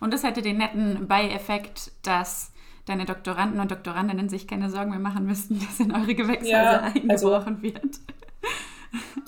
Und 0.00 0.12
das 0.12 0.22
hätte 0.22 0.42
den 0.42 0.58
netten 0.58 1.08
Beieffekt, 1.08 1.92
dass 2.02 2.52
deine 2.86 3.04
Doktoranden 3.04 3.60
und 3.60 3.70
Doktorandinnen 3.70 4.28
sich 4.28 4.46
keine 4.46 4.70
Sorgen 4.70 4.90
mehr 4.90 4.98
machen 4.98 5.26
müssten, 5.26 5.60
dass 5.66 5.80
in 5.80 5.92
eure 5.92 6.14
Gewächshäuser 6.14 6.50
ja, 6.50 6.92
also 7.08 7.34
eingebrochen 7.34 7.56
also, 7.56 7.62
wird. 7.62 7.98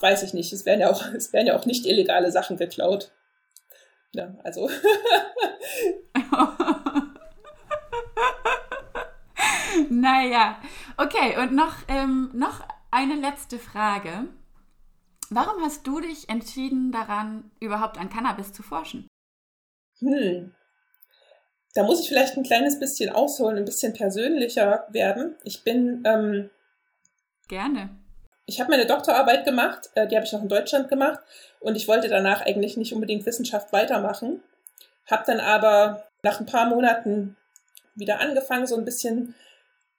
Weiß 0.00 0.22
ich 0.22 0.32
nicht. 0.32 0.52
Es 0.52 0.64
werden 0.64 0.80
ja 0.80 0.90
auch, 0.90 1.04
es 1.14 1.32
werden 1.32 1.48
ja 1.48 1.56
auch 1.56 1.66
nicht 1.66 1.84
illegale 1.86 2.30
Sachen 2.30 2.56
geklaut. 2.56 3.10
Ja, 4.14 4.32
also. 4.42 4.70
naja, 9.90 10.56
okay, 10.96 11.36
und 11.42 11.52
noch, 11.52 11.74
ähm, 11.88 12.30
noch 12.32 12.62
eine 12.90 13.16
letzte 13.16 13.58
Frage. 13.58 14.28
Warum 15.30 15.62
hast 15.62 15.86
du 15.86 16.00
dich 16.00 16.30
entschieden, 16.30 16.90
daran 16.90 17.50
überhaupt 17.60 17.98
an 17.98 18.08
Cannabis 18.08 18.54
zu 18.54 18.62
forschen? 18.62 19.06
Hm. 20.00 20.54
Da 21.74 21.82
muss 21.82 22.00
ich 22.00 22.08
vielleicht 22.08 22.36
ein 22.36 22.42
kleines 22.42 22.78
bisschen 22.80 23.10
ausholen, 23.10 23.56
ein 23.56 23.64
bisschen 23.64 23.92
persönlicher 23.92 24.86
werden. 24.90 25.36
Ich 25.44 25.64
bin. 25.64 26.02
Ähm, 26.04 26.50
Gerne. 27.48 27.90
Ich 28.46 28.60
habe 28.60 28.70
meine 28.70 28.86
Doktorarbeit 28.86 29.44
gemacht, 29.44 29.90
äh, 29.94 30.06
die 30.08 30.16
habe 30.16 30.24
ich 30.24 30.32
noch 30.32 30.42
in 30.42 30.48
Deutschland 30.48 30.88
gemacht 30.88 31.20
und 31.60 31.76
ich 31.76 31.86
wollte 31.86 32.08
danach 32.08 32.40
eigentlich 32.40 32.76
nicht 32.78 32.94
unbedingt 32.94 33.26
Wissenschaft 33.26 33.72
weitermachen. 33.72 34.42
Habe 35.06 35.24
dann 35.26 35.40
aber 35.40 36.04
nach 36.22 36.40
ein 36.40 36.46
paar 36.46 36.66
Monaten 36.66 37.36
wieder 37.94 38.20
angefangen, 38.20 38.66
so 38.66 38.76
ein 38.76 38.84
bisschen 38.84 39.34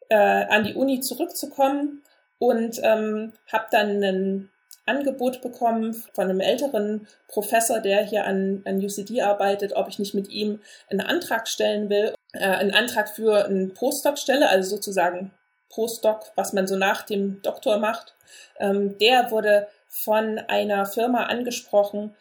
äh, 0.10 0.16
an 0.16 0.64
die 0.64 0.74
Uni 0.74 1.00
zurückzukommen 1.00 2.04
und 2.40 2.80
ähm, 2.84 3.34
habe 3.52 3.68
dann 3.72 3.90
einen 4.04 4.50
Angebot 4.90 5.42
bekommen 5.42 5.94
von 5.94 6.26
einem 6.26 6.40
älteren 6.40 7.08
Professor, 7.28 7.80
der 7.80 8.04
hier 8.04 8.26
an, 8.26 8.62
an 8.66 8.84
UCD 8.84 9.22
arbeitet, 9.22 9.74
ob 9.74 9.88
ich 9.88 10.00
nicht 10.00 10.14
mit 10.14 10.30
ihm 10.30 10.60
einen 10.90 11.02
Antrag 11.02 11.48
stellen 11.48 11.90
will, 11.90 12.14
äh, 12.34 12.40
einen 12.40 12.74
Antrag 12.74 13.10
für 13.10 13.46
eine 13.46 13.68
Postdoc-Stelle, 13.68 14.50
also 14.50 14.76
sozusagen 14.76 15.32
Postdoc, 15.70 16.32
was 16.36 16.54
man 16.54 16.68
so 16.68 16.76
nach 16.76 17.04
dem 17.04 17.42
Doktor 17.42 17.78
macht. 17.78 18.16
Ähm, 18.60 18.98
der 18.98 19.32
wurde 19.32 19.68
von 19.88 20.40
einer 20.48 20.86
Firma 20.86 21.26
angesprochen, 21.26 22.16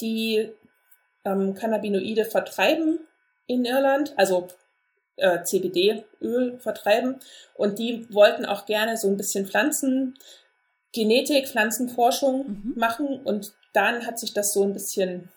die 0.00 0.50
ähm, 1.24 1.54
Cannabinoide 1.54 2.24
vertreiben 2.24 3.00
in 3.46 3.64
Irland, 3.64 4.14
also 4.16 4.48
äh, 5.16 5.42
CBD-Öl 5.42 6.58
vertreiben. 6.58 7.20
Und 7.54 7.78
die 7.78 8.06
wollten 8.12 8.44
auch 8.44 8.66
gerne 8.66 8.96
so 8.96 9.08
ein 9.08 9.16
bisschen 9.16 9.46
Pflanzen 9.46 10.18
Genetik, 10.94 11.48
Pflanzenforschung 11.48 12.46
mhm. 12.46 12.72
machen 12.76 13.20
und 13.24 13.52
dann 13.72 14.06
hat 14.06 14.18
sich 14.18 14.32
das 14.32 14.52
so 14.52 14.62
ein 14.62 14.72
bisschen 14.72 15.28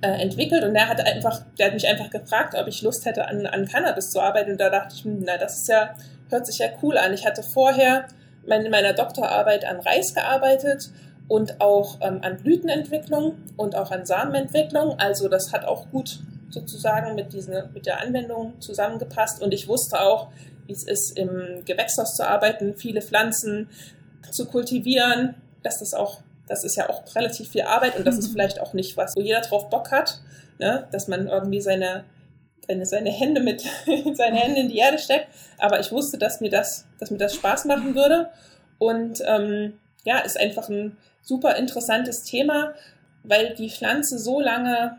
äh, 0.00 0.22
entwickelt 0.22 0.64
und 0.64 0.74
der 0.74 0.88
hat 0.88 1.00
einfach, 1.00 1.42
der 1.58 1.66
hat 1.66 1.74
mich 1.74 1.86
einfach 1.86 2.10
gefragt, 2.10 2.54
ob 2.54 2.66
ich 2.66 2.82
Lust 2.82 3.04
hätte, 3.04 3.26
an, 3.26 3.46
an 3.46 3.68
Cannabis 3.68 4.10
zu 4.10 4.20
arbeiten. 4.20 4.52
Und 4.52 4.60
da 4.60 4.70
dachte 4.70 4.94
ich, 4.96 5.04
hm, 5.04 5.22
na, 5.24 5.36
das 5.36 5.58
ist 5.58 5.68
ja, 5.68 5.94
hört 6.30 6.46
sich 6.46 6.58
ja 6.58 6.68
cool 6.82 6.96
an. 6.96 7.12
Ich 7.12 7.26
hatte 7.26 7.42
vorher 7.42 8.08
in 8.46 8.70
meiner 8.70 8.94
Doktorarbeit 8.94 9.66
an 9.66 9.80
Reis 9.80 10.14
gearbeitet 10.14 10.90
und 11.28 11.60
auch 11.60 11.98
ähm, 12.00 12.20
an 12.22 12.38
Blütenentwicklung 12.38 13.36
und 13.58 13.76
auch 13.76 13.90
an 13.90 14.06
Samenentwicklung. 14.06 14.98
Also 14.98 15.28
das 15.28 15.52
hat 15.52 15.66
auch 15.66 15.90
gut 15.90 16.20
sozusagen 16.48 17.14
mit, 17.14 17.34
diesen, 17.34 17.54
mit 17.74 17.84
der 17.84 18.00
Anwendung 18.00 18.58
zusammengepasst. 18.60 19.42
Und 19.42 19.52
ich 19.52 19.68
wusste 19.68 20.00
auch, 20.00 20.28
wie 20.66 20.72
es 20.72 20.84
ist, 20.84 21.18
im 21.18 21.62
Gewächshaus 21.66 22.14
zu 22.16 22.26
arbeiten, 22.26 22.74
viele 22.74 23.02
Pflanzen 23.02 23.68
zu 24.30 24.46
kultivieren, 24.46 25.34
dass 25.62 25.78
das 25.80 25.94
auch 25.94 26.22
das 26.48 26.64
ist 26.64 26.76
ja 26.76 26.88
auch 26.88 27.02
relativ 27.14 27.50
viel 27.50 27.62
Arbeit 27.62 27.96
und 27.96 28.06
das 28.06 28.18
ist 28.18 28.28
mhm. 28.28 28.32
vielleicht 28.32 28.60
auch 28.60 28.72
nicht 28.72 28.96
was, 28.96 29.14
wo 29.14 29.20
jeder 29.20 29.42
drauf 29.42 29.68
Bock 29.68 29.90
hat, 29.90 30.20
ne? 30.58 30.88
dass 30.90 31.06
man 31.06 31.28
irgendwie 31.28 31.60
seine, 31.60 32.04
seine, 32.66 32.86
seine 32.86 33.10
Hände 33.10 33.40
mit, 33.40 33.62
seine 34.14 34.38
Hände 34.38 34.60
in 34.60 34.68
die 34.68 34.78
Erde 34.78 34.98
steckt. 34.98 35.28
Aber 35.58 35.78
ich 35.78 35.92
wusste, 35.92 36.18
dass 36.18 36.40
mir 36.40 36.50
das, 36.50 36.86
dass 36.98 37.10
mir 37.10 37.18
das 37.18 37.34
Spaß 37.34 37.66
machen 37.66 37.94
würde. 37.94 38.30
Und 38.78 39.22
ähm, 39.26 39.78
ja, 40.04 40.18
ist 40.20 40.40
einfach 40.40 40.68
ein 40.68 40.96
super 41.20 41.56
interessantes 41.56 42.22
Thema, 42.22 42.74
weil 43.24 43.54
die 43.54 43.70
Pflanze 43.70 44.18
so 44.18 44.40
lange 44.40 44.96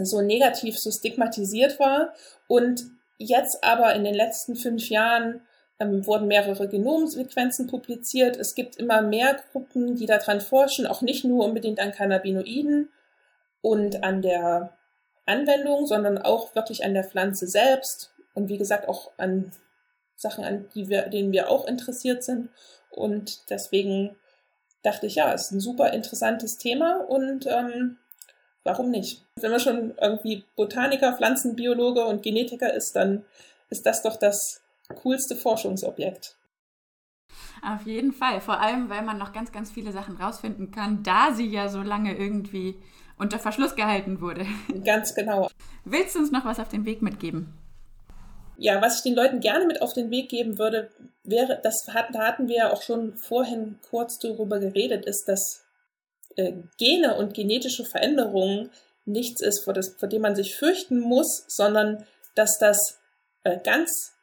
so 0.00 0.20
negativ, 0.20 0.78
so 0.78 0.90
stigmatisiert 0.90 1.80
war 1.80 2.14
und 2.46 2.82
jetzt 3.18 3.64
aber 3.64 3.94
in 3.94 4.04
den 4.04 4.14
letzten 4.14 4.54
fünf 4.54 4.88
Jahren 4.90 5.40
ähm, 5.80 6.06
wurden 6.06 6.28
mehrere 6.28 6.68
Genomsequenzen 6.68 7.66
publiziert. 7.66 8.36
Es 8.36 8.54
gibt 8.54 8.76
immer 8.76 9.02
mehr 9.02 9.38
Gruppen, 9.52 9.96
die 9.96 10.06
daran 10.06 10.40
forschen, 10.40 10.86
auch 10.86 11.02
nicht 11.02 11.24
nur 11.24 11.44
unbedingt 11.44 11.80
an 11.80 11.92
Cannabinoiden 11.92 12.90
und 13.60 14.02
an 14.02 14.22
der 14.22 14.76
Anwendung, 15.26 15.86
sondern 15.86 16.18
auch 16.18 16.54
wirklich 16.54 16.84
an 16.84 16.94
der 16.94 17.04
Pflanze 17.04 17.46
selbst 17.46 18.12
und 18.34 18.48
wie 18.48 18.58
gesagt 18.58 18.88
auch 18.88 19.12
an 19.18 19.52
Sachen, 20.16 20.44
an 20.44 20.68
die 20.74 20.88
wir, 20.88 21.02
denen 21.02 21.32
wir 21.32 21.50
auch 21.50 21.66
interessiert 21.66 22.24
sind. 22.24 22.48
Und 22.90 23.50
deswegen 23.50 24.16
dachte 24.82 25.06
ich, 25.06 25.16
ja, 25.16 25.32
es 25.32 25.46
ist 25.46 25.52
ein 25.52 25.60
super 25.60 25.92
interessantes 25.92 26.58
Thema 26.58 27.04
und 27.08 27.46
ähm, 27.46 27.98
warum 28.64 28.90
nicht? 28.90 29.24
Wenn 29.36 29.50
man 29.50 29.60
schon 29.60 29.94
irgendwie 30.00 30.44
Botaniker, 30.56 31.16
Pflanzenbiologe 31.16 32.04
und 32.04 32.22
Genetiker 32.22 32.72
ist, 32.72 32.96
dann 32.96 33.24
ist 33.70 33.86
das 33.86 34.02
doch 34.02 34.16
das 34.16 34.62
coolste 34.94 35.36
Forschungsobjekt. 35.36 36.36
Auf 37.62 37.86
jeden 37.86 38.12
Fall. 38.12 38.40
Vor 38.40 38.60
allem, 38.60 38.88
weil 38.88 39.02
man 39.02 39.18
noch 39.18 39.32
ganz, 39.32 39.52
ganz 39.52 39.70
viele 39.70 39.92
Sachen 39.92 40.16
rausfinden 40.16 40.70
kann, 40.70 41.02
da 41.02 41.32
sie 41.32 41.46
ja 41.46 41.68
so 41.68 41.82
lange 41.82 42.16
irgendwie 42.16 42.76
unter 43.18 43.38
Verschluss 43.38 43.74
gehalten 43.74 44.20
wurde. 44.20 44.46
Ganz 44.84 45.14
genau. 45.14 45.48
Willst 45.84 46.14
du 46.14 46.20
uns 46.20 46.30
noch 46.30 46.44
was 46.44 46.60
auf 46.60 46.68
den 46.68 46.84
Weg 46.84 47.02
mitgeben? 47.02 47.52
Ja, 48.56 48.80
was 48.80 48.98
ich 48.98 49.02
den 49.02 49.14
Leuten 49.14 49.40
gerne 49.40 49.66
mit 49.66 49.82
auf 49.82 49.92
den 49.92 50.10
Weg 50.10 50.28
geben 50.28 50.58
würde, 50.58 50.90
wäre, 51.24 51.60
das 51.62 51.86
hatten, 51.92 52.12
da 52.12 52.26
hatten 52.26 52.48
wir 52.48 52.56
ja 52.56 52.72
auch 52.72 52.82
schon 52.82 53.16
vorhin 53.16 53.78
kurz 53.88 54.18
darüber 54.18 54.58
geredet, 54.58 55.04
ist, 55.04 55.24
dass 55.26 55.64
äh, 56.36 56.54
Gene 56.76 57.16
und 57.16 57.34
genetische 57.34 57.84
Veränderungen 57.84 58.70
nichts 59.04 59.40
ist, 59.42 59.64
vor, 59.64 59.74
das, 59.74 59.96
vor 59.98 60.08
dem 60.08 60.22
man 60.22 60.36
sich 60.36 60.56
fürchten 60.56 60.98
muss, 61.00 61.44
sondern 61.48 62.04
dass 62.34 62.58
das 62.58 63.00
äh, 63.44 63.58
ganz 63.62 64.17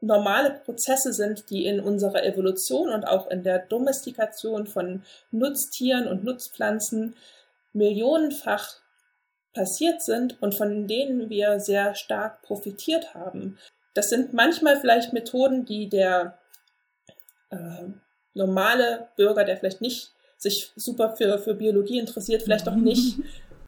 normale 0.00 0.60
Prozesse 0.64 1.12
sind, 1.12 1.50
die 1.50 1.66
in 1.66 1.80
unserer 1.80 2.24
Evolution 2.24 2.90
und 2.90 3.04
auch 3.04 3.30
in 3.30 3.42
der 3.42 3.58
Domestikation 3.58 4.66
von 4.66 5.02
Nutztieren 5.30 6.08
und 6.08 6.24
Nutzpflanzen 6.24 7.16
millionenfach 7.72 8.76
passiert 9.52 10.02
sind 10.02 10.40
und 10.42 10.54
von 10.54 10.86
denen 10.86 11.28
wir 11.28 11.60
sehr 11.60 11.94
stark 11.94 12.42
profitiert 12.42 13.14
haben. 13.14 13.58
Das 13.94 14.08
sind 14.08 14.32
manchmal 14.32 14.80
vielleicht 14.80 15.12
Methoden, 15.12 15.64
die 15.64 15.88
der 15.88 16.38
äh, 17.50 17.88
normale 18.34 19.08
Bürger, 19.16 19.44
der 19.44 19.56
vielleicht 19.56 19.80
nicht 19.80 20.12
sich 20.38 20.72
super 20.76 21.16
für, 21.16 21.38
für 21.38 21.54
Biologie 21.54 21.98
interessiert, 21.98 22.42
vielleicht 22.42 22.68
auch 22.68 22.76
nicht 22.76 23.18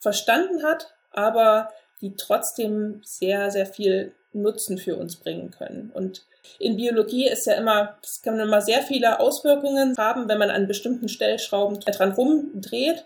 verstanden 0.00 0.62
hat, 0.62 0.94
aber 1.10 1.70
die 2.00 2.14
trotzdem 2.16 3.00
sehr, 3.04 3.50
sehr 3.50 3.66
viel 3.66 4.14
Nutzen 4.32 4.78
für 4.78 4.96
uns 4.96 5.16
bringen 5.16 5.50
können. 5.50 5.90
Und 5.92 6.24
in 6.58 6.76
Biologie 6.76 7.28
ist 7.28 7.46
ja 7.46 7.54
immer, 7.54 7.98
es 8.02 8.22
kann 8.22 8.38
immer 8.40 8.60
sehr 8.60 8.82
viele 8.82 9.20
Auswirkungen 9.20 9.96
haben, 9.98 10.28
wenn 10.28 10.38
man 10.38 10.50
an 10.50 10.66
bestimmten 10.66 11.08
Stellschrauben 11.08 11.80
dran 11.80 12.12
rumdreht. 12.12 13.04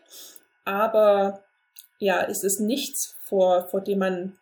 Aber 0.64 1.42
ja, 1.98 2.24
es 2.24 2.44
ist 2.44 2.60
nichts, 2.60 3.16
vor, 3.20 3.66
vor 3.68 3.80
dem 3.80 3.98
man 3.98 4.38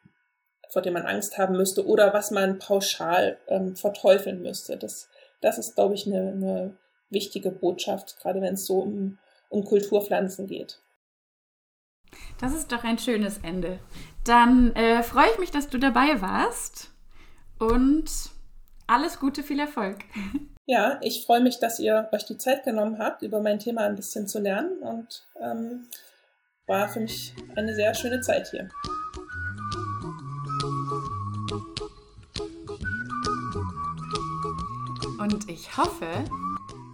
vor 0.74 0.82
dem 0.82 0.94
man 0.94 1.06
Angst 1.06 1.38
haben 1.38 1.56
müsste 1.56 1.86
oder 1.86 2.12
was 2.12 2.32
man 2.32 2.58
pauschal 2.58 3.38
ähm, 3.46 3.76
verteufeln 3.76 4.42
müsste. 4.42 4.76
Das, 4.76 5.08
das 5.40 5.56
ist, 5.56 5.76
glaube 5.76 5.94
ich, 5.94 6.04
eine, 6.06 6.32
eine 6.32 6.76
wichtige 7.10 7.52
Botschaft, 7.52 8.18
gerade 8.20 8.40
wenn 8.40 8.54
es 8.54 8.66
so 8.66 8.80
um, 8.80 9.18
um 9.50 9.64
Kulturpflanzen 9.64 10.48
geht. 10.48 10.80
Das 12.40 12.54
ist 12.54 12.72
doch 12.72 12.84
ein 12.84 12.98
schönes 12.98 13.38
Ende. 13.38 13.78
Dann 14.24 14.74
äh, 14.74 15.02
freue 15.02 15.30
ich 15.32 15.38
mich, 15.38 15.50
dass 15.50 15.68
du 15.68 15.78
dabei 15.78 16.20
warst 16.20 16.90
und 17.58 18.10
alles 18.86 19.18
Gute, 19.18 19.42
viel 19.42 19.60
Erfolg. 19.60 19.98
Ja, 20.66 20.98
ich 21.02 21.26
freue 21.26 21.42
mich, 21.42 21.60
dass 21.60 21.78
ihr 21.78 22.08
euch 22.10 22.24
die 22.24 22.38
Zeit 22.38 22.64
genommen 22.64 22.98
habt, 22.98 23.20
über 23.20 23.42
mein 23.42 23.58
Thema 23.58 23.82
ein 23.82 23.96
bisschen 23.96 24.26
zu 24.26 24.40
lernen 24.40 24.78
und 24.78 25.22
ähm, 25.38 25.88
war 26.66 26.88
für 26.88 27.00
mich 27.00 27.34
eine 27.54 27.74
sehr 27.74 27.94
schöne 27.94 28.22
Zeit 28.22 28.48
hier. 28.50 28.70
Und 35.18 35.50
ich 35.50 35.76
hoffe, 35.76 36.08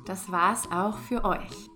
das 0.05 0.33
war 0.33 0.53
es 0.53 0.68
auch 0.73 0.99
für 0.99 1.25
euch. 1.25 1.70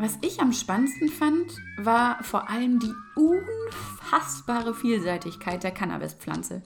Was 0.00 0.16
ich 0.22 0.40
am 0.40 0.54
spannendsten 0.54 1.10
fand, 1.10 1.52
war 1.76 2.24
vor 2.24 2.48
allem 2.48 2.78
die 2.78 2.94
unfassbare 3.16 4.74
Vielseitigkeit 4.74 5.62
der 5.62 5.72
Cannabispflanze. 5.72 6.62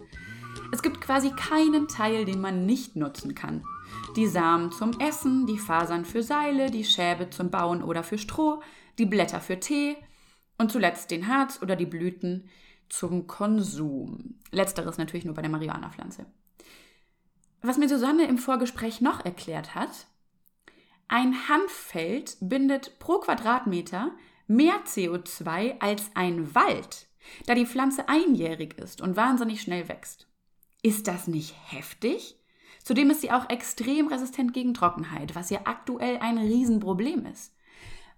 Es 0.70 0.82
gibt 0.82 1.00
quasi 1.00 1.30
keinen 1.30 1.88
Teil, 1.88 2.26
den 2.26 2.40
man 2.40 2.64
nicht 2.64 2.94
nutzen 2.94 3.34
kann. 3.34 3.64
Die 4.14 4.28
Samen 4.28 4.70
zum 4.70 5.00
Essen, 5.00 5.46
die 5.46 5.58
Fasern 5.58 6.04
für 6.04 6.22
Seile, 6.22 6.70
die 6.70 6.84
Schäbe 6.84 7.28
zum 7.28 7.50
Bauen 7.50 7.82
oder 7.82 8.04
für 8.04 8.18
Stroh, 8.18 8.62
die 8.98 9.06
Blätter 9.06 9.40
für 9.40 9.58
Tee 9.58 9.96
und 10.56 10.70
zuletzt 10.70 11.10
den 11.10 11.26
Harz 11.26 11.58
oder 11.60 11.74
die 11.74 11.86
Blüten 11.86 12.48
zum 12.88 13.26
Konsum. 13.26 14.36
Letzteres 14.52 14.96
natürlich 14.96 15.24
nur 15.24 15.34
bei 15.34 15.42
der 15.42 15.50
Marihuana-Pflanze. 15.50 16.24
Was 17.62 17.78
mir 17.78 17.88
Susanne 17.88 18.28
im 18.28 18.38
Vorgespräch 18.38 19.00
noch 19.00 19.24
erklärt 19.24 19.74
hat, 19.74 20.06
ein 21.14 21.48
Hanffeld 21.48 22.36
bindet 22.40 22.98
pro 22.98 23.20
Quadratmeter 23.20 24.10
mehr 24.48 24.74
CO2 24.84 25.80
als 25.80 26.10
ein 26.14 26.56
Wald, 26.56 27.06
da 27.46 27.54
die 27.54 27.66
Pflanze 27.66 28.08
einjährig 28.08 28.76
ist 28.78 29.00
und 29.00 29.16
wahnsinnig 29.16 29.62
schnell 29.62 29.88
wächst. 29.88 30.26
Ist 30.82 31.06
das 31.06 31.28
nicht 31.28 31.54
heftig? 31.70 32.36
Zudem 32.82 33.10
ist 33.10 33.20
sie 33.20 33.30
auch 33.30 33.48
extrem 33.48 34.08
resistent 34.08 34.54
gegen 34.54 34.74
Trockenheit, 34.74 35.36
was 35.36 35.50
ja 35.50 35.60
aktuell 35.66 36.18
ein 36.18 36.36
Riesenproblem 36.36 37.26
ist. 37.26 37.54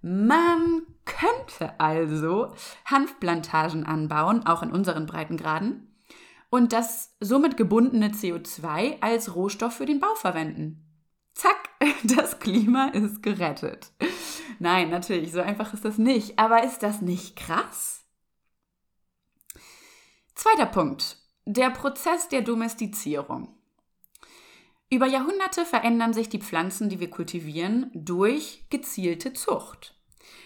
Man 0.01 0.81
könnte 1.05 1.79
also 1.79 2.55
Hanfplantagen 2.87 3.85
anbauen, 3.85 4.47
auch 4.47 4.63
in 4.63 4.71
unseren 4.71 5.05
Breitengraden, 5.05 5.95
und 6.49 6.73
das 6.73 7.15
somit 7.21 7.59
gebundene 7.59 8.09
CO2 8.09 9.03
als 9.03 9.35
Rohstoff 9.35 9.75
für 9.75 9.85
den 9.85 10.01
Bau 10.01 10.15
verwenden. 10.15 10.83
Zack, 11.35 11.66
das 12.05 12.39
Klima 12.39 12.89
ist 12.89 13.23
gerettet. 13.23 13.93
Nein, 14.59 14.91
natürlich, 14.91 15.33
so 15.33 15.41
einfach 15.41 15.75
ist 15.75 15.85
das 15.85 15.99
nicht. 15.99 16.39
Aber 16.39 16.65
ist 16.65 16.83
das 16.83 17.03
nicht 17.03 17.37
krass? 17.37 18.05
Zweiter 20.35 20.67
Punkt. 20.67 21.19
Der 21.45 21.71
Prozess 21.71 22.29
der 22.29 22.43
Domestizierung. 22.43 23.55
Über 24.89 25.07
Jahrhunderte 25.07 25.65
verändern 25.65 26.13
sich 26.13 26.29
die 26.29 26.41
Pflanzen, 26.41 26.89
die 26.89 27.01
wir 27.01 27.11
kultivieren, 27.11 27.91
durch 27.93 28.67
gezielte 28.71 29.33
Zucht. 29.33 29.95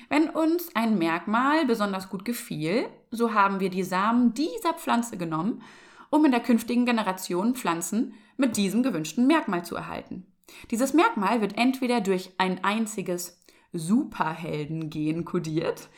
Wenn 0.09 0.31
uns 0.31 0.75
ein 0.75 0.99
Merkmal 0.99 1.67
besonders 1.67 2.09
gut 2.09 2.25
gefiel, 2.25 2.89
so 3.11 3.35
haben 3.35 3.61
wir 3.61 3.71
die 3.71 3.83
Samen 3.83 4.35
dieser 4.35 4.75
Pflanze 4.75 5.17
genommen, 5.17 5.63
um 6.11 6.25
in 6.25 6.33
der 6.33 6.41
künftigen 6.41 6.87
Generation 6.87 7.55
Pflanzen 7.55 8.15
mit 8.37 8.57
diesem 8.57 8.83
gewünschten 8.83 9.27
Merkmal 9.27 9.65
zu 9.65 9.77
erhalten. 9.77 10.30
Dieses 10.71 10.95
Merkmal 10.95 11.41
wird 11.41 11.59
entweder 11.59 12.01
durch 12.01 12.33
ein 12.39 12.65
einziges 12.65 13.43
Superhelden-Gen 13.73 15.25
kodiert 15.25 15.89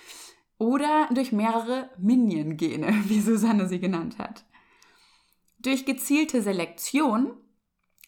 oder 0.58 1.08
durch 1.12 1.32
mehrere 1.32 1.90
Minion-Gene, 1.98 2.92
wie 3.08 3.20
Susanne 3.20 3.68
sie 3.68 3.80
genannt 3.80 4.18
hat. 4.18 4.44
Durch 5.58 5.84
gezielte 5.84 6.42
Selektion 6.42 7.32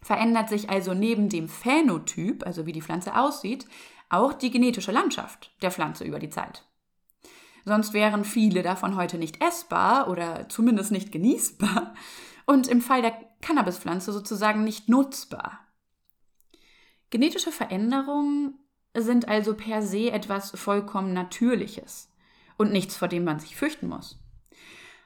verändert 0.03 0.49
sich 0.49 0.71
also 0.71 0.93
neben 0.93 1.29
dem 1.29 1.49
Phänotyp, 1.49 2.45
also 2.45 2.67
wie 2.67 2.73
die 2.73 2.83
Pflanze 2.83 3.17
aussieht, 3.17 3.67
auch 4.11 4.33
die 4.35 4.51
genetische 4.51 4.93
Landschaft 4.93 5.53
der 5.63 5.71
Pflanze 5.71 6.05
über 6.05 6.19
die 6.19 6.31
Zeit. 6.31 6.65
Sonst 7.65 7.95
wären 7.95 8.25
viele 8.25 8.63
davon 8.63 8.97
heute 8.97 9.17
nicht 9.17 9.43
essbar 9.43 10.09
oder 10.09 10.49
zumindest 10.49 10.93
nicht 10.93 11.11
genießbar 11.11 11.95
und 12.47 12.69
im 12.69 12.83
Fall 12.83 13.03
der 13.03 13.17
Cannabispflanze 13.41 14.13
sozusagen 14.13 14.65
nicht 14.65 14.89
nutzbar. 14.89 15.64
Genetische 17.15 17.53
Veränderungen 17.53 18.59
sind 18.93 19.29
also 19.29 19.55
per 19.55 19.83
se 19.83 20.11
etwas 20.11 20.51
vollkommen 20.51 21.13
Natürliches 21.13 22.11
und 22.57 22.73
nichts, 22.73 22.97
vor 22.97 23.07
dem 23.07 23.23
man 23.23 23.39
sich 23.39 23.55
fürchten 23.55 23.87
muss. 23.87 24.19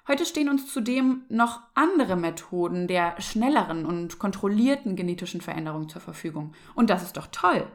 Heute 0.07 0.25
stehen 0.25 0.49
uns 0.49 0.73
zudem 0.73 1.25
noch 1.29 1.61
andere 1.75 2.17
Methoden 2.17 2.89
der 2.89 3.21
schnelleren 3.21 3.85
und 3.85 4.19
kontrollierten 4.19 4.97
genetischen 4.97 5.43
Veränderung 5.43 5.91
zur 5.91 6.01
Verfügung. 6.01 6.55
Und 6.75 6.89
das 6.89 7.03
ist 7.03 7.19
doch 7.19 7.27
toll. 7.31 7.71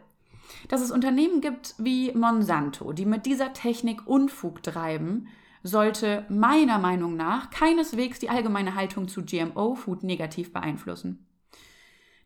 Dass 0.68 0.82
es 0.82 0.90
Unternehmen 0.90 1.40
gibt 1.40 1.76
wie 1.78 2.12
Monsanto, 2.14 2.92
die 2.92 3.06
mit 3.06 3.28
dieser 3.28 3.54
Technik 3.54 4.08
Unfug 4.08 4.64
treiben, 4.64 5.28
sollte 5.62 6.26
meiner 6.28 6.80
Meinung 6.80 7.16
nach 7.16 7.52
keineswegs 7.52 8.18
die 8.18 8.32
allgemeine 8.32 8.74
Haltung 8.74 9.08
zu 9.08 9.24
GMO-Food 9.24 10.02
negativ 10.02 10.52
beeinflussen. 10.52 11.28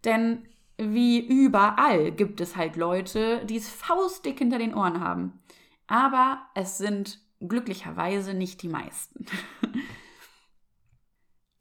Denn 0.05 0.47
wie 0.78 1.19
überall 1.19 2.11
gibt 2.11 2.39
es 2.39 2.55
halt 2.55 2.75
Leute, 2.75 3.43
die 3.45 3.57
es 3.57 3.69
faustdick 3.69 4.39
hinter 4.39 4.59
den 4.59 4.73
Ohren 4.73 4.99
haben. 4.99 5.39
Aber 5.88 6.41
es 6.53 6.78
sind 6.78 7.19
glücklicherweise 7.39 8.34
nicht 8.34 8.61
die 8.61 8.69
meisten. 8.69 9.25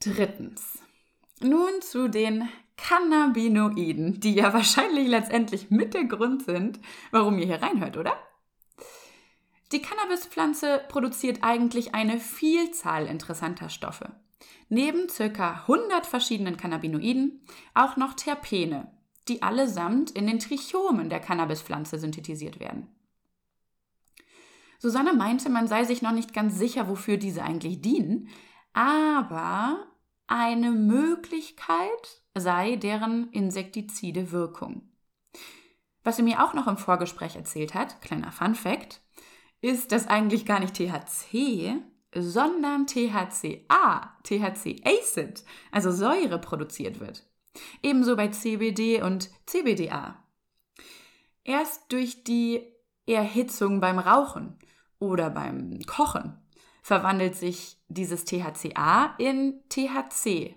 Drittens. 0.00 0.78
Nun 1.40 1.80
zu 1.80 2.08
den 2.08 2.48
Cannabinoiden, 2.76 4.20
die 4.20 4.34
ja 4.34 4.52
wahrscheinlich 4.52 5.08
letztendlich 5.08 5.70
mit 5.70 5.94
der 5.94 6.04
Grund 6.04 6.44
sind, 6.44 6.78
warum 7.10 7.38
ihr 7.38 7.46
hier 7.46 7.62
reinhört, 7.62 7.96
oder? 7.96 8.14
Die 9.72 9.82
Cannabispflanze 9.82 10.82
produziert 10.88 11.38
eigentlich 11.42 11.94
eine 11.94 12.20
Vielzahl 12.20 13.06
interessanter 13.06 13.68
Stoffe. 13.68 14.12
Neben 14.68 15.08
ca. 15.08 15.64
100 15.66 16.06
verschiedenen 16.06 16.56
Cannabinoiden 16.56 17.40
auch 17.74 17.96
noch 17.96 18.14
Terpene, 18.14 18.92
die 19.28 19.42
allesamt 19.42 20.10
in 20.10 20.26
den 20.26 20.38
Trichomen 20.38 21.08
der 21.10 21.20
Cannabispflanze 21.20 21.98
synthetisiert 21.98 22.60
werden. 22.60 22.88
Susanne 24.78 25.14
meinte, 25.14 25.48
man 25.48 25.68
sei 25.68 25.84
sich 25.84 26.02
noch 26.02 26.12
nicht 26.12 26.34
ganz 26.34 26.58
sicher, 26.58 26.88
wofür 26.88 27.16
diese 27.16 27.42
eigentlich 27.42 27.80
dienen, 27.80 28.28
aber 28.72 29.86
eine 30.26 30.70
Möglichkeit 30.70 32.22
sei 32.34 32.76
deren 32.76 33.30
insektizide 33.30 34.32
Wirkung. 34.32 34.82
Was 36.04 36.16
sie 36.16 36.22
mir 36.22 36.44
auch 36.44 36.54
noch 36.54 36.66
im 36.66 36.76
Vorgespräch 36.76 37.36
erzählt 37.36 37.74
hat, 37.74 38.00
kleiner 38.02 38.32
Fun 38.32 38.54
fact, 38.54 39.00
ist, 39.60 39.92
dass 39.92 40.06
eigentlich 40.06 40.44
gar 40.46 40.60
nicht 40.60 40.74
THC, 40.74 41.82
sondern 42.14 42.86
THCA, 42.86 44.16
THC-Acid, 44.22 45.44
also 45.72 45.90
Säure 45.90 46.38
produziert 46.38 47.00
wird. 47.00 47.26
Ebenso 47.82 48.16
bei 48.16 48.28
CBD 48.28 49.02
und 49.02 49.30
CBDA. 49.46 50.22
Erst 51.44 51.92
durch 51.92 52.24
die 52.24 52.62
Erhitzung 53.06 53.80
beim 53.80 53.98
Rauchen 53.98 54.58
oder 54.98 55.30
beim 55.30 55.80
Kochen 55.86 56.38
verwandelt 56.82 57.34
sich 57.36 57.78
dieses 57.88 58.24
THCA 58.24 59.14
in 59.18 59.60
THC. 59.68 60.54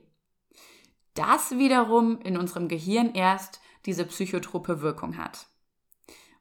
Das 1.13 1.51
wiederum 1.51 2.19
in 2.21 2.37
unserem 2.37 2.67
Gehirn 2.67 3.13
erst 3.13 3.59
diese 3.85 4.05
psychotrope 4.05 4.81
Wirkung 4.81 5.17
hat. 5.17 5.47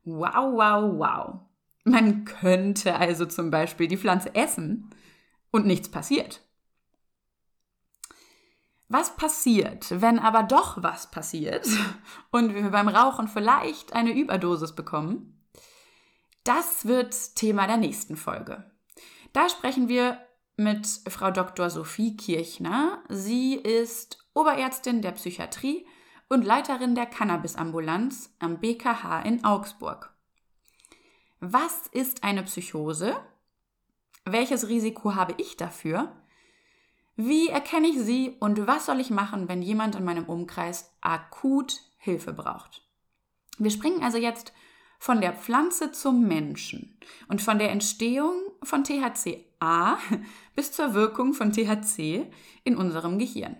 Wow, 0.04 0.52
wow, 0.54 0.98
wow. 0.98 1.40
Man 1.84 2.24
könnte 2.24 2.96
also 2.96 3.26
zum 3.26 3.50
Beispiel 3.50 3.88
die 3.88 3.96
Pflanze 3.96 4.34
essen 4.34 4.90
und 5.50 5.66
nichts 5.66 5.90
passiert. 5.90 6.42
Was 8.88 9.16
passiert, 9.16 10.00
wenn 10.00 10.18
aber 10.18 10.42
doch 10.42 10.82
was 10.82 11.10
passiert 11.10 11.68
und 12.30 12.54
wir 12.54 12.70
beim 12.70 12.88
Rauchen 12.88 13.28
vielleicht 13.28 13.92
eine 13.92 14.12
Überdosis 14.12 14.74
bekommen? 14.74 15.46
Das 16.44 16.86
wird 16.86 17.34
Thema 17.34 17.66
der 17.66 17.76
nächsten 17.76 18.16
Folge. 18.16 18.70
Da 19.34 19.50
sprechen 19.50 19.88
wir 19.88 20.18
mit 20.56 20.86
Frau 21.08 21.30
Dr. 21.30 21.68
Sophie 21.68 22.16
Kirchner. 22.16 23.02
Sie 23.08 23.54
ist 23.54 24.26
Oberärztin 24.32 25.02
der 25.02 25.12
Psychiatrie 25.12 25.86
und 26.28 26.44
Leiterin 26.44 26.94
der 26.94 27.06
Cannabisambulanz 27.06 28.34
am 28.38 28.58
BKH 28.58 29.20
in 29.22 29.44
Augsburg. 29.44 30.14
Was 31.40 31.86
ist 31.92 32.24
eine 32.24 32.42
Psychose? 32.42 33.16
Welches 34.24 34.68
Risiko 34.68 35.14
habe 35.14 35.34
ich 35.38 35.56
dafür? 35.56 36.17
Wie 37.20 37.48
erkenne 37.48 37.88
ich 37.88 37.98
sie 37.98 38.36
und 38.38 38.68
was 38.68 38.86
soll 38.86 39.00
ich 39.00 39.10
machen, 39.10 39.48
wenn 39.48 39.60
jemand 39.60 39.96
in 39.96 40.04
meinem 40.04 40.26
Umkreis 40.26 40.94
akut 41.00 41.80
Hilfe 41.96 42.32
braucht? 42.32 42.86
Wir 43.58 43.72
springen 43.72 44.04
also 44.04 44.18
jetzt 44.18 44.52
von 45.00 45.20
der 45.20 45.32
Pflanze 45.32 45.90
zum 45.90 46.28
Menschen 46.28 46.96
und 47.26 47.42
von 47.42 47.58
der 47.58 47.72
Entstehung 47.72 48.34
von 48.62 48.84
THCA 48.84 49.98
bis 50.54 50.70
zur 50.70 50.94
Wirkung 50.94 51.34
von 51.34 51.52
THC 51.52 52.30
in 52.62 52.76
unserem 52.76 53.18
Gehirn. 53.18 53.56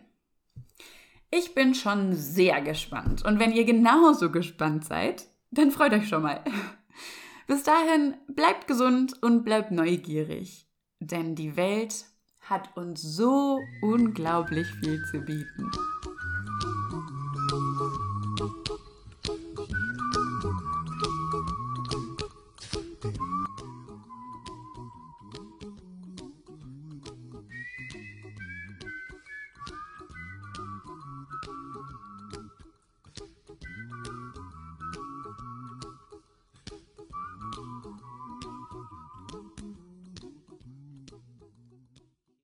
Ich 1.32 1.56
bin 1.56 1.74
schon 1.74 2.14
sehr 2.14 2.60
gespannt 2.62 3.24
und 3.24 3.40
wenn 3.40 3.50
ihr 3.50 3.64
genauso 3.64 4.30
gespannt 4.30 4.84
seid, 4.84 5.26
dann 5.50 5.72
freut 5.72 5.94
euch 5.94 6.08
schon 6.08 6.22
mal. 6.22 6.44
Bis 7.48 7.64
dahin 7.64 8.14
bleibt 8.28 8.68
gesund 8.68 9.20
und 9.20 9.42
bleibt 9.42 9.72
neugierig, 9.72 10.68
denn 11.00 11.34
die 11.34 11.56
Welt 11.56 12.04
hat 12.48 12.74
uns 12.76 13.02
so 13.02 13.60
unglaublich 13.82 14.66
viel 14.80 15.04
zu 15.10 15.20
bieten. 15.20 15.70